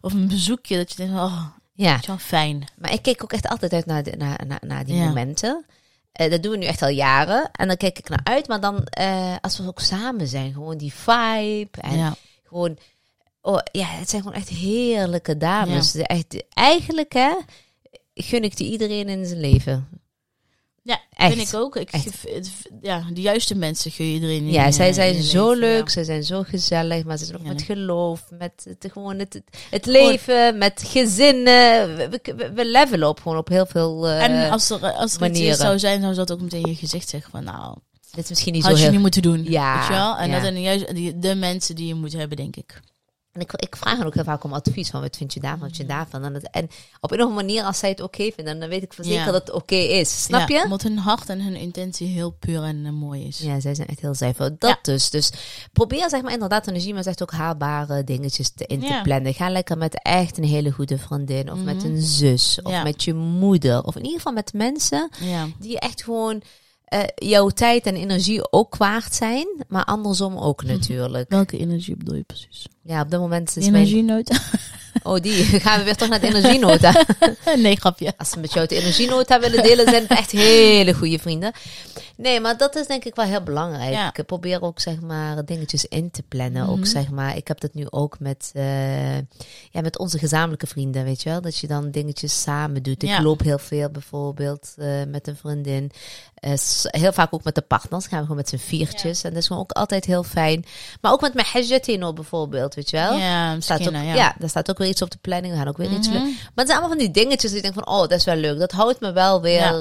of 0.00 0.12
een 0.12 0.28
bezoekje. 0.28 0.76
Dat 0.76 0.90
je 0.90 0.96
denkt, 0.96 1.12
oh, 1.14 1.46
Ja, 1.72 1.98
je 2.00 2.06
wel, 2.06 2.18
fijn. 2.18 2.68
maar 2.76 2.92
ik 2.92 3.02
kijk 3.02 3.22
ook 3.22 3.32
echt 3.32 3.48
altijd 3.48 3.72
uit 3.72 3.86
naar, 3.86 4.02
de, 4.02 4.14
naar, 4.16 4.40
naar, 4.46 4.60
naar 4.66 4.84
die 4.84 4.96
Ja. 4.96 5.04
momenten. 5.04 5.64
Eh, 6.12 6.30
dat 6.30 6.42
doen 6.42 6.52
we 6.52 6.58
nu 6.58 6.64
echt 6.66 6.82
al 6.82 6.88
jaren. 6.88 7.48
En 7.52 7.66
dan 7.68 7.76
kijk 7.76 7.98
ik 7.98 8.08
naar 8.08 8.20
uit. 8.24 8.48
Maar 8.48 8.60
dan, 8.60 8.84
eh, 8.84 9.34
als 9.40 9.58
we 9.58 9.66
ook 9.66 9.80
samen 9.80 10.26
zijn, 10.28 10.52
gewoon 10.52 10.76
die 10.76 10.92
vibe. 10.94 11.80
En 11.80 11.96
ja. 11.96 12.14
gewoon... 12.48 12.78
Oh, 13.40 13.58
ja, 13.72 13.86
het 13.86 14.10
zijn 14.10 14.22
gewoon 14.22 14.36
echt 14.36 14.48
heerlijke 14.48 15.36
dames. 15.36 15.94
Echt, 15.94 16.44
eigenlijk, 16.48 17.12
hè, 17.12 17.34
gun 18.24 18.42
ik 18.42 18.56
die 18.56 18.70
iedereen 18.70 19.08
in 19.08 19.26
zijn 19.26 19.40
leven. 19.40 19.88
ja, 20.82 21.00
Echt. 21.10 21.34
vind 21.34 21.48
ik 21.48 21.54
ook. 21.54 21.76
Ik, 21.76 21.90
ja, 22.80 23.04
de 23.12 23.20
juiste 23.20 23.54
mensen 23.54 23.90
gun 23.90 24.06
je 24.06 24.12
iedereen. 24.12 24.44
in 24.44 24.52
Ja, 24.52 24.70
zij 24.70 24.88
in 24.88 24.94
zijn 24.94 25.22
zo 25.22 25.52
leven, 25.52 25.60
leuk, 25.60 25.84
ja. 25.84 25.92
ze 25.92 26.04
zijn 26.04 26.24
zo 26.24 26.42
gezellig, 26.42 27.04
maar 27.04 27.18
ze 27.18 27.24
zijn 27.24 27.38
ook 27.38 27.46
met 27.46 27.62
geloof, 27.62 28.24
met 28.30 28.66
het, 28.68 28.92
gewoon 28.92 29.18
het, 29.18 29.42
het 29.70 29.86
leven, 29.86 30.58
met 30.58 30.82
gezinnen. 30.86 31.96
We, 31.96 32.20
we, 32.22 32.52
we 32.54 32.64
levelen 32.66 33.08
op 33.08 33.20
gewoon 33.20 33.38
op 33.38 33.48
heel 33.48 33.66
veel 33.66 34.08
eh, 34.08 34.22
En 34.24 34.50
als 34.50 34.70
er, 34.70 34.80
als 34.80 34.94
er 34.94 35.04
iets 35.04 35.18
manieren. 35.18 35.56
zou 35.56 35.78
zijn, 35.78 36.00
zou 36.00 36.12
ze 36.12 36.18
dat 36.18 36.32
ook 36.32 36.40
meteen 36.40 36.62
in 36.62 36.70
je 36.70 36.76
gezicht 36.76 37.08
zeggen 37.08 37.30
van, 37.30 37.44
nou, 37.44 37.76
Dit 38.16 38.24
is 38.24 38.30
misschien 38.30 38.52
niet 38.52 38.62
had 38.62 38.70
zo 38.70 38.76
je 38.76 38.82
heel... 38.82 38.92
niet 38.92 39.00
moeten 39.00 39.22
doen. 39.22 39.44
Ja, 39.44 39.78
Weet 39.78 39.86
je 39.86 39.92
wel? 39.92 40.16
En 40.16 40.28
ja. 40.28 40.32
dat 40.32 40.42
zijn 40.42 40.60
juist 40.60 41.22
de 41.22 41.34
mensen 41.34 41.74
die 41.74 41.86
je 41.86 41.94
moet 41.94 42.12
hebben, 42.12 42.36
denk 42.36 42.56
ik. 42.56 42.80
En 43.36 43.42
ik, 43.42 43.52
ik 43.52 43.76
vraag 43.76 43.96
hen 43.98 44.06
ook 44.06 44.14
heel 44.14 44.24
vaak 44.24 44.44
om 44.44 44.52
advies 44.52 44.90
van 44.90 45.00
wat 45.00 45.16
vind 45.16 45.34
je 45.34 45.40
daarvan, 45.40 45.60
wat 45.60 45.76
vind 45.76 45.88
je 45.88 45.94
daarvan. 45.94 46.24
En, 46.24 46.34
het, 46.34 46.50
en 46.50 46.68
op 47.00 47.10
een 47.12 47.18
of 47.18 47.24
andere 47.28 47.46
manier, 47.46 47.62
als 47.64 47.78
zij 47.78 47.88
het 47.88 48.00
oké 48.00 48.30
vinden, 48.34 48.60
dan 48.60 48.68
weet 48.68 48.82
ik 48.82 48.92
zeker 48.92 49.12
Ja. 49.12 49.24
dat 49.24 49.34
het 49.34 49.50
oké 49.50 49.74
is. 49.74 50.22
Snap 50.22 50.48
Ja, 50.48 50.56
je? 50.58 50.64
Omdat 50.64 50.82
hun 50.82 50.98
hart 50.98 51.28
en 51.28 51.40
hun 51.40 51.54
intentie 51.56 52.06
heel 52.06 52.30
puur 52.30 52.62
en 52.62 52.86
eh, 52.86 52.92
mooi 52.92 53.26
is. 53.26 53.38
Ja, 53.38 53.60
zij 53.60 53.74
zijn 53.74 53.88
echt 53.88 54.00
heel 54.00 54.14
zuiver. 54.14 54.58
Dat 54.58 54.70
Ja. 54.70 54.78
dus. 54.82 55.10
Dus 55.10 55.30
probeer 55.72 56.08
zeg 56.10 56.22
maar 56.22 56.32
inderdaad, 56.32 56.66
en 56.66 56.72
dan 56.72 56.82
zie 56.82 56.94
je 56.94 57.02
zegt 57.02 57.22
ook 57.22 57.32
haalbare 57.32 58.04
dingetjes 58.04 58.50
te, 58.54 58.66
in 58.66 58.80
te 58.80 59.00
plannen. 59.02 59.34
Ga 59.34 59.50
lekker 59.50 59.78
met 59.78 60.02
echt 60.02 60.38
een 60.38 60.44
hele 60.44 60.70
goede 60.70 60.98
vriendin. 60.98 61.52
Of 61.52 61.58
met 61.62 61.76
Mhm. 61.76 61.86
een 61.86 62.02
zus. 62.02 62.58
Of 62.62 62.82
met 62.82 63.04
je 63.04 63.14
moeder. 63.14 63.82
Of 63.84 63.94
in 63.96 64.02
ieder 64.02 64.16
geval 64.16 64.32
met 64.32 64.52
mensen 64.52 65.10
die 65.58 65.78
echt 65.80 66.02
gewoon 66.02 66.42
eh, 66.86 67.00
jouw 67.14 67.48
tijd 67.48 67.86
en 67.86 67.94
energie 67.96 68.52
ook 68.52 68.76
waard 68.76 69.14
zijn. 69.14 69.46
Maar 69.68 69.84
andersom 69.84 70.38
ook 70.38 70.62
Mhm. 70.62 70.72
natuurlijk. 70.72 71.30
Welke 71.30 71.58
energie 71.58 71.96
bedoel 71.96 72.14
je 72.14 72.22
precies? 72.22 72.66
Ja, 72.82 73.00
op 73.00 73.10
dat 73.10 73.20
moment 73.20 73.56
is 73.56 73.70
mijn... 73.70 73.74
Energienota? 73.74 74.36
Oh, 75.02 75.20
die. 75.20 75.32
Gaan 75.60 75.78
we 75.78 75.84
weer 75.84 75.96
toch 75.96 76.08
naar 76.08 76.20
de 76.20 76.26
energienota. 76.26 77.04
nee, 77.56 77.76
grapje. 77.76 78.12
Als 78.16 78.30
ze 78.30 78.38
met 78.38 78.52
jou 78.52 78.66
de 78.66 78.76
energienota 78.76 79.40
willen 79.40 79.62
delen, 79.62 79.88
zijn 79.88 80.02
het 80.02 80.18
echt 80.18 80.30
hele 80.30 80.94
goede 80.94 81.18
vrienden. 81.18 81.52
Nee, 82.16 82.40
maar 82.40 82.56
dat 82.56 82.76
is 82.76 82.86
denk 82.86 83.04
ik 83.04 83.14
wel 83.14 83.24
heel 83.24 83.42
belangrijk. 83.42 83.92
Ja. 83.92 84.12
Ik 84.14 84.26
probeer 84.26 84.62
ook 84.62 84.80
zeg 84.80 85.00
maar 85.00 85.44
dingetjes 85.44 85.84
in 85.84 86.10
te 86.10 86.22
plannen. 86.22 86.62
Mhm. 86.62 86.70
Ook 86.70 86.86
zeg 86.86 87.10
maar, 87.10 87.36
ik 87.36 87.48
heb 87.48 87.60
dat 87.60 87.74
nu 87.74 87.86
ook 87.90 88.18
met, 88.18 88.50
eh, 88.54 89.16
ja, 89.70 89.80
met 89.82 89.98
onze 89.98 90.18
gezamenlijke 90.18 90.66
vrienden, 90.66 91.04
weet 91.04 91.22
je 91.22 91.28
wel. 91.30 91.40
Dat 91.40 91.56
je 91.58 91.66
dan 91.66 91.90
dingetjes 91.90 92.42
samen 92.42 92.82
doet. 92.82 93.02
Ik 93.02 93.08
Ja. 93.08 93.22
loop 93.22 93.40
heel 93.42 93.58
veel 93.58 93.90
bijvoorbeeld 93.90 94.74
eh, 94.76 94.88
met 95.08 95.26
een 95.28 95.36
vriendin. 95.36 95.90
Eh, 96.34 96.52
heel 96.82 97.12
vaak 97.12 97.34
ook 97.34 97.44
met 97.44 97.54
de 97.54 97.60
partners. 97.60 98.06
Gaan 98.06 98.18
we 98.18 98.22
gewoon 98.22 98.36
met 98.36 98.48
z'n 98.48 98.56
viertjes. 98.56 99.22
En 99.22 99.30
dat 99.30 99.38
is 99.40 99.46
gewoon 99.46 99.62
ook 99.62 99.72
altijd 99.72 100.04
heel 100.04 100.22
fijn. 100.22 100.64
Maar 101.00 101.12
ook 101.12 101.20
met 101.20 101.34
mijn 101.34 101.46
hajjatino 101.52 102.12
bijvoorbeeld, 102.12 102.74
weet 102.74 102.90
je 102.90 102.96
wel. 102.96 103.16
Ja, 103.16 103.60
Staat 103.60 103.80
ook, 103.86 103.90
misschien, 103.90 104.14
ja. 104.14 104.34
daar 104.38 104.48
staat 104.48 104.70
ook 104.70 104.78
weer 104.78 104.88
iets 104.88 105.02
op 105.02 105.10
de 105.10 105.18
planning. 105.20 105.52
We 105.52 105.58
gaan 105.58 105.68
ook 105.68 105.76
weer 105.76 105.90
iets 105.92 106.08
Mhm. 106.08 106.16
leuk. 106.16 106.24
Maar 106.24 106.32
het 106.54 106.66
zijn 106.66 106.78
allemaal 106.78 106.88
van 106.96 106.98
die 106.98 107.10
dingetjes 107.10 107.50
die 107.50 107.56
ik 107.56 107.62
denk 107.62 107.74
van, 107.74 107.86
oh, 107.94 108.00
dat 108.00 108.12
is 108.12 108.24
wel 108.24 108.36
leuk. 108.36 108.58
Dat 108.58 108.72
houdt 108.72 109.00
me 109.00 109.12
wel 109.12 109.40
weer 109.40 109.72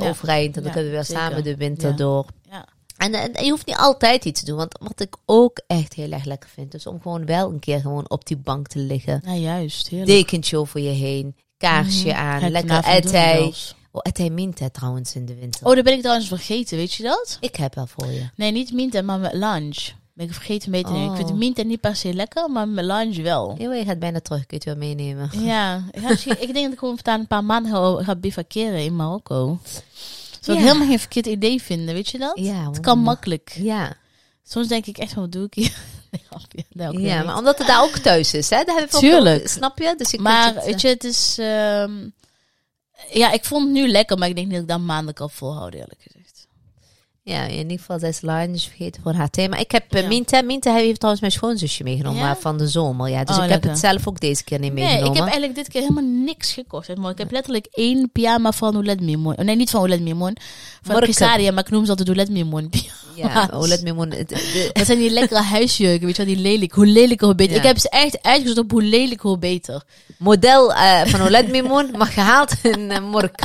overeind. 0.00 0.56
En 0.56 0.62
dan 0.62 0.72
kunnen 0.72 0.90
we 0.90 0.96
weer 0.96 1.04
samen 1.04 1.44
de 1.44 1.56
winter 1.56 1.83
Ja. 1.88 1.96
door. 1.96 2.26
Ja. 2.50 2.64
En, 2.96 3.14
en, 3.14 3.44
je 3.44 3.50
hoeft 3.50 3.66
niet 3.66 3.76
altijd 3.76 4.24
iets 4.24 4.40
te 4.40 4.46
doen. 4.46 4.56
Want 4.56 4.76
wat 4.80 5.00
ik 5.00 5.16
ook 5.26 5.60
echt 5.66 5.92
heel 5.94 6.10
erg 6.10 6.24
lekker 6.24 6.48
vind. 6.48 6.72
Dus 6.72 6.86
om 6.86 7.00
gewoon 7.02 7.26
wel 7.26 7.50
een 7.50 7.58
keer 7.58 7.80
gewoon 7.80 8.10
op 8.10 8.26
die 8.26 8.36
bank 8.36 8.66
te 8.68 8.78
liggen. 8.78 9.22
Ja, 9.24 9.34
juist. 9.34 9.88
Heerlijk. 9.88 10.10
Dekentje 10.10 10.58
over 10.58 10.80
je 10.80 10.90
heen. 10.90 11.36
Kaarsje 11.58 12.08
Mhm. 12.08 12.16
aan. 12.18 12.50
Lekker 12.50 12.84
etij. 12.84 13.52
Oh, 13.92 14.00
etij 14.02 14.30
minta 14.30 14.68
trouwens 14.70 15.14
in 15.14 15.26
de 15.26 15.34
winter. 15.34 15.66
Oh, 15.66 15.74
dat 15.74 15.84
ben 15.84 15.92
ik 15.92 16.00
trouwens 16.00 16.28
vergeten, 16.28 16.76
weet 16.76 16.92
je 16.94 17.02
dat? 17.02 17.36
Ik 17.40 17.56
heb 17.56 17.74
wel 17.74 17.86
voor 17.86 18.06
je. 18.06 18.28
Nee, 18.36 18.52
niet 18.52 18.72
minta, 18.72 19.02
maar 19.02 19.18
met 19.18 19.32
lunch. 19.32 19.88
Ben 20.12 20.26
ik 20.26 20.32
vergeten 20.32 20.70
mee 20.70 20.82
te 20.82 20.90
nemen. 20.92 21.10
Ik 21.10 21.16
vind 21.16 21.30
Oh. 21.30 21.36
minta 21.36 21.62
niet 21.62 21.80
per 21.80 21.96
se 21.96 22.14
lekker, 22.14 22.50
maar 22.50 22.68
met 22.68 22.84
lunch 22.84 23.16
wel. 23.16 23.54
Eeuw, 23.58 23.72
je 23.72 23.84
gaat 23.84 23.98
bijna 23.98 24.20
terug. 24.20 24.46
Kun 24.46 24.58
je 24.60 24.70
het 24.70 24.78
wel 24.78 24.88
meenemen. 24.88 25.30
Ja, 25.44 25.84
ik 26.38 26.38
denk 26.38 26.54
dat 26.54 26.72
ik 26.72 26.78
gewoon 26.78 26.94
vandaag 26.94 27.18
een 27.18 27.26
paar 27.26 27.44
maanden 27.44 27.72
ga, 27.72 28.02
ga 28.02 28.14
bivakeren 28.16 28.78
in 28.84 28.96
Marokko. 28.96 29.58
Zou 30.44 30.58
ik 30.58 30.64
helemaal 30.64 30.88
geen 30.88 30.98
verkeerd 30.98 31.26
idee 31.26 31.62
vinden, 31.62 31.94
weet 31.94 32.08
je 32.08 32.18
dat? 32.18 32.38
Ja, 32.38 32.66
Het 32.70 32.80
kan 32.80 32.98
makkelijk. 32.98 33.52
Ja, 33.58 33.96
Soms 34.46 34.68
denk 34.68 34.86
ik 34.86 34.98
echt 34.98 35.14
wat 35.14 35.32
doe 35.32 35.44
ik 35.46 35.54
hier? 35.54 35.76
Nee, 36.72 37.00
ja 37.00 37.22
maar 37.22 37.36
omdat 37.38 37.58
het 37.58 37.66
daar 37.66 37.82
ook 37.82 37.96
thuis 37.98 38.34
is, 38.34 38.50
hè? 38.50 38.64
Daar 38.64 38.76
heb 38.76 38.84
ik 38.88 38.94
ook- 38.94 39.00
Tuurlijk. 39.00 39.48
snap 39.48 39.78
je? 39.78 39.94
Dus 39.96 40.10
kunt 40.10 40.22
Maar 40.22 40.54
het, 40.54 40.64
weet 40.64 40.80
je, 40.80 40.88
het 40.88 41.04
is... 41.04 41.36
ehm, 41.38 42.08
ja, 43.12 43.32
ik 43.32 43.44
vond 43.44 43.62
het 43.64 43.72
nu 43.72 43.88
lekker, 43.88 44.18
maar 44.18 44.28
ik 44.28 44.34
denk 44.34 44.46
niet 44.46 44.54
dat 44.54 44.64
ik 44.64 44.70
dat 44.70 44.80
maanden 44.80 45.14
kan 45.14 45.30
volhouden, 45.30 45.80
eerlijk 45.80 46.00
gezegd. 46.02 46.23
Ja, 47.26 47.42
in 47.44 47.58
ieder 47.58 47.78
geval, 47.78 47.98
zij 47.98 48.08
is 48.08 48.20
lunch 48.20 48.60
vergeten 48.62 49.02
voor 49.02 49.12
haar 49.12 49.30
thema. 49.30 49.56
Ik 49.56 49.70
heb 49.70 49.94
uh, 49.94 50.00
Ja. 50.02 50.08
Minta. 50.08 50.42
Minta 50.42 50.74
heeft 50.74 50.94
trouwens 50.94 51.20
mijn 51.20 51.32
schoonzusje 51.32 51.82
meegenomen 51.82 52.18
Ja? 52.20 52.24
maar 52.26 52.36
van 52.36 52.58
de 52.58 52.68
zomer. 52.68 53.08
Ja, 53.08 53.24
dus 53.24 53.36
Oh, 53.38 53.44
ik 53.44 53.50
heb 53.50 53.62
het 53.62 53.78
zelf 53.78 54.08
ook 54.08 54.20
deze 54.20 54.44
keer 54.44 54.58
niet 54.58 54.72
Nee, 54.72 54.82
meegenomen. 54.84 55.10
ik 55.10 55.16
heb 55.18 55.24
eigenlijk 55.26 55.54
dit 55.54 55.68
keer 55.68 55.80
helemaal 55.80 56.04
niks 56.24 56.52
gekocht. 56.52 56.96
maar. 56.96 57.10
Ik 57.10 57.18
heb 57.18 57.30
letterlijk 57.30 57.66
één 57.70 58.10
pyjama 58.12 58.52
van 58.52 58.76
Olet 58.76 59.00
Mimon. 59.00 59.34
Nee, 59.42 59.56
niet 59.56 59.70
van 59.70 59.80
Olet 59.80 60.00
Mimon. 60.00 60.36
Van. 60.82 61.00
Kesaria, 61.00 61.52
maar 61.52 61.64
ik 61.64 61.70
noem 61.70 61.84
ze 61.84 61.90
altijd 61.90 62.10
Olet 62.10 62.30
Mimon. 62.30 62.70
Ja, 63.16 63.48
oh, 63.52 63.66
let 63.66 63.82
me 63.82 63.92
mon- 63.92 64.10
het- 64.12 64.28
de- 64.28 64.70
Dat 64.72 64.86
zijn 64.86 64.98
die 64.98 65.10
lekkere 65.10 65.40
huisjurken, 65.42 66.06
weet 66.06 66.16
je 66.16 66.24
wel, 66.24 66.34
die 66.34 66.42
lelijk. 66.42 66.72
Hoe 66.72 66.86
lelijker, 66.86 67.26
hoe 67.26 67.34
beter. 67.34 67.52
Ja. 67.54 67.60
Ik 67.60 67.66
heb 67.66 67.78
ze 67.78 67.88
echt 67.88 68.22
uitgezocht 68.22 68.58
op 68.58 68.70
hoe 68.70 68.82
lelijk, 68.82 69.20
hoe 69.20 69.38
beter. 69.38 69.82
model 70.18 70.72
eh, 70.74 71.00
van 71.06 71.20
Olet 71.20 71.48
Mimon 71.48 71.90
mag 71.96 72.14
gehaald 72.14 72.52
in 72.62 72.80
uh, 72.80 72.98
Mork. 73.10 73.38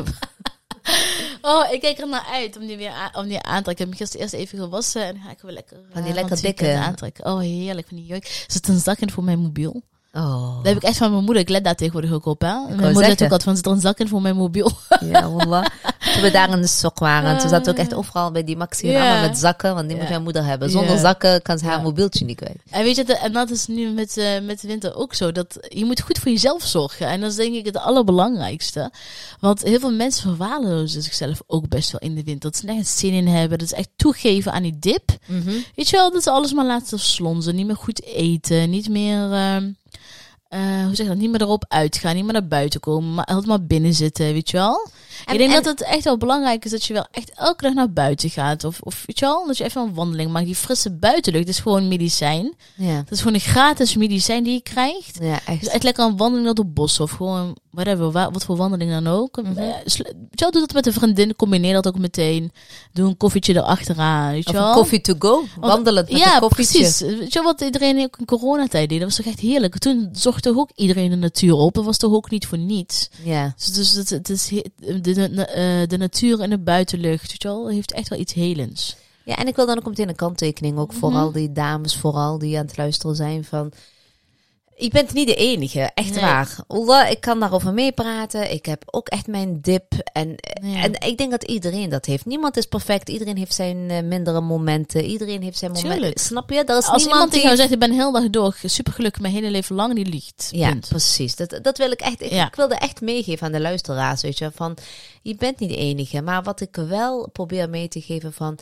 Oh, 1.42 1.72
ik 1.72 1.82
kijk 1.82 1.98
er 2.00 2.08
naar 2.08 2.26
uit 2.32 2.58
om 2.58 2.68
die 2.68 2.78
weer 2.78 2.90
aan, 2.92 3.16
om 3.16 3.28
die 3.28 3.42
aan 3.42 3.58
te 3.58 3.64
trekken. 3.64 3.86
Ik 3.86 3.92
heb 3.92 4.00
gisteren 4.00 4.22
eerst 4.22 4.34
even 4.34 4.58
gewassen 4.60 5.04
en 5.06 5.14
dan 5.14 5.24
ga 5.24 5.32
ik 5.32 5.42
weer 5.42 5.52
lekker... 5.52 5.78
Van 5.92 6.02
die 6.02 6.12
eh, 6.12 6.16
lekker 6.18 6.42
dikke- 6.42 6.74
aantrekken. 6.78 7.26
Oh, 7.26 7.40
heerlijk, 7.40 7.88
van 7.88 7.98
die 7.98 8.06
jurk. 8.06 8.24
Er 8.26 8.44
zit 8.48 8.68
een 8.68 8.80
zak 8.80 9.00
in 9.00 9.12
voor 9.12 9.24
mijn 9.24 9.40
mobiel. 9.40 9.82
Oh, 10.14 10.56
Dat 10.58 10.66
heb 10.66 10.76
ik 10.76 10.84
echt 10.84 10.98
van 10.98 11.12
mijn 11.12 11.24
moeder. 11.24 11.42
Ik 11.42 11.50
let 11.50 11.64
daar 11.64 11.76
tegenwoordig 11.76 12.12
ook 12.12 12.26
op, 12.26 12.42
hè. 12.42 12.48
Mijn 12.54 12.78
moeder 12.78 13.06
zegt 13.06 13.16
ook 13.24 13.32
altijd 13.32 13.44
van, 13.44 13.56
zit 13.56 13.66
er 13.66 13.72
een 13.72 13.80
zak 13.80 14.00
in 14.00 14.08
voor 14.08 14.22
mijn 14.22 14.36
mobiel. 14.36 14.72
ja, 15.12 15.30
wallah. 15.32 15.66
Toen 16.14 16.22
we 16.22 16.32
daar 16.32 16.50
in 16.50 16.62
de 16.62 16.68
sok 16.68 17.00
waren, 17.00 17.38
toen 17.38 17.50
zaten 17.50 17.66
we 17.66 17.72
ook 17.72 17.78
echt 17.86 17.94
overal 17.94 18.32
bij 18.32 18.44
die 18.44 18.58
Maxi 18.58 18.88
Ja. 18.88 19.00
allemaal 19.12 19.28
met 19.30 19.38
zakken, 19.38 19.76
want 19.76 19.88
die 19.88 19.98
moet 19.98 20.10
mijn 20.10 20.24
moeder 20.24 20.46
hebben. 20.46 20.70
Zonder 20.70 20.98
zakken 20.98 21.42
kan 21.42 21.58
ze 21.58 21.66
haar 21.66 21.82
mobieltje 21.82 22.26
niet 22.26 22.38
kwijt. 22.38 22.58
En 22.70 22.84
weet 22.84 22.96
je, 22.96 23.04
de- 23.04 23.18
en 23.18 23.34
dat 23.34 23.50
is 23.50 23.68
nu 23.68 23.90
met, 23.92 24.18
eh, 24.18 24.40
met 24.42 24.62
de 24.62 24.68
winter 24.68 24.96
ook 24.96 25.14
zo. 25.14 25.32
Dat 25.32 25.58
je 25.68 25.86
moet 25.86 26.02
goed 26.02 26.18
voor 26.20 26.32
jezelf 26.32 26.64
zorgen. 26.64 27.08
En 27.08 27.22
dat 27.22 27.30
is 27.30 27.36
denk 27.36 27.56
ik 27.56 27.66
het 27.66 27.78
allerbelangrijkste. 27.78 28.92
Want 29.40 29.64
heel 29.64 29.80
veel 29.80 29.92
mensen 29.94 30.22
verwaarlozen 30.22 31.02
zichzelf 31.02 31.42
ook 31.48 31.68
best 31.68 31.92
wel 31.92 32.02
in 32.02 32.16
de 32.16 32.24
winter. 32.24 32.50
Dat 32.52 32.60
ze 32.60 32.66
nergens 32.66 32.98
zin 32.98 33.14
in 33.14 33.28
hebben. 33.28 33.58
Dat 33.58 33.68
is 33.68 33.74
echt 33.78 33.90
toegeven 33.96 34.52
aan 34.52 34.64
die 34.64 34.80
dip. 34.80 35.10
Weet 35.76 35.90
je 35.90 35.96
wel, 35.98 36.12
dat 36.12 36.24
ze 36.24 36.32
alles 36.32 36.54
maar 36.54 36.66
laten 36.66 37.00
slonzen. 37.00 37.56
Niet 37.56 37.66
meer 37.66 37.76
goed 37.76 38.04
eten. 38.04 38.70
Niet 38.70 38.90
meer, 38.90 39.32
ehm, 39.32 39.72
eh, 40.50 40.84
hoe 40.86 40.96
zeg 40.96 41.06
je 41.06 41.12
dat? 41.12 41.22
Niet 41.22 41.32
meer 41.32 41.42
erop 41.42 41.66
uitgaan. 41.68 42.16
Niet 42.16 42.24
meer 42.24 42.34
naar 42.34 42.48
buiten 42.48 42.80
komen. 42.80 43.14
Maar 43.14 43.26
altijd 43.26 43.46
maar 43.46 43.64
binnen 43.64 43.94
zitten, 43.94 44.34
weet 44.34 44.50
je 44.50 44.58
wel. 44.58 44.90
En- 45.26 45.34
ik 45.34 45.40
denk 45.40 45.50
en- 45.54 45.64
dat 45.64 45.80
het 45.80 45.88
echt 45.88 46.04
wel 46.04 46.18
belangrijk 46.18 46.66
is 46.66 46.72
dat 46.72 46.86
je 46.86 46.94
wel 46.94 47.08
echt 47.12 47.32
elke 47.36 47.64
dag 47.64 47.74
naar 47.74 47.92
buiten 47.94 48.30
gaat. 48.30 48.64
Of, 48.64 48.82
of 48.82 49.04
weet 49.06 49.20
je 49.20 49.26
wel, 49.26 49.48
dat 49.48 49.58
je 49.58 49.64
even 49.64 49.82
een 49.82 49.94
wandeling 49.94 50.32
maakt. 50.32 50.46
Die 50.46 50.56
frisse 50.56 50.92
buitenlucht 50.92 51.48
is 51.48 51.60
gewoon 51.60 51.88
medicijn. 51.88 52.54
Ja, 52.76 52.96
Dat 52.98 53.12
is 53.12 53.18
gewoon 53.20 53.34
een 53.34 53.40
gratis 53.40 53.96
medicijn 53.96 54.44
die 54.44 54.54
je 54.54 54.62
krijgt. 54.62 55.18
ja 55.22 55.32
Dus 55.46 55.46
echt. 55.46 55.68
echt 55.68 55.84
lekker 55.84 56.06
een 56.06 56.18
wandeling 56.18 56.46
door 56.46 56.66
de 56.66 56.72
bos 56.72 57.00
of 57.00 57.12
gewoon 57.12 57.58
whatever, 57.72 58.12
wa- 58.12 58.32
wat 58.32 58.46
voor 58.46 58.56
wandeling 58.58 58.92
dan 58.92 59.08
ook. 59.08 59.36
Wel, 59.56 60.52
doe 60.52 60.62
dat 60.62 60.74
met 60.74 60.86
een 60.86 60.94
vriendin, 60.94 61.36
combineer 61.36 61.74
dat 61.74 61.88
ook 61.88 61.98
meteen. 61.98 62.52
Doe 62.94 63.08
een 63.08 63.18
koffietje 63.18 63.54
erachteraan, 63.56 64.32
weet 64.32 64.44
je 64.44 64.50
Of 64.50 64.56
wel. 64.56 64.68
een 64.68 64.74
koffie 64.76 65.02
to 65.02 65.14
go, 65.20 65.44
wandelend 65.60 66.10
met 66.12 66.20
ja, 66.22 66.34
een 66.36 66.40
koffietje. 66.42 66.80
precies. 66.80 67.00
Weet 67.20 67.34
je 67.34 67.42
wat 67.42 67.62
iedereen 67.62 68.00
ook 68.04 68.18
in 68.20 68.26
coronatijd 68.26 68.90
deed? 68.90 69.00
Dat 69.00 69.08
was 69.08 69.18
toch 69.18 69.26
echt 69.26 69.40
heerlijk. 69.40 69.78
Toen 69.78 70.10
zocht 70.12 70.44
toch 70.44 70.58
ook 70.58 70.70
iedereen 70.76 71.10
de 71.10 71.16
natuur 71.16 71.54
op. 71.54 71.74
Dat 71.74 71.86
was 71.86 71.98
toch 71.98 72.14
ook 72.14 72.30
niet 72.30 72.46
voor 72.48 72.58
niets. 72.58 73.10
Ja. 73.24 73.54
Dus, 73.58 73.66
dus 73.66 73.92
het, 73.94 74.10
het 74.10 74.30
is 74.30 74.48
de, 75.02 75.09
de, 75.14 75.30
de, 75.34 75.46
eh, 75.46 75.88
de 75.88 75.98
natuur 75.98 76.40
en 76.40 76.50
de 76.50 76.58
buitenlucht, 76.58 77.30
weet 77.30 77.42
je 77.42 77.48
wel, 77.48 77.70
heeft 77.70 77.92
echt 77.92 78.08
wel 78.10 78.20
iets 78.20 78.34
helends. 78.34 78.96
Ja, 79.24 79.36
en 79.36 79.48
ik 79.48 79.56
wil 79.56 79.66
dan 79.66 79.78
ook 79.78 79.86
meteen 79.88 80.10
een 80.10 80.16
kanttekening, 80.16 80.78
ook 80.78 80.94
voor 80.94 81.10
Mhm. 81.10 81.20
al 81.20 81.32
die 81.32 81.52
dames 81.52 81.96
vooral 81.96 82.38
die 82.38 82.58
aan 82.58 82.66
het 82.66 82.78
luisteren 82.78 83.16
zijn 83.16 83.44
van... 83.44 83.72
Je 84.82 84.90
bent 84.90 85.14
niet 85.14 85.28
de 85.28 85.36
enige, 85.36 85.92
echt 85.94 86.10
Nee. 86.14 86.20
waar. 86.22 86.56
Allah, 86.68 87.10
ik 87.12 87.22
kan 87.22 87.40
daarover 87.40 87.74
meepraten. 87.74 88.52
Ik 88.54 88.66
heb 88.66 88.84
ook 88.86 89.08
echt 89.08 89.28
mijn 89.28 89.62
dip. 89.62 89.94
En, 90.14 90.36
Ja. 90.62 90.82
en 90.84 90.94
ik 91.08 91.18
denk 91.18 91.32
dat 91.32 91.44
iedereen 91.44 91.90
dat 91.90 92.06
heeft. 92.06 92.26
Niemand 92.26 92.58
is 92.58 92.66
perfect. 92.66 93.10
Iedereen 93.10 93.38
heeft 93.38 93.54
zijn 93.54 93.90
eh, 93.90 94.04
mindere 94.04 94.42
momenten. 94.42 95.04
Iedereen 95.06 95.42
heeft 95.42 95.58
zijn 95.58 95.72
momenten. 95.72 95.98
Tuurlijk. 96.00 96.20
Snap 96.20 96.50
je? 96.50 96.64
Er 96.64 96.78
is 96.78 96.86
Als 96.88 97.04
iemand 97.04 97.22
die... 97.24 97.30
tegen 97.32 97.46
jou 97.46 97.56
zegt, 97.58 97.72
ik 97.72 97.80
ben 97.80 97.92
heel 97.92 98.12
dag 98.12 98.30
door, 98.30 98.58
supergelukkig 98.64 99.22
mijn 99.22 99.34
hele 99.34 99.50
leven 99.52 99.76
lang, 99.76 99.96
die 99.96 100.06
liegt. 100.06 100.50
Ja, 100.52 100.70
Punt. 100.70 100.88
precies. 100.88 101.36
Dat, 101.36 101.60
dat 101.62 101.78
wil 101.78 101.92
ik 101.92 102.00
echt. 102.02 102.22
Ik, 102.22 102.32
Ja. 102.32 102.48
ik 102.48 102.56
wilde 102.56 102.76
echt 102.76 103.02
meegeven 103.02 103.46
aan 103.46 103.52
de 103.52 103.60
luisteraars, 103.62 104.22
weet 104.22 104.38
je, 104.38 104.52
van 104.56 104.78
je 105.22 105.36
bent 105.36 105.60
niet 105.60 105.70
de 105.70 105.76
enige, 105.78 106.22
maar 106.22 106.44
wat 106.44 106.62
ik 106.62 106.76
wel 106.76 107.30
probeer 107.30 107.70
mee 107.70 107.88
te 107.88 108.02
geven 108.02 108.34
van, 108.34 108.58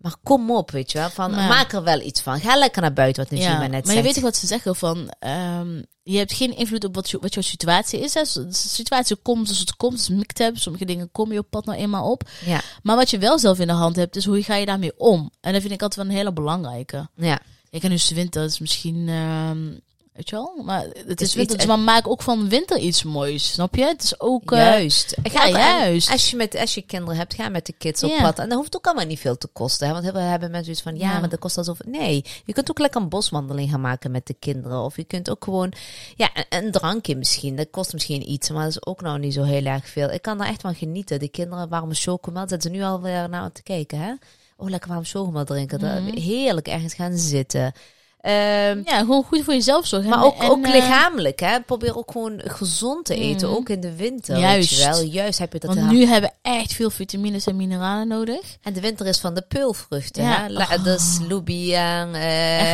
maar 0.00 0.14
kom 0.22 0.50
op, 0.50 0.70
weet 0.70 0.92
je 0.92 0.98
wel, 0.98 1.10
van 1.10 1.30
Ja. 1.30 1.48
maak 1.48 1.72
er 1.72 1.82
wel 1.82 2.00
iets 2.00 2.20
van. 2.20 2.40
Ga 2.40 2.56
lekker 2.56 2.82
naar 2.82 2.92
buiten, 2.92 3.22
wat 3.22 3.32
Najima 3.32 3.58
net 3.60 3.70
maar 3.70 3.82
zegt. 3.84 3.96
je 3.96 4.02
weet 4.02 4.14
toch 4.14 4.22
wat 4.22 4.36
ze 4.36 4.46
zeggen 4.46 4.76
van, 4.76 5.12
ehm, 5.18 5.82
je 6.02 6.18
hebt 6.18 6.32
geen 6.32 6.56
invloed 6.56 6.84
op 6.84 6.94
wat, 6.94 7.10
je, 7.10 7.18
wat 7.20 7.34
jouw 7.34 7.42
situatie 7.42 8.00
is. 8.00 8.14
Hè. 8.14 8.22
De 8.22 8.46
situatie 8.50 9.16
komt 9.16 9.44
zoals 9.46 9.60
het 9.60 9.76
komt, 9.76 9.98
is 9.98 10.08
miktab. 10.08 10.56
Sommige 10.56 10.84
dingen 10.84 11.10
kom 11.12 11.32
je 11.32 11.38
op 11.38 11.50
pad 11.50 11.64
nou 11.64 11.78
eenmaal 11.78 12.10
op. 12.10 12.28
Ja, 12.44 12.60
Maar 12.82 12.96
wat 12.96 13.10
je 13.10 13.18
wel 13.18 13.38
zelf 13.38 13.58
in 13.58 13.66
de 13.66 13.72
hand 13.72 13.96
hebt, 13.96 14.16
is 14.16 14.24
hoe 14.24 14.42
ga 14.42 14.54
je 14.54 14.66
daarmee 14.66 14.92
om. 14.98 15.30
En 15.40 15.52
dat 15.52 15.60
vind 15.60 15.74
ik 15.74 15.82
altijd 15.82 16.00
wel 16.00 16.10
een 16.10 16.18
hele 16.18 16.32
belangrijke. 16.32 17.08
ja. 17.16 17.40
Ik 17.72 17.80
dus 17.88 18.08
de 18.08 18.14
winter 18.14 18.44
is 18.44 18.58
misschien, 18.58 19.08
ehm, 19.08 19.68
weet 20.12 20.28
je 20.28 20.36
wel, 20.36 20.62
maar 20.64 20.82
het 21.06 21.20
is, 21.20 21.28
Is 21.28 21.34
winter, 21.34 21.42
iets- 21.42 21.54
dus 21.54 21.66
maar 21.66 21.78
maak 21.78 22.08
ook 22.08 22.22
van 22.22 22.48
winter 22.48 22.78
iets 22.78 23.02
moois, 23.02 23.52
snap 23.52 23.74
je? 23.74 23.84
Het 23.84 24.02
is 24.02 24.20
ook, 24.20 24.52
eh, 24.52 24.58
Juist. 24.58 25.14
Ga 25.22 25.46
ja, 25.46 25.58
juist. 25.58 26.10
Als 26.10 26.30
je, 26.30 26.36
met, 26.36 26.56
als 26.56 26.74
je 26.74 26.82
kinderen 26.82 27.16
hebt, 27.16 27.34
ga 27.34 27.48
met 27.48 27.66
de 27.66 27.72
kids 27.78 28.02
op 28.02 28.16
pad. 28.20 28.38
En 28.38 28.48
dat 28.48 28.58
hoeft 28.58 28.76
ook 28.76 28.86
allemaal 28.86 29.06
niet 29.06 29.18
veel 29.20 29.38
te 29.38 29.46
kosten. 29.46 29.86
Hè? 29.86 29.92
Want 29.92 30.04
heel 30.04 30.12
veel 30.12 30.22
hebben 30.22 30.50
mensen 30.50 30.74
zoiets 30.76 30.82
van, 30.82 31.08
ja, 31.08 31.14
Ja. 31.14 31.20
maar 31.20 31.28
dat 31.28 31.38
kost 31.38 31.56
al 31.58 31.64
zoveel. 31.64 31.90
Nee, 31.90 32.24
je 32.44 32.52
kunt 32.52 32.70
ook 32.70 32.78
lekker 32.78 33.00
een 33.00 33.08
boswandeling 33.08 33.70
gaan 33.70 33.80
maken 33.80 34.10
met 34.10 34.26
de 34.26 34.34
kinderen. 34.38 34.78
Of 34.84 34.96
je 34.96 35.04
kunt 35.04 35.30
ook 35.30 35.44
gewoon, 35.44 35.72
ja, 36.16 36.30
een, 36.34 36.64
een 36.64 36.70
drankje 36.70 37.16
misschien. 37.16 37.56
Dat 37.56 37.68
kost 37.70 37.92
misschien 37.92 38.30
iets, 38.30 38.50
maar 38.50 38.62
dat 38.64 38.70
is 38.70 38.86
ook 38.86 39.00
nou 39.00 39.18
niet 39.18 39.34
zo 39.34 39.42
heel 39.42 39.64
erg 39.64 39.88
veel. 39.88 40.10
Ik 40.10 40.22
kan 40.22 40.38
daar 40.38 40.48
echt 40.48 40.60
van 40.60 40.74
genieten. 40.74 41.18
De 41.18 41.28
kinderen 41.28 41.68
warme 41.68 41.94
chocomel, 41.94 42.48
zetten 42.48 42.70
ze 42.70 42.76
nu 42.76 42.82
alweer 42.82 43.28
naar 43.28 43.52
te 43.52 43.62
kijken, 43.62 43.98
hè? 43.98 44.12
Oh, 44.56 44.68
lekker 44.68 44.90
warm 44.90 45.04
chocomel 45.04 45.44
drinken. 45.44 45.78
Dat- 45.78 46.00
Mhm. 46.00 46.16
Heerlijk 46.18 46.68
ergens 46.68 46.94
gaan 46.94 47.16
zitten. 47.16 47.72
Ehm, 48.20 48.80
Ja, 48.84 48.98
gewoon 48.98 49.22
goed 49.24 49.44
voor 49.44 49.54
jezelf 49.54 49.86
zorgen. 49.86 50.08
maar 50.10 50.24
ook, 50.24 50.42
en, 50.42 50.50
ook 50.50 50.64
eh, 50.64 50.72
lichamelijk, 50.72 51.40
hè. 51.40 51.60
Probeer 51.60 51.96
ook 51.96 52.10
gewoon 52.10 52.40
gezond 52.44 53.04
te 53.04 53.14
eten, 53.14 53.48
Mhm. 53.48 53.56
ook 53.56 53.68
in 53.68 53.80
de 53.80 53.96
winter. 53.96 54.38
Juist. 54.38 54.70
Weet 54.70 54.78
je 54.78 54.84
wel. 54.90 55.02
Juist 55.02 55.38
heb 55.38 55.52
je 55.52 55.58
dat 55.58 55.74
Want 55.74 55.90
nu 55.90 56.04
hebben 56.06 56.30
we 56.42 56.50
echt 56.50 56.72
veel 56.72 56.90
vitamines 56.90 57.46
en 57.46 57.56
mineralen 57.56 58.08
nodig. 58.08 58.40
En 58.62 58.72
de 58.72 58.80
winter 58.80 59.06
is 59.06 59.18
van 59.18 59.34
de 59.34 59.42
peulvruchten, 59.42 60.22
Ja. 60.22 60.46
hè. 60.48 60.54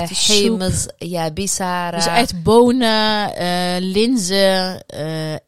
Echte 0.01 0.15
soep. 0.15 0.37
hemels, 0.37 0.87
ja, 0.99 1.31
bisara. 1.31 1.97
Dus 1.97 2.07
echt 2.07 2.43
bonen, 2.43 3.35
eh, 3.37 3.77
linzen, 3.79 4.85
eh, 4.87 5.33
eh, 5.35 5.39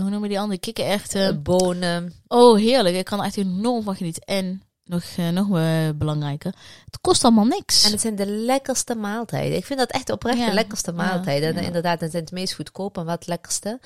hoe 0.00 0.10
noemen 0.10 0.28
die 0.28 0.40
andere? 0.40 0.60
Kikkererwten. 0.60 1.42
bonen. 1.42 2.12
Oh, 2.28 2.58
heerlijk. 2.58 2.96
Ik 2.96 3.04
kan 3.04 3.18
er 3.20 3.24
echt 3.24 3.36
enorm 3.36 3.82
van 3.82 3.96
genieten. 3.96 4.22
En 4.22 4.62
nog, 4.84 5.02
eh, 5.16 5.28
nog 5.28 5.56
eh, 5.58 5.88
belangrijker, 5.94 6.54
het 6.84 6.98
kost 7.00 7.24
allemaal 7.24 7.44
niks. 7.44 7.84
En 7.84 7.90
het 7.90 8.00
zijn 8.00 8.16
de 8.16 8.26
lekkerste 8.26 8.94
maaltijden. 8.94 9.56
Ik 9.56 9.64
vind 9.64 9.78
dat 9.78 9.90
echt 9.90 10.10
oprecht 10.10 10.38
Ja. 10.38 10.46
de 10.46 10.54
lekkerste 10.54 10.92
maaltijden. 10.92 11.48
En 11.48 11.60
ja. 11.60 11.66
inderdaad, 11.66 12.00
het 12.00 12.10
zijn 12.10 12.22
het 12.22 12.32
meest 12.32 12.54
goedkoop 12.54 12.98
en 12.98 13.04
wat 13.04 13.26
lekkerste. 13.26 13.80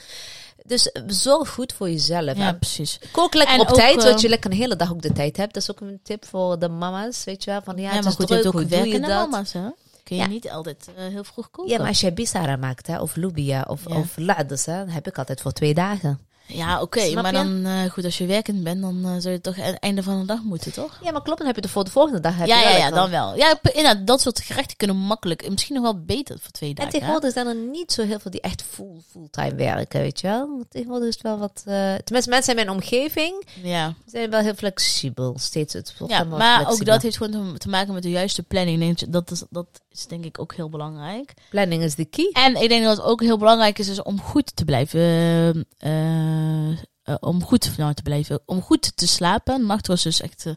Dus 0.64 0.92
eh, 0.92 1.02
zorg 1.06 1.48
goed 1.50 1.72
voor 1.72 1.90
jezelf. 1.90 2.36
ja, 2.36 2.48
En 2.48 2.58
precies. 2.58 3.00
Kook 3.12 3.34
lekker 3.34 3.54
En 3.54 3.60
op 3.60 3.68
ook, 3.68 3.74
tijd, 3.76 3.96
eh, 3.96 4.02
zodat 4.02 4.20
je 4.20 4.28
lekker 4.28 4.50
een 4.50 4.56
hele 4.56 4.76
dag 4.76 4.90
ook 4.92 5.02
de 5.02 5.12
tijd 5.12 5.36
hebt. 5.36 5.54
Dat 5.54 5.62
is 5.62 5.70
ook 5.70 5.80
een 5.80 6.00
tip 6.02 6.24
voor 6.26 6.58
de 6.58 6.68
mama's, 6.68 7.24
weet 7.24 7.44
je 7.44 7.50
wel. 7.50 7.60
Van 7.62 7.76
ja, 7.76 7.90
het 7.90 8.02
maar 8.02 8.10
is 8.12 8.14
goed, 8.18 8.28
je 8.28 8.34
druk, 8.34 8.46
ook 8.46 8.52
doe 8.52 8.62
je 8.62 8.68
werkende 8.68 9.08
dat? 9.08 9.30
mama's, 9.30 9.52
hè? 9.52 9.68
Kun 10.02 10.16
je 10.16 10.22
Ja. 10.22 10.28
niet 10.28 10.50
altijd 10.50 10.88
eh, 10.96 11.06
heel 11.06 11.24
vroeg 11.24 11.50
koken. 11.50 11.72
Ja, 11.72 11.78
maar 11.78 11.88
als 11.88 12.00
jij 12.00 12.12
bisara 12.14 12.56
maakt, 12.56 12.86
hè, 12.86 13.00
of 13.00 13.16
lubia, 13.16 13.64
of, 13.68 13.88
Ja. 13.88 13.96
of 13.98 14.14
hè, 14.16 14.54
dan 14.64 14.88
heb 14.88 15.06
ik 15.06 15.18
altijd 15.18 15.40
voor 15.40 15.52
twee 15.52 15.74
dagen. 15.74 16.20
Ja, 16.48 16.80
oké. 16.80 17.10
Maar 17.14 17.32
dan, 17.32 17.64
eh, 17.64 17.90
goed, 17.90 18.04
als 18.04 18.18
je 18.18 18.26
werkend 18.26 18.62
bent, 18.62 18.80
dan 18.80 19.04
eh, 19.04 19.10
zou 19.18 19.34
je 19.34 19.40
toch 19.40 19.58
aan 19.58 19.64
het 19.64 19.78
einde 19.78 20.02
van 20.02 20.20
de 20.20 20.26
dag 20.26 20.42
moeten, 20.42 20.72
toch? 20.72 20.98
Ja, 21.02 21.10
maar 21.10 21.22
klopt, 21.22 21.38
dan 21.38 21.46
heb 21.46 21.56
je 21.56 21.62
het 21.62 21.70
voor 21.70 21.84
de 21.84 21.90
volgende 21.90 22.20
dag. 22.20 22.36
Heb 22.36 22.46
ja, 22.46 22.60
je 22.60 22.68
ja, 22.68 22.76
ja, 22.76 22.90
dan 22.90 23.10
wel. 23.10 23.36
Ja, 23.36 23.58
inderdaad, 23.62 24.06
dat 24.06 24.20
soort 24.20 24.40
gerechten 24.40 24.76
kunnen 24.76 24.96
makkelijk. 24.96 25.50
Misschien 25.50 25.74
nog 25.74 25.84
wel 25.84 26.04
beter 26.04 26.38
voor 26.38 26.50
twee 26.50 26.68
En 26.68 26.74
dagen. 26.74 26.92
hè? 26.92 26.98
tegenwoordig 26.98 27.32
zijn 27.32 27.46
er 27.46 27.54
niet 27.54 27.92
zo 27.92 28.02
heel 28.02 28.18
veel 28.18 28.30
die 28.30 28.40
echt 28.40 28.62
full, 28.70 29.02
fulltime 29.10 29.54
werken, 29.54 30.00
weet 30.00 30.20
je 30.20 30.26
wel. 30.26 30.64
Tegenwoordig 30.68 31.08
is 31.08 31.14
het 31.14 31.22
wel 31.22 31.38
wat... 31.38 31.62
eh 31.64 31.94
tenminste, 31.94 32.30
mensen 32.30 32.56
in 32.56 32.64
mijn 32.64 32.76
omgeving 32.76 33.46
Ja, 33.62 33.94
zijn 34.06 34.30
wel 34.30 34.40
heel 34.40 34.54
flexibel. 34.54 35.34
Steeds 35.38 35.72
het 35.72 35.94
ja 36.06 36.24
maar 36.24 36.70
ook 36.70 36.84
dat 36.84 37.02
heeft 37.02 37.16
gewoon 37.16 37.58
te, 37.58 37.68
maken 37.68 37.94
met 37.94 38.02
de 38.02 38.10
juiste 38.10 38.42
planning. 38.42 38.98
Dat 39.08 39.30
is, 39.30 39.42
dat 39.50 39.66
is 39.90 40.06
denk 40.06 40.24
ik 40.24 40.40
ook 40.40 40.54
heel 40.54 40.68
belangrijk. 40.68 41.34
Planning 41.50 41.82
is 41.82 41.94
de 41.94 42.04
key. 42.04 42.30
En 42.32 42.62
ik 42.62 42.68
denk 42.68 42.84
dat 42.84 42.96
het 42.96 43.06
ook 43.06 43.20
heel 43.22 43.38
belangrijk 43.38 43.78
is, 43.78 43.88
is 43.88 44.02
om 44.02 44.20
goed 44.20 44.56
te 44.56 44.64
blijven. 44.64 45.00
eh, 45.78 46.68
eh, 46.68 47.14
om 47.20 47.42
goed 47.44 47.76
nou, 47.76 47.94
te 47.94 48.02
blijven. 48.02 48.40
Om 48.46 48.62
goed 48.62 48.96
te 48.96 49.06
slapen. 49.06 49.66
Nachtrust 49.66 50.06
is 50.06 50.20
echt 50.20 50.46
eh, 50.46 50.52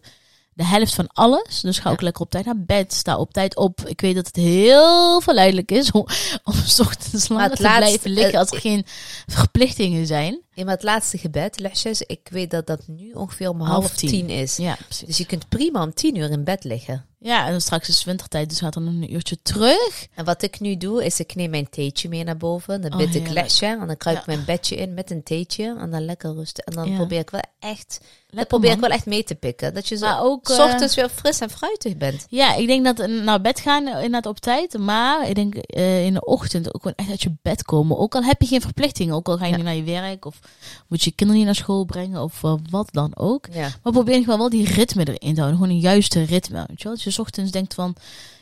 de 0.54 0.66
helft 0.66 0.94
van 0.96 1.08
alles. 1.14 1.62
Dus 1.62 1.80
ga 1.80 1.90
Ja. 1.90 1.96
ook 1.96 2.02
lekker 2.02 2.22
op 2.24 2.30
tijd 2.32 2.46
naar 2.46 2.64
bed. 2.66 2.94
Sta 2.94 3.18
op 3.18 3.34
tijd 3.34 3.56
op. 3.56 3.82
Ik 3.88 4.02
weet 4.02 4.16
dat 4.16 4.26
het 4.28 4.36
heel 4.36 5.22
verleidelijk 5.22 5.72
is 5.72 5.92
om, 5.92 6.06
om 6.44 6.54
's 6.54 6.80
ochtends 6.80 7.28
langer 7.28 7.50
te 7.50 7.56
blijven 7.56 8.12
liggen 8.12 8.40
als 8.40 8.52
er 8.52 8.60
geen 8.60 8.86
verplichtingen 9.28 10.08
zijn. 10.08 10.42
In 10.54 10.68
het 10.68 10.84
laatste 10.84 11.18
gebed, 11.18 11.60
lesjes, 11.60 12.02
ik 12.02 12.28
weet 12.32 12.52
dat 12.52 12.68
dat 12.68 12.88
nu 12.88 13.12
ongeveer 13.12 13.50
om 13.50 13.60
half, 13.62 13.70
Half 13.84 13.96
tien. 13.96 14.10
tien. 14.10 14.30
is. 14.30 14.56
Ja, 14.58 14.76
precies. 14.86 15.08
Dus 15.08 15.18
je 15.18 15.26
kunt 15.26 15.50
prima 15.50 15.84
om 15.84 15.94
tien 15.94 16.16
uur 16.16 16.32
in 16.32 16.44
bed 16.44 16.64
liggen. 16.64 17.06
Ja, 17.24 17.46
en 17.46 17.52
dan 17.52 17.62
straks 17.62 17.90
is 17.90 18.04
wintertijd, 18.04 18.50
dus 18.50 18.60
gaat 18.60 18.74
dan 18.74 18.88
een 18.88 19.14
uurtje 19.14 19.38
terug. 19.42 20.08
En 20.16 20.26
wat 20.26 20.42
ik 20.42 20.60
nu 20.60 20.78
doe, 20.78 21.06
is 21.06 21.20
ik 21.20 21.36
neem 21.36 21.50
mijn 21.50 21.70
theetje 21.70 22.10
mee 22.10 22.24
naar 22.24 22.38
boven. 22.38 22.82
Dan 22.82 22.92
Oh, 22.92 22.98
bid 22.98 23.16
ik 23.16 23.30
lesje. 23.30 23.66
En 23.66 23.88
dan 23.88 23.98
kruip 23.98 24.18
ik 24.18 24.26
Ja. 24.26 24.34
mijn 24.34 24.46
bedje 24.46 24.76
in 24.76 24.94
met 24.94 25.12
een 25.12 25.24
theetje. 25.24 25.76
En 25.80 25.92
dan 25.92 26.06
lekker 26.06 26.34
rusten. 26.34 26.64
En 26.64 26.74
dan 26.76 26.90
Ja. 26.90 26.96
probeer 26.96 27.20
ik 27.20 27.30
wel 27.30 27.42
echt... 27.60 28.00
Dat 28.30 28.48
probeer 28.48 28.72
ik 28.72 28.80
wel 28.80 28.90
echt 28.90 29.06
mee 29.06 29.24
te 29.24 29.36
pikken. 29.36 29.74
Dat 29.74 29.88
je 29.88 29.98
zo 29.98 30.06
Maar 30.06 30.22
ook, 30.24 30.48
s 30.48 30.58
eh, 30.58 30.66
ochtends 30.66 30.96
weer 30.96 31.10
fris 31.10 31.40
en 31.40 31.50
fruitig 31.50 31.98
bent. 31.98 32.26
Ja, 32.30 32.56
ik 32.56 32.68
denk 32.68 32.86
dat 32.86 33.08
naar 33.08 33.42
bed 33.42 33.60
gaan 33.60 33.88
inderdaad 33.88 34.26
op 34.26 34.40
tijd. 34.40 34.78
Maar 34.78 35.30
ik 35.30 35.36
denk 35.36 35.56
eh, 35.56 36.06
in 36.06 36.14
de 36.14 36.26
ochtend 36.26 36.74
ook 36.74 36.82
gewoon 36.82 36.98
echt 36.98 37.10
uit 37.10 37.22
je 37.22 37.36
bed 37.42 37.64
komen. 37.64 37.98
Ook 37.98 38.16
al 38.16 38.24
heb 38.24 38.42
je 38.42 38.48
geen 38.48 38.62
verplichtingen. 38.62 39.16
Ook 39.16 39.28
al 39.28 39.38
ga 39.38 39.46
je 39.46 39.50
Ja. 39.52 39.56
niet 39.56 39.66
naar 39.66 39.76
je 39.76 39.84
werk. 39.84 40.26
Of 40.26 40.40
moet 40.88 41.04
je 41.04 41.12
kinderen 41.12 41.36
niet 41.36 41.46
naar 41.52 41.62
school 41.64 41.86
brengen. 41.86 42.22
Of 42.22 42.44
eh, 42.44 42.54
wat 42.70 42.90
dan 42.92 43.12
ook. 43.18 43.48
Ja. 43.52 43.60
Maar 43.84 43.94
probeer 43.94 44.14
in 44.14 44.20
ieder 44.20 44.34
geval 44.34 44.38
wel 44.38 44.50
die 44.50 44.74
ritme 44.74 45.02
erin 45.08 45.34
te 45.34 45.40
houden. 45.42 45.60
Gewoon 45.60 45.70
een 45.76 45.80
juiste 45.82 46.24
ritme. 46.24 46.58
Weet 46.68 46.82
je 46.82 46.84
wel? 46.84 46.98
Dat 46.98 47.14
je 47.14 47.22
ochtends 47.22 47.52
denkt 47.52 47.74
van... 47.74 47.96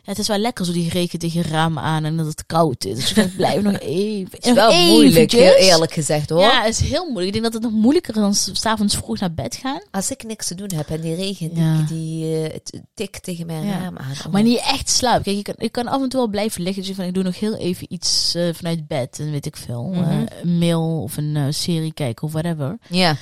Ja, 0.03 0.15
het 0.15 0.23
is 0.23 0.27
wel 0.27 0.37
lekker 0.37 0.65
zo 0.65 0.71
die 0.71 0.89
regen 0.89 1.19
tegen 1.19 1.41
je 1.43 1.49
ramen 1.49 1.83
aan. 1.83 2.05
En 2.05 2.17
dat 2.17 2.25
het 2.25 2.45
koud 2.45 2.85
is. 2.85 2.95
Dus 2.95 3.09
je 3.09 3.27
blijft 3.27 3.63
nog 3.63 3.79
even. 3.99 4.31
Het 4.35 4.45
is 4.45 4.53
wel 4.53 4.73
moeilijk, 4.87 5.31
heel 5.31 5.53
eerlijk 5.53 5.93
gezegd 5.93 6.29
hoor. 6.29 6.39
Ja, 6.41 6.61
het 6.63 6.81
is 6.81 6.89
heel 6.89 7.03
moeilijk. 7.05 7.25
Ik 7.27 7.31
denk 7.41 7.43
dat 7.43 7.53
het 7.53 7.71
nog 7.71 7.81
moeilijker 7.81 8.15
is 8.15 8.21
dan 8.21 8.33
s- 8.35 8.49
s'avonds 8.53 8.95
vroeg 8.95 9.19
naar 9.19 9.33
bed 9.33 9.55
gaan. 9.55 9.81
Als 9.91 10.11
ik 10.11 10.23
niks 10.23 10.47
te 10.47 10.55
doen 10.55 10.71
heb 10.75 10.89
en 10.89 11.01
die 11.01 11.15
regen 11.15 11.51
Ja. 11.55 11.77
die, 11.77 11.85
die 11.87 12.35
eh, 12.43 12.53
het 12.53 12.81
tikt 12.93 13.23
tegen 13.23 13.45
mijn 13.45 13.69
raam 13.71 13.97
aan. 13.97 14.11
Oh. 14.25 14.31
Maar 14.31 14.43
niet 14.43 14.59
echt 14.59 14.89
slapen. 14.89 15.23
Kijk, 15.23 15.35
je 15.35 15.41
kan, 15.41 15.55
je 15.57 15.69
kan 15.69 15.87
af 15.87 16.01
en 16.01 16.09
toe 16.09 16.19
wel 16.19 16.29
blijven 16.29 16.61
liggen. 16.61 16.83
Dus 16.83 16.95
van, 16.95 17.05
ik 17.05 17.13
doe 17.13 17.23
nog 17.23 17.39
heel 17.39 17.55
even 17.55 17.93
iets 17.93 18.35
eh, 18.35 18.53
vanuit 18.53 18.87
bed. 18.87 19.19
En 19.19 19.31
weet 19.31 19.45
ik 19.45 19.55
veel. 19.57 19.91
Eh, 19.93 20.17
een 20.43 20.57
mail 20.57 21.01
of 21.01 21.17
een 21.17 21.35
eh, 21.35 21.45
serie 21.89 21.93
kijken 21.93 22.23
of 22.27 22.31
whatever. 22.31 22.77
Ja. 22.89 23.15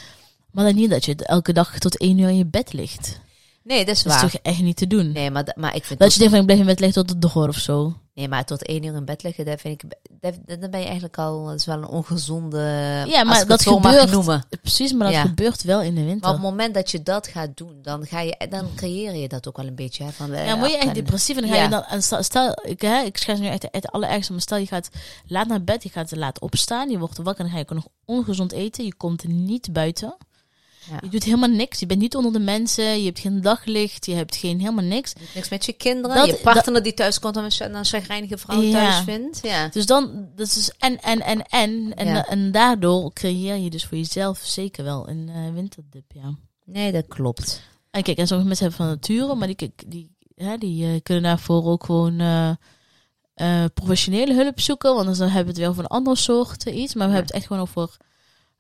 Maar 0.51 0.65
dan 0.65 0.75
niet 0.75 0.89
dat 0.89 1.05
je 1.05 1.15
elke 1.15 1.53
dag 1.53 1.79
tot 1.79 1.97
één 1.97 2.17
uur 2.17 2.29
in 2.29 2.37
je 2.37 2.45
bed 2.45 2.73
ligt. 2.73 3.19
Nee, 3.63 3.85
dat 3.85 3.95
is 3.95 4.03
Dat 4.03 4.13
is 4.13 4.21
waar. 4.21 4.31
toch 4.31 4.41
echt 4.41 4.61
niet 4.61 4.77
te 4.77 4.87
doen. 4.87 5.11
Nee, 5.11 5.31
maar, 5.31 5.45
dat- 5.45 5.55
maar 5.55 5.75
ik 5.75 5.83
vind 5.85 5.99
Dat 5.99 6.13
je 6.13 6.17
denkt 6.19 6.31
van, 6.33 6.39
ik 6.41 6.45
blijf 6.47 6.59
in 6.61 6.67
bed 6.67 6.79
liggen 6.79 7.05
tot 7.05 7.09
het 7.09 7.33
door 7.33 7.47
of 7.47 7.57
zo. 7.57 7.93
Nee, 8.17 8.27
maar 8.27 8.45
tot 8.45 8.65
één 8.65 8.83
uur 8.83 8.93
in 8.95 9.05
bed 9.05 9.23
liggen, 9.23 9.45
dat 9.45 9.61
vind 9.61 9.83
ik, 9.83 9.89
dat, 10.19 10.59
dan 10.59 10.69
ben 10.69 10.79
je 10.79 10.85
eigenlijk 10.85 11.17
al, 11.17 11.45
dat 11.45 11.55
is 11.59 11.65
wel 11.65 11.77
een 11.77 11.87
ongezonde, 11.87 12.57
Ja, 13.07 13.23
maar 13.23 13.45
dat 13.47 13.61
gebeurt. 13.61 14.11
noemen. 14.11 14.43
Precies, 14.61 14.93
maar 14.93 15.07
dat 15.07 15.15
Ja. 15.15 15.21
gebeurt 15.21 15.63
wel 15.63 15.81
in 15.81 15.95
de 15.95 16.01
Maar 16.01 16.09
winter. 16.09 16.27
op 16.29 16.35
het 16.35 16.43
moment 16.43 16.73
dat 16.73 16.91
je 16.91 17.03
dat 17.03 17.27
gaat 17.27 17.57
doen, 17.57 17.79
dan 17.81 18.05
ga 18.05 18.19
je, 18.19 18.45
dan 18.49 18.67
creëer 18.75 19.15
je 19.15 19.27
dat 19.27 19.47
ook 19.47 19.57
wel 19.57 19.65
een 19.67 19.75
beetje, 19.75 20.03
hè, 20.03 20.11
van, 20.11 20.33
eh, 20.33 20.45
Ja, 20.45 20.57
word 20.57 20.71
je 20.71 20.77
echt 20.77 20.93
depressief 20.95 21.35
en 21.35 21.41
dan 21.41 21.51
ga 21.51 21.57
Ja. 21.57 21.63
je 21.63 21.69
dan... 21.69 21.83
En 21.83 22.03
stel, 22.03 22.23
stel 22.23 22.57
ik, 22.63 22.81
hè, 22.81 23.01
ik 23.01 23.17
schrijf 23.17 23.39
nu 23.39 23.47
echt 23.47 23.67
het 23.71 23.91
allerergste, 23.91 24.31
maar 24.31 24.41
stel 24.41 24.57
je 24.57 24.65
gaat 24.67 24.89
laat 25.27 25.47
naar 25.47 25.63
bed, 25.63 25.83
je 25.83 25.89
gaat 25.89 26.07
te 26.07 26.17
laat 26.17 26.39
opstaan, 26.41 26.89
je 26.89 26.97
wordt 26.99 27.17
wakker 27.17 27.45
en 27.45 27.51
ga 27.51 27.57
je 27.57 27.63
ook 27.63 27.73
nog 27.73 27.87
ongezond 28.05 28.51
eten, 28.51 28.85
je 28.85 28.95
komt 28.95 29.27
niet 29.27 29.73
buiten. 29.73 30.15
Ja. 30.89 30.97
Je 31.01 31.09
doet 31.09 31.23
helemaal 31.23 31.49
niks, 31.49 31.79
je 31.79 31.85
bent 31.85 31.99
niet 31.99 32.15
onder 32.15 32.31
de 32.33 32.39
mensen, 32.39 32.99
je 32.99 33.05
hebt 33.05 33.19
geen 33.19 33.41
daglicht, 33.41 34.05
je 34.05 34.13
hebt 34.13 34.35
geen 34.35 34.59
helemaal 34.59 34.83
niks. 34.83 35.13
Niks 35.35 35.49
met 35.49 35.65
je 35.65 35.73
kinderen, 35.73 36.15
Dat- 36.17 36.25
je 36.27 36.33
partner 36.35 36.83
die 36.83 36.93
thuis 36.93 37.19
komt 37.19 37.37
en 37.37 37.43
een, 37.75 37.85
chagrijnige 37.85 38.37
vrouw 38.37 38.61
Ja. 38.61 38.71
thuis 38.71 39.03
vindt. 39.03 39.39
Ja. 39.43 39.67
Dus 39.67 39.85
dan, 39.85 40.27
dat 40.35 40.47
is 40.47 40.71
en, 40.79 41.01
en, 41.01 41.21
en, 41.21 41.41
en, 41.41 41.93
en, 41.95 42.07
Ja. 42.07 42.25
en 42.27 42.51
daardoor 42.51 43.13
creëer 43.13 43.55
je 43.55 43.69
dus 43.69 43.85
voor 43.85 43.97
jezelf 43.97 44.39
zeker 44.43 44.83
wel 44.83 45.09
een 45.09 45.29
eh, 45.33 45.53
winterdip, 45.53 46.11
ja. 46.13 46.35
Nee, 46.65 46.91
dat 46.91 47.07
klopt. 47.07 47.61
En 47.91 48.03
kijk, 48.03 48.17
en 48.17 48.27
sommige 48.27 48.47
mensen 48.47 48.67
hebben 48.67 48.85
van 48.85 48.95
nature, 48.95 49.35
maar 49.35 49.47
die, 49.47 49.73
die, 49.87 50.15
hè, 50.35 50.57
die 50.57 50.85
eh, 50.85 50.99
kunnen 51.03 51.23
daarvoor 51.23 51.65
ook 51.65 51.83
gewoon 51.83 52.19
eh, 52.19 53.65
professionele 53.73 54.33
hulp 54.33 54.59
zoeken. 54.59 54.93
Want 54.95 55.17
dan 55.17 55.27
hebben 55.27 55.43
we 55.43 55.49
het 55.49 55.57
weer 55.57 55.69
over 55.69 55.83
een 55.83 55.89
ander 55.89 56.17
soort 56.17 56.65
eh, 56.67 56.75
iets. 56.77 56.93
Maar 56.93 57.07
we 57.07 57.13
Ja. 57.13 57.17
hebben 57.19 57.25
het 57.25 57.35
echt 57.35 57.45
gewoon 57.47 57.61
over 57.61 57.97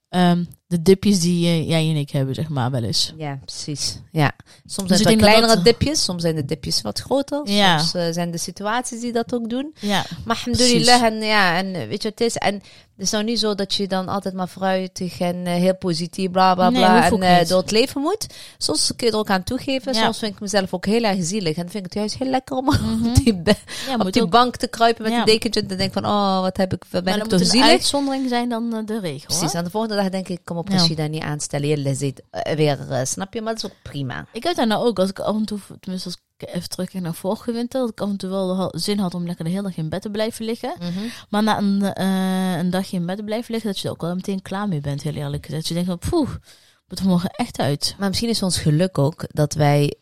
ehm, 0.09 0.43
de 0.67 0.81
dipjes 0.81 1.19
die 1.19 1.45
eh, 1.47 1.67
jij 1.69 1.89
en 1.89 1.95
ik 1.95 2.09
hebben, 2.09 2.35
zeg 2.35 2.49
maar, 2.49 2.71
wel 2.71 2.83
eens. 2.83 3.13
Ja, 3.17 3.39
precies. 3.45 3.99
Ja. 4.11 4.31
Soms 4.65 4.87
Dus 4.89 5.01
zijn 5.01 5.13
het 5.13 5.23
kleinere 5.23 5.55
dat- 5.55 5.63
dipjes, 5.63 6.03
soms 6.03 6.21
zijn 6.21 6.35
de 6.35 6.45
dipjes 6.45 6.81
wat 6.81 6.99
groter. 6.99 7.41
Ja. 7.49 7.77
Soms 7.77 7.93
eh, 7.93 8.13
zijn 8.13 8.31
de 8.31 8.37
situaties 8.37 8.99
die 9.01 9.11
dat 9.11 9.33
ook 9.33 9.49
doen. 9.49 9.73
Ja, 9.79 10.05
Maar 10.25 10.35
alhamdulillah, 10.35 11.03
en 11.03 11.21
ja, 11.21 11.57
en 11.57 11.65
eh, 11.75 11.87
weet 11.87 12.01
je 12.03 12.09
wat 12.09 12.19
het 12.19 12.21
is? 12.21 12.35
En 12.35 12.61
het 12.97 13.05
is 13.05 13.11
nou 13.11 13.23
niet 13.23 13.39
zo 13.39 13.55
dat 13.55 13.73
je 13.73 13.87
dan 13.87 14.07
altijd 14.07 14.33
maar 14.33 14.47
fruitig 14.47 15.19
en 15.19 15.45
eh, 15.45 15.53
heel 15.53 15.75
positief, 15.75 16.31
bla 16.31 16.53
bla 16.55 16.69
Nee, 16.69 16.79
bla, 16.81 17.05
en 17.11 17.21
eh, 17.21 17.47
door 17.47 17.61
het 17.61 17.71
leven 17.71 18.01
moet. 18.01 18.27
Soms 18.57 18.91
kun 18.95 19.07
je 19.07 19.13
er 19.13 19.19
ook 19.19 19.29
aan 19.29 19.43
toegeven. 19.43 19.93
Ja. 19.93 20.03
Soms 20.03 20.19
vind 20.19 20.33
ik 20.33 20.39
mezelf 20.39 20.73
ook 20.73 20.85
heel 20.85 21.03
erg 21.03 21.17
zielig. 21.19 21.55
En 21.57 21.69
vind 21.69 21.75
ik 21.75 21.83
het 21.83 21.93
juist 21.93 22.17
heel 22.17 22.29
lekker 22.29 22.55
om 22.57 22.65
Mhm. 22.65 23.05
op 23.07 23.15
die, 23.15 23.35
be- 23.35 23.55
ja 23.87 23.93
op 23.95 24.03
moet 24.03 24.13
die 24.13 24.21
ook, 24.21 24.29
bank 24.29 24.55
te 24.55 24.67
kruipen 24.67 25.03
met 25.03 25.11
een 25.13 25.25
dekentje. 25.25 25.61
En 25.61 25.67
dan 25.67 25.77
denk 25.77 25.95
ik 25.95 26.01
van, 26.03 26.11
oh, 26.11 26.41
wat 26.41 26.57
heb 26.57 26.73
ik, 26.73 26.83
wat 26.89 27.03
ben 27.03 27.03
maar 27.03 27.13
ik 27.13 27.19
dat 27.19 27.29
toch 27.29 27.39
moet 27.39 27.47
een 27.47 27.53
zielig. 27.53 27.69
uitzondering 27.69 28.29
zijn 28.29 28.49
dan 28.49 28.75
eh, 28.75 28.85
de 28.85 28.99
regel. 28.99 29.27
Precies, 29.37 29.53
en 29.53 29.63
de 29.63 29.69
volgende 29.69 29.95
dag 29.95 30.09
denk 30.09 30.27
ik, 30.27 30.39
kom 30.43 30.57
op, 30.57 30.69
Ja. 30.69 30.75
Rashida, 30.77 31.07
niet 31.07 31.23
aanstellen. 31.23 31.67
Je 31.67 32.13
eh, 32.31 32.55
weer, 32.55 32.77
snap 33.03 33.33
je? 33.33 33.41
Maar 33.41 33.53
dat 33.53 33.63
is 33.63 33.69
ook 33.69 33.77
prima. 33.83 34.25
Ik 34.31 34.43
heb 34.43 34.55
daar 34.55 34.67
nou 34.67 34.85
ook, 34.87 34.99
als 34.99 35.09
ik 35.09 35.19
af 35.19 35.35
en 35.35 35.45
toe, 35.45 35.59
tenminste 35.79 36.07
als 36.09 36.17
even 36.45 36.69
terugkijk 36.69 37.03
naar 37.03 37.13
vorige 37.13 37.51
winter, 37.51 37.79
dat 37.79 37.89
ik 37.89 38.01
af 38.01 38.09
en 38.09 38.17
toe 38.17 38.29
wel 38.29 38.71
zin 38.75 38.99
had 38.99 39.13
om 39.13 39.25
lekker 39.25 39.45
de 39.45 39.51
hele 39.51 39.63
dag 39.63 39.77
in 39.77 39.89
bed 39.89 40.01
te 40.01 40.09
blijven 40.09 40.45
liggen. 40.45 40.73
Maar 41.29 41.43
na 41.43 41.57
een, 41.57 41.81
eh, 41.93 42.57
een 42.57 42.69
dagje 42.69 42.97
in 42.97 43.05
bed 43.05 43.17
te 43.17 43.23
blijven 43.23 43.51
liggen, 43.51 43.71
dat 43.71 43.79
je 43.79 43.87
er 43.87 43.93
ook 43.93 44.01
wel 44.01 44.15
meteen 44.15 44.41
klaar 44.41 44.67
mee 44.67 44.81
bent, 44.81 45.01
heel 45.01 45.13
eerlijk 45.13 45.45
gezegd. 45.45 45.61
Dat 45.67 45.77
je 45.77 45.83
denkt 45.83 45.89
van, 46.03 46.09
poeh, 46.09 46.29
moet 46.87 46.99
er 46.99 47.05
morgen 47.05 47.29
echt 47.29 47.59
uit. 47.59 47.95
Maar 47.99 48.07
misschien 48.07 48.29
is 48.29 48.43
ons 48.43 48.57
geluk 48.57 48.97
ook 48.97 49.25
dat 49.27 49.53
wij. 49.53 49.93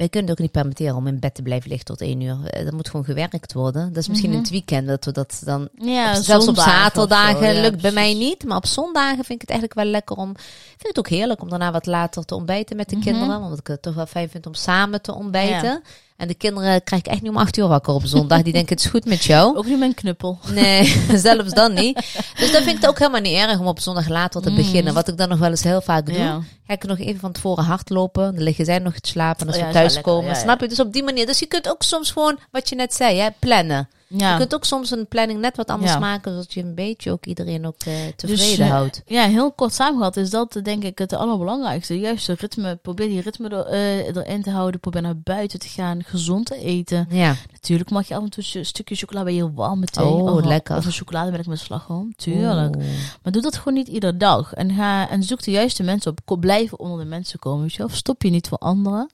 Wij 0.00 0.08
kunnen 0.08 0.30
het 0.30 0.38
ook 0.38 0.44
niet 0.44 0.54
permitteren 0.54 0.94
om 0.96 1.06
in 1.06 1.18
bed 1.18 1.34
te 1.34 1.42
blijven 1.42 1.68
liggen 1.68 1.86
tot 1.86 2.00
één 2.00 2.20
uur. 2.20 2.38
Eh, 2.44 2.64
Dat 2.64 2.72
moet 2.72 2.88
gewoon 2.88 3.04
gewerkt 3.04 3.52
worden. 3.52 3.88
Dat 3.88 3.96
is 4.02 4.08
misschien 4.08 4.28
Mhm. 4.28 4.38
in 4.38 4.44
het 4.44 4.52
weekend 4.52 4.86
dat 4.88 5.04
we 5.04 5.12
dat 5.12 5.42
dan. 5.44 5.68
Ja, 5.74 6.16
op- 6.16 6.22
zelfs 6.22 6.48
op 6.48 6.56
zaterdagen 6.56 7.46
zo, 7.46 7.52
ja, 7.52 7.60
lukt 7.60 7.82
bij 7.82 7.92
mij 7.92 8.14
niet. 8.14 8.44
Maar 8.44 8.56
op 8.56 8.66
zondagen 8.66 9.24
vind 9.24 9.30
ik 9.30 9.40
het 9.40 9.50
eigenlijk 9.50 9.80
wel 9.80 9.90
lekker 9.90 10.16
om. 10.16 10.30
Ik 10.30 10.36
vind 10.76 10.96
het 10.96 10.98
ook 10.98 11.08
heerlijk 11.08 11.42
om 11.42 11.48
daarna 11.48 11.72
wat 11.72 11.86
later 11.86 12.24
te 12.24 12.34
ontbijten 12.34 12.76
met 12.76 12.88
de 12.88 12.96
Mhm. 12.96 13.04
kinderen. 13.04 13.40
Want 13.40 13.58
ik 13.58 13.66
het 13.66 13.82
toch 13.82 13.94
wel 13.94 14.06
fijn 14.06 14.28
vind 14.30 14.46
om 14.46 14.54
samen 14.54 15.02
te 15.02 15.14
ontbijten. 15.14 15.82
En 16.20 16.28
de 16.28 16.34
kinderen 16.34 16.82
krijg 16.84 17.02
ik 17.02 17.08
echt 17.12 17.22
niet 17.22 17.30
om 17.30 17.36
acht 17.36 17.56
uur 17.56 17.68
wakker 17.68 17.94
op 17.94 18.02
zondag. 18.04 18.42
Die 18.42 18.52
denken 18.52 18.74
het 18.76 18.84
is 18.84 18.90
goed 18.90 19.04
met 19.04 19.24
jou. 19.24 19.56
Ook 19.56 19.66
niet 19.66 19.78
mijn 19.78 19.94
knuppel. 19.94 20.38
Nee, 20.52 20.96
zelfs 21.14 21.52
dan 21.52 21.72
niet. 21.74 21.96
Dus 22.36 22.52
dan 22.52 22.62
vind 22.62 22.66
ik 22.76 22.80
het 22.80 22.86
ook 22.86 22.98
helemaal 22.98 23.20
niet 23.20 23.36
erg 23.36 23.58
om 23.58 23.66
op 23.66 23.80
zondag 23.80 24.08
later 24.08 24.42
te 24.42 24.50
Mm. 24.50 24.56
beginnen. 24.56 24.94
Wat 24.94 25.08
ik 25.08 25.16
dan 25.16 25.28
nog 25.28 25.38
wel 25.38 25.50
eens 25.50 25.62
heel 25.62 25.80
vaak 25.80 26.06
doe. 26.06 26.18
Ja. 26.18 26.40
Ga 26.66 26.72
ik 26.72 26.84
nog 26.84 26.98
even 26.98 27.20
van 27.20 27.32
tevoren 27.32 27.64
hardlopen. 27.64 28.34
Dan 28.34 28.42
liggen 28.42 28.64
zij 28.64 28.78
nog 28.78 28.94
te 28.98 29.08
slapen. 29.08 29.40
En 29.40 29.46
als 29.46 29.56
Oh 29.56 29.62
we 29.62 29.66
ja, 29.68 29.72
thuis 29.74 30.00
komen, 30.00 30.30
ja. 30.30 30.34
snap 30.34 30.60
je? 30.60 30.68
Dus 30.68 30.80
op 30.80 30.92
die 30.92 31.02
manier. 31.02 31.26
Dus 31.26 31.38
je 31.38 31.46
kunt 31.46 31.68
ook 31.68 31.82
soms 31.82 32.10
gewoon, 32.10 32.38
wat 32.50 32.68
je 32.68 32.74
net 32.74 32.94
zei, 32.94 33.18
hè, 33.18 33.28
plannen. 33.38 33.88
Je 34.12 34.18
Ja. 34.18 34.36
kunt 34.36 34.54
ook 34.54 34.64
soms 34.64 34.90
een 34.90 35.06
planning 35.08 35.40
net 35.40 35.56
wat 35.56 35.68
anders 35.68 35.92
Ja. 35.92 35.98
maken, 35.98 36.32
zodat 36.32 36.52
je 36.52 36.62
een 36.62 36.74
beetje 36.74 37.10
ook 37.10 37.26
iedereen 37.26 37.66
ook 37.66 37.76
eh, 37.78 37.92
Dus, 37.94 38.12
tevreden 38.16 38.66
eh, 38.66 38.72
houdt. 38.72 39.02
Ja, 39.06 39.26
heel 39.26 39.52
kort 39.52 39.72
samengevat 39.74 40.16
is 40.16 40.30
dat 40.30 40.56
eh, 40.56 40.62
denk 40.62 40.84
ik 40.84 40.98
het 40.98 41.12
allerbelangrijkste. 41.12 41.98
Juist 41.98 42.26
de 42.26 42.34
ritme, 42.38 42.76
probeer 42.76 43.08
die 43.08 43.20
ritme 43.20 43.48
er, 43.48 44.16
erin 44.16 44.42
te 44.42 44.50
houden. 44.50 44.80
Probeer 44.80 45.02
naar 45.02 45.18
buiten 45.18 45.58
te 45.58 45.68
gaan, 45.68 46.04
gezond 46.04 46.46
te 46.46 46.56
eten. 46.56 47.06
Ja, 47.10 47.34
Natuurlijk 47.52 47.90
mag 47.90 48.08
je 48.08 48.14
af 48.14 48.22
en 48.22 48.30
toe 48.30 48.44
een 48.52 48.66
stukje 48.66 48.94
chocola 48.94 49.22
bij 49.22 49.34
je 49.34 49.52
warme 49.52 49.86
thee. 49.86 50.04
Oh, 50.06 50.34
of, 50.34 50.44
lekker. 50.44 50.76
Of 50.76 50.84
een 50.84 50.92
chocolademelk 50.92 51.46
met 51.46 51.58
slagroom. 51.58 52.12
Tuurlijk. 52.16 52.76
Maar 53.22 53.32
doe 53.32 53.42
dat 53.42 53.56
gewoon 53.56 53.74
niet 53.74 53.88
iedere 53.88 54.16
dag. 54.16 54.52
En, 54.54 54.70
ga, 54.74 55.08
en 55.08 55.22
zoek 55.22 55.42
de 55.42 55.50
juiste 55.50 55.82
mensen 55.82 56.14
op. 56.24 56.40
Blijf 56.40 56.72
onder 56.72 56.98
de 56.98 57.04
mensen 57.04 57.38
komen. 57.38 57.62
Weet 57.62 57.72
je 57.72 57.78
wel? 57.78 57.88
Verstop 57.88 58.22
je 58.22 58.30
niet 58.30 58.48
voor 58.48 58.58
anderen. 58.58 59.10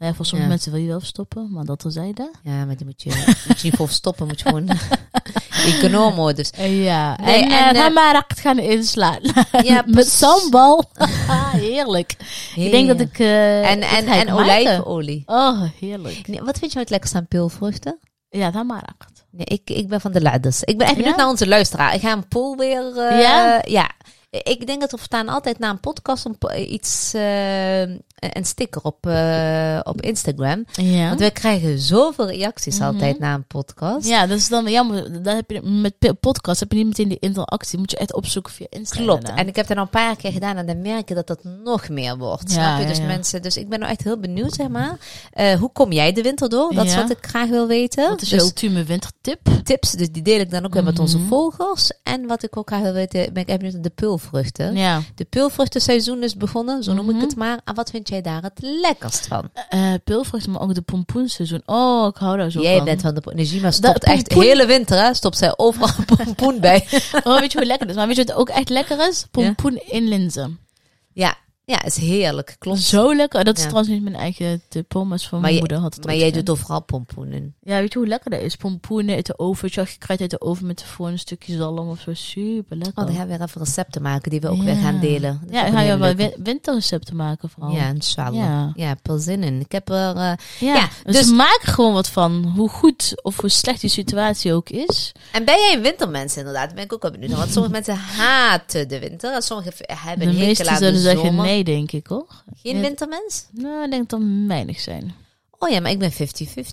Nou 0.00 0.12
ja, 0.12 0.16
voor 0.18 0.26
sommige 0.26 0.48
Ja. 0.50 0.54
mensen 0.54 0.72
wil 0.72 0.80
je 0.80 0.88
wel 0.88 0.98
verstoppen, 0.98 1.48
maar 1.52 1.64
dat 1.64 1.78
terzijde. 1.78 2.30
Ja, 2.42 2.64
maar 2.64 2.76
die 2.76 2.86
moet 2.86 3.02
je, 3.02 3.24
moet 3.48 3.60
je 3.60 3.68
niet 3.68 3.76
voor 3.80 3.88
stoppen. 3.88 4.26
Moet 4.26 4.40
je 4.40 4.44
gewoon 4.48 4.68
econoom 5.74 6.14
worden. 6.14 6.36
Dus. 6.36 6.50
Ja, 6.84 7.16
Nee, 7.22 7.42
en, 7.42 7.50
en, 7.50 7.76
en 7.76 7.96
eh, 7.96 8.12
uh, 8.14 8.20
gaan 8.26 8.58
inslaan. 8.58 9.18
Ja, 9.62 9.84
Met 9.86 10.08
sambal. 10.08 10.84
Heerlijk. 11.52 12.16
Ik 12.56 12.70
denk 12.70 12.88
dat 12.88 13.00
ik... 13.00 13.18
eh, 13.18 13.70
En, 13.70 13.80
dit 13.80 13.88
en, 13.90 13.98
ik 14.06 14.08
en 14.14 14.26
maken. 14.26 14.34
olijfolie. 14.34 15.22
Oh, 15.26 15.62
heerlijk. 15.80 16.28
Nee, 16.28 16.42
wat 16.42 16.58
vind 16.58 16.72
je 16.72 16.78
het 16.78 16.90
lekkerst 16.90 17.14
aan 17.14 17.26
peulvruchten? 17.28 17.98
Ja, 18.28 18.50
acht. 18.98 19.24
Nee, 19.30 19.44
ik, 19.46 19.70
ik 19.70 19.88
ben 19.88 20.00
van 20.00 20.12
de 20.12 20.20
ladders. 20.22 20.62
Ik 20.62 20.78
ben 20.78 20.86
echt 20.86 20.96
benieuwd 20.96 21.14
Ja? 21.16 21.20
naar 21.20 21.30
onze 21.30 21.48
luisteraar. 21.48 21.94
Ik 21.94 22.00
ga 22.00 22.12
een 22.12 22.28
poll 22.28 22.56
weer... 22.56 22.96
eh, 22.98 23.20
Ja? 23.20 23.62
Ja. 23.66 23.90
Ik 24.30 24.66
denk 24.66 24.80
dat 24.80 24.90
we 24.90 24.98
staan 25.00 25.28
altijd 25.28 25.58
na 25.58 25.70
een 25.70 25.80
podcast 25.80 26.38
po- 26.38 26.52
iets, 26.52 27.14
eh, 27.14 27.82
een 28.20 28.44
sticker 28.44 28.82
op, 28.82 29.06
eh, 29.06 29.80
op 29.82 30.00
Instagram. 30.02 30.64
Ja. 30.72 31.08
Want 31.08 31.20
wij 31.20 31.30
krijgen 31.30 31.78
zoveel 31.78 32.26
reacties 32.30 32.78
Mhm. 32.78 32.84
altijd 32.86 33.18
na 33.18 33.34
een 33.34 33.46
podcast. 33.46 34.08
Ja, 34.08 34.26
dat 34.26 34.38
is 34.38 34.48
dan 34.48 34.70
jammer. 34.70 35.22
Dan 35.22 35.36
heb 35.36 35.50
je, 35.50 35.62
met 35.62 35.94
podcast 36.20 36.60
heb 36.60 36.70
je 36.72 36.76
niet 36.78 36.86
meteen 36.86 37.08
die 37.08 37.18
interactie. 37.20 37.78
Moet 37.78 37.90
je 37.90 37.96
echt 37.96 38.14
opzoeken 38.14 38.52
via 38.52 38.66
Instagram. 38.70 39.06
Klopt. 39.06 39.38
En 39.38 39.48
ik 39.48 39.56
heb 39.56 39.68
het 39.68 39.76
al 39.76 39.82
een 39.82 39.90
paar 39.90 40.16
keer 40.16 40.32
gedaan 40.32 40.56
en 40.56 40.66
dan 40.66 40.82
merk 40.82 41.08
je 41.08 41.14
dat 41.14 41.26
dat 41.26 41.44
nog 41.64 41.88
meer 41.88 42.16
wordt. 42.18 42.52
Ja, 42.52 42.54
snap 42.66 42.80
je? 42.80 42.86
Dus 42.86 42.98
ja. 42.98 43.04
mensen, 43.06 43.42
dus 43.42 43.56
ik 43.56 43.68
ben 43.68 43.78
nou 43.78 43.90
echt 43.90 44.02
heel 44.04 44.18
benieuwd, 44.18 44.52
zeg 44.54 44.68
maar. 44.68 44.96
Eh, 45.32 45.52
hoe 45.54 45.72
kom 45.72 45.92
jij 45.92 46.12
de 46.12 46.22
winter 46.22 46.48
door? 46.48 46.74
Dat 46.74 46.86
is 46.86 46.94
wat 46.94 47.10
ik 47.10 47.18
graag 47.26 47.48
wil 47.48 47.66
weten. 47.66 48.08
Wat 48.08 48.22
is 48.22 48.28
dus 48.28 48.38
je 48.38 48.44
ultieme 48.44 48.84
wintertip? 48.84 49.38
tips, 49.62 49.90
dus 49.92 50.10
die 50.10 50.22
deel 50.22 50.40
ik 50.40 50.50
dan 50.50 50.64
ook 50.64 50.74
weer 50.74 50.84
met 50.84 50.98
onze 50.98 51.18
Mhm. 51.18 51.26
volgers. 51.28 51.92
En 52.02 52.26
wat 52.26 52.42
ik 52.42 52.56
ook 52.56 52.68
graag 52.68 52.82
wil 52.82 52.92
weten, 52.92 53.32
ben 53.32 53.42
ik 53.42 53.48
even 53.48 53.60
benieuwd 53.60 53.82
de 53.82 53.90
peulvruchten. 53.90 54.76
Ja. 54.76 55.00
De 55.14 55.24
peulvruchtenseizoen 55.24 56.22
is 56.22 56.36
begonnen, 56.36 56.82
zo 56.84 56.92
noem 56.92 57.08
ik 57.08 57.14
Mhm. 57.16 57.24
het 57.24 57.36
maar. 57.36 57.60
En 57.64 57.74
wat 57.74 57.90
vind 57.90 58.08
jij 58.10 58.20
daar 58.20 58.42
het 58.42 58.58
lekkerst 58.62 59.26
van? 59.26 59.50
eh 59.68 59.92
peulvruchten, 60.04 60.52
maar 60.52 60.60
ook 60.60 60.74
de 60.74 60.80
pompoenseizoen. 60.82 61.62
Oh, 61.66 62.06
ik 62.08 62.16
hou 62.16 62.36
daar 62.36 62.50
zo 62.50 62.60
Jij 62.62 62.76
van. 62.76 62.84
bent 62.84 63.00
van 63.00 63.14
de 63.14 63.22
Nejima 63.34 63.70
stopt 63.70 64.04
echt 64.04 64.28
pompoen- 64.28 64.42
hele 64.46 64.66
winter, 64.66 65.04
hè? 65.04 65.14
Stopt 65.14 65.36
zij 65.38 65.52
overal 65.56 65.88
pompoen 66.16 66.60
bij. 66.60 66.86
Oh, 67.24 67.38
weet 67.40 67.52
je 67.52 67.58
hoe 67.58 67.66
lekker 67.66 67.80
het 67.86 67.90
is? 67.90 67.96
Maar 67.96 68.06
weet 68.06 68.16
je 68.16 68.24
wat 68.24 68.34
ook 68.36 68.48
echt 68.48 68.68
lekker 68.68 69.08
is? 69.08 69.26
Pompoen 69.30 69.76
in 69.86 70.08
linzen. 70.08 70.58
Ja, 71.12 71.34
ja, 71.70 71.84
is 71.84 71.96
heerlijk. 71.96 72.56
Klopt. 72.58 72.80
Zo 72.80 73.14
lekker. 73.14 73.44
Dat 73.44 73.56
is 73.56 73.62
Ja. 73.62 73.68
trouwens 73.68 73.94
niet 73.94 74.02
mijn 74.02 74.16
eigen 74.22 74.62
hoor, 74.88 75.06
maar 75.06 75.18
is 75.18 75.28
van 75.28 75.40
mijn 75.40 75.52
je, 75.52 75.58
moeder. 75.58 75.78
Had 75.78 75.94
het 75.94 76.04
maar 76.04 76.16
jij 76.16 76.30
doet 76.30 76.50
overal 76.50 76.82
pompoen 76.82 77.32
in. 77.32 77.54
Ja, 77.62 77.78
weet 77.80 77.92
je 77.92 77.98
hoe 77.98 78.08
lekker 78.08 78.30
dat 78.30 78.40
is? 78.40 78.56
Pompoenen 78.56 79.14
uit 79.14 79.26
de 79.26 79.38
oven. 79.38 79.68
Je 79.72 79.86
gekruid 79.86 80.20
uit 80.20 80.30
de 80.30 80.40
oven 80.40 80.66
met 80.66 80.82
voor 80.82 81.08
een 81.08 81.18
stukje 81.18 81.56
zalm 81.56 81.88
of 81.90 82.00
zo. 82.00 82.14
Super 82.14 82.76
lekker. 82.76 82.98
Oh, 83.02 83.06
dan 83.08 83.14
gaan 83.16 83.26
we 83.28 83.36
weer 83.36 83.46
even 83.46 83.60
recepten 83.60 84.02
maken 84.02 84.30
die 84.30 84.40
we 84.40 84.48
ook 84.48 84.56
Ja. 84.56 84.64
weer 84.64 84.76
gaan 84.76 85.00
delen. 85.00 85.40
Dat 85.44 85.54
ja, 85.54 85.60
ook 85.60 85.66
ik 85.66 85.72
een 85.72 85.78
ga 85.78 85.80
je 85.84 85.86
hele 85.90 85.98
wel 86.00 86.14
win- 86.14 86.34
winterrecepten 86.42 87.16
maken 87.16 87.48
vooral. 87.50 87.72
Ja, 87.72 87.88
inshallah. 87.88 88.34
Ja, 88.34 88.44
Ja. 88.44 88.72
ja 88.74 88.88
heb 88.88 89.08
er 89.10 89.20
zin 89.20 89.42
in. 89.42 89.60
Ik 89.60 89.72
heb 89.72 89.88
er... 89.88 90.16
eh, 90.16 90.32
Ja, 90.58 90.88
dus, 91.04 91.16
dus- 91.16 91.30
maak 91.32 91.58
er 91.62 91.72
gewoon 91.72 91.92
wat 91.92 92.08
van. 92.08 92.52
Hoe 92.56 92.68
goed 92.68 93.12
of 93.22 93.40
hoe 93.40 93.48
slecht 93.50 93.80
die 93.80 93.90
situatie 93.90 94.52
ook 94.52 94.68
is. 94.70 95.12
En 95.32 95.44
ben 95.44 95.54
jij 95.54 95.74
een 95.76 95.82
wintermens 95.82 96.36
inderdaad? 96.36 96.74
Ben 96.74 96.84
ik 96.84 96.92
ook 96.92 97.02
wel 97.02 97.10
benieuwd. 97.10 97.32
Want 97.32 97.50
sommige 97.52 97.72
mensen 97.74 97.94
haten 97.96 98.88
de 98.88 98.98
winter. 98.98 99.34
En 99.34 99.42
sommigen 99.42 99.72
hebben 99.86 100.26
De 100.26 100.32
een 100.40 100.46
hekel 100.46 100.66
aan 100.68 100.78
de 100.78 100.84
zullen 100.84 101.00
zomer. 101.00 101.16
zeggen 101.20 101.34
nee, 101.36 101.59
denk 101.64 101.92
ik 101.92 102.06
hoor. 102.06 102.44
Geen 102.54 102.80
wintermens? 102.80 103.46
Nou, 103.50 103.84
ik 103.84 103.90
denk 103.90 104.08
dat 104.08 104.20
er 104.20 104.46
weinig 104.46 104.80
zijn. 104.80 105.14
Oh 105.58 105.68
ja, 105.68 105.80
maar 105.80 105.90
ik 105.90 105.98
ben 105.98 106.12
50-50 106.12 106.16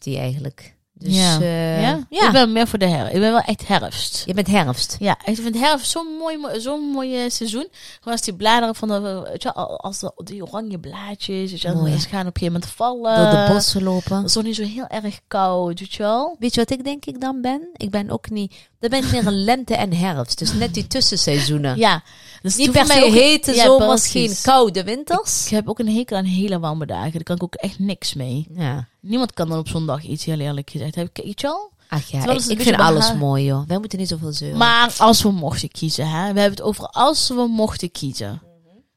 eigenlijk. 0.03 0.75
Dus 0.99 1.15
ja. 1.15 1.39
eh, 1.39 1.81
ja? 1.81 1.99
ja. 2.09 2.25
Ik 2.25 2.31
ben 2.31 2.51
meer 2.51 2.67
voor 2.67 2.79
de 2.79 2.85
herfst. 2.87 3.13
Ik 3.13 3.19
ben 3.19 3.31
wel 3.31 3.41
echt 3.41 3.67
herfst. 3.67 4.23
Je 4.25 4.33
bent 4.33 4.47
herfst. 4.47 4.95
Ja, 4.99 5.17
ik 5.25 5.35
vind 5.35 5.59
herfst 5.59 5.91
zo'n 5.91 6.07
mooi, 6.19 6.37
mooi, 6.37 6.59
zo'n 6.59 6.81
mooi 6.81 7.29
seizoen. 7.29 7.67
Gewoon 7.71 8.13
als 8.13 8.21
die 8.21 8.35
bladeren 8.35 8.75
van 8.75 8.87
de, 8.87 9.27
weet 9.31 9.43
je, 9.43 9.53
als 9.53 9.99
de, 9.99 10.11
die 10.15 10.43
oranje 10.43 10.79
blaadjes, 10.79 11.51
weet 11.51 11.61
je, 11.61 11.71
Mooi, 11.71 11.99
gaan 11.99 12.27
op 12.27 12.35
een 12.35 12.41
gegeven 12.41 12.45
moment 12.45 12.65
vallen. 12.65 13.31
Door 13.31 13.45
de 13.45 13.53
bossen 13.53 13.83
lopen. 13.83 14.17
Het 14.17 14.25
is 14.25 14.35
nog 14.35 14.43
niet 14.43 14.55
zo 14.55 14.63
heel 14.63 14.87
erg 14.87 15.19
koud, 15.27 15.79
weet 15.79 15.93
je 15.93 16.03
wel. 16.03 16.35
Weet 16.39 16.53
je 16.53 16.59
wat 16.59 16.71
ik 16.71 16.83
denk 16.83 17.05
ik 17.05 17.21
dan 17.21 17.41
ben? 17.41 17.69
Ik 17.73 17.89
ben 17.89 18.09
ook 18.09 18.29
niet... 18.29 18.53
Dan 18.79 18.89
ben 18.89 19.03
ik 19.03 19.11
meer 19.11 19.27
een 19.27 19.43
lente 19.43 19.75
en 19.75 19.93
herfst. 19.93 20.39
Dus 20.39 20.53
net 20.53 20.73
die 20.73 20.87
tussenseizoenen. 20.87 21.77
Ja, 21.77 22.03
dus 22.41 22.55
Niet 22.55 22.71
per 22.71 22.85
se 22.85 23.11
hete 23.11 23.55
Ja, 23.55 23.63
zomers, 23.63 24.07
geen 24.07 24.35
koude 24.41 24.83
winters. 24.83 25.45
Ik 25.45 25.51
heb 25.51 25.69
ook 25.69 25.79
een 25.79 25.95
hekel 25.95 26.17
aan 26.17 26.25
hele 26.25 26.59
warme 26.59 26.85
dagen. 26.85 27.11
Daar 27.11 27.23
kan 27.23 27.35
ik 27.35 27.43
ook 27.43 27.55
echt 27.55 27.79
niks 27.79 28.13
mee. 28.13 28.47
Ja. 28.55 28.87
Niemand 29.07 29.33
kan 29.33 29.49
dan 29.49 29.59
op 29.59 29.67
zondag 29.67 30.03
iets, 30.03 30.25
heel 30.25 30.39
eerlijk 30.39 30.69
gezegd. 30.69 30.95
Heb 30.95 31.09
ik 31.13 31.23
iets 31.23 31.45
al? 31.45 31.71
Ach 31.89 32.07
ja, 32.09 32.17
Terwijl 32.19 32.49
ik, 32.49 32.61
vind 32.61 32.77
alles 32.77 33.13
mooi 33.13 33.43
joh. 33.45 33.67
Wij 33.67 33.77
moeten 33.77 33.99
niet 33.99 34.07
zoveel 34.07 34.31
zeuren. 34.31 34.57
Maar 34.57 34.95
als 34.97 35.21
we 35.21 35.31
mochten 35.31 35.71
kiezen, 35.71 36.09
hè. 36.09 36.33
We 36.33 36.39
hebben 36.39 36.57
het 36.57 36.61
over 36.61 36.85
als 36.85 37.27
we 37.27 37.47
mochten 37.49 37.91
kiezen. 37.91 38.41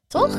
Toch? 0.08 0.38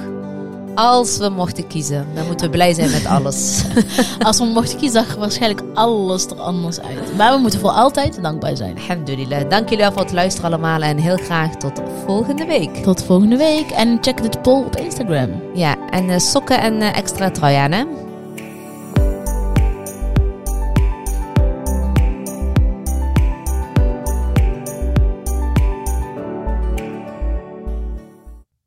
Als 0.75 1.17
we 1.17 1.29
mochten 1.29 1.67
kiezen, 1.67 2.07
dan 2.15 2.25
moeten 2.25 2.45
we 2.45 2.51
blij 2.51 2.73
zijn 2.73 2.91
met 2.91 3.05
alles. 3.05 3.63
Als 4.27 4.37
we 4.37 4.45
mochten 4.45 4.77
kiezen, 4.77 5.03
zag 5.03 5.15
waarschijnlijk 5.15 5.63
alles 5.73 6.25
er 6.25 6.39
anders 6.39 6.79
uit. 6.79 7.15
Maar 7.17 7.33
we 7.33 7.39
moeten 7.39 7.59
voor 7.59 7.69
altijd 7.69 8.21
dankbaar 8.21 8.57
zijn. 8.57 8.77
Alhamdulillah. 8.77 9.49
Dank 9.49 9.69
jullie 9.69 9.83
wel 9.83 9.91
voor 9.93 10.01
het 10.01 10.11
luisteren 10.11 10.51
allemaal. 10.51 10.81
En 10.81 10.97
heel 10.97 11.17
graag 11.17 11.55
tot 11.55 11.81
volgende 12.05 12.45
week. 12.45 12.75
Tot 12.75 13.03
volgende 13.03 13.37
week. 13.37 13.69
En 13.69 13.97
check 14.01 14.21
dit 14.21 14.41
poll 14.41 14.65
op 14.65 14.75
Instagram. 14.75 15.41
Ja, 15.53 15.89
en 15.89 16.09
eh, 16.09 16.19
sokken 16.19 16.61
en 16.61 16.81
eh, 16.81 16.97
extra 16.97 17.31
trui 17.31 17.55
aan 17.55 17.71
hè. 17.71 18.10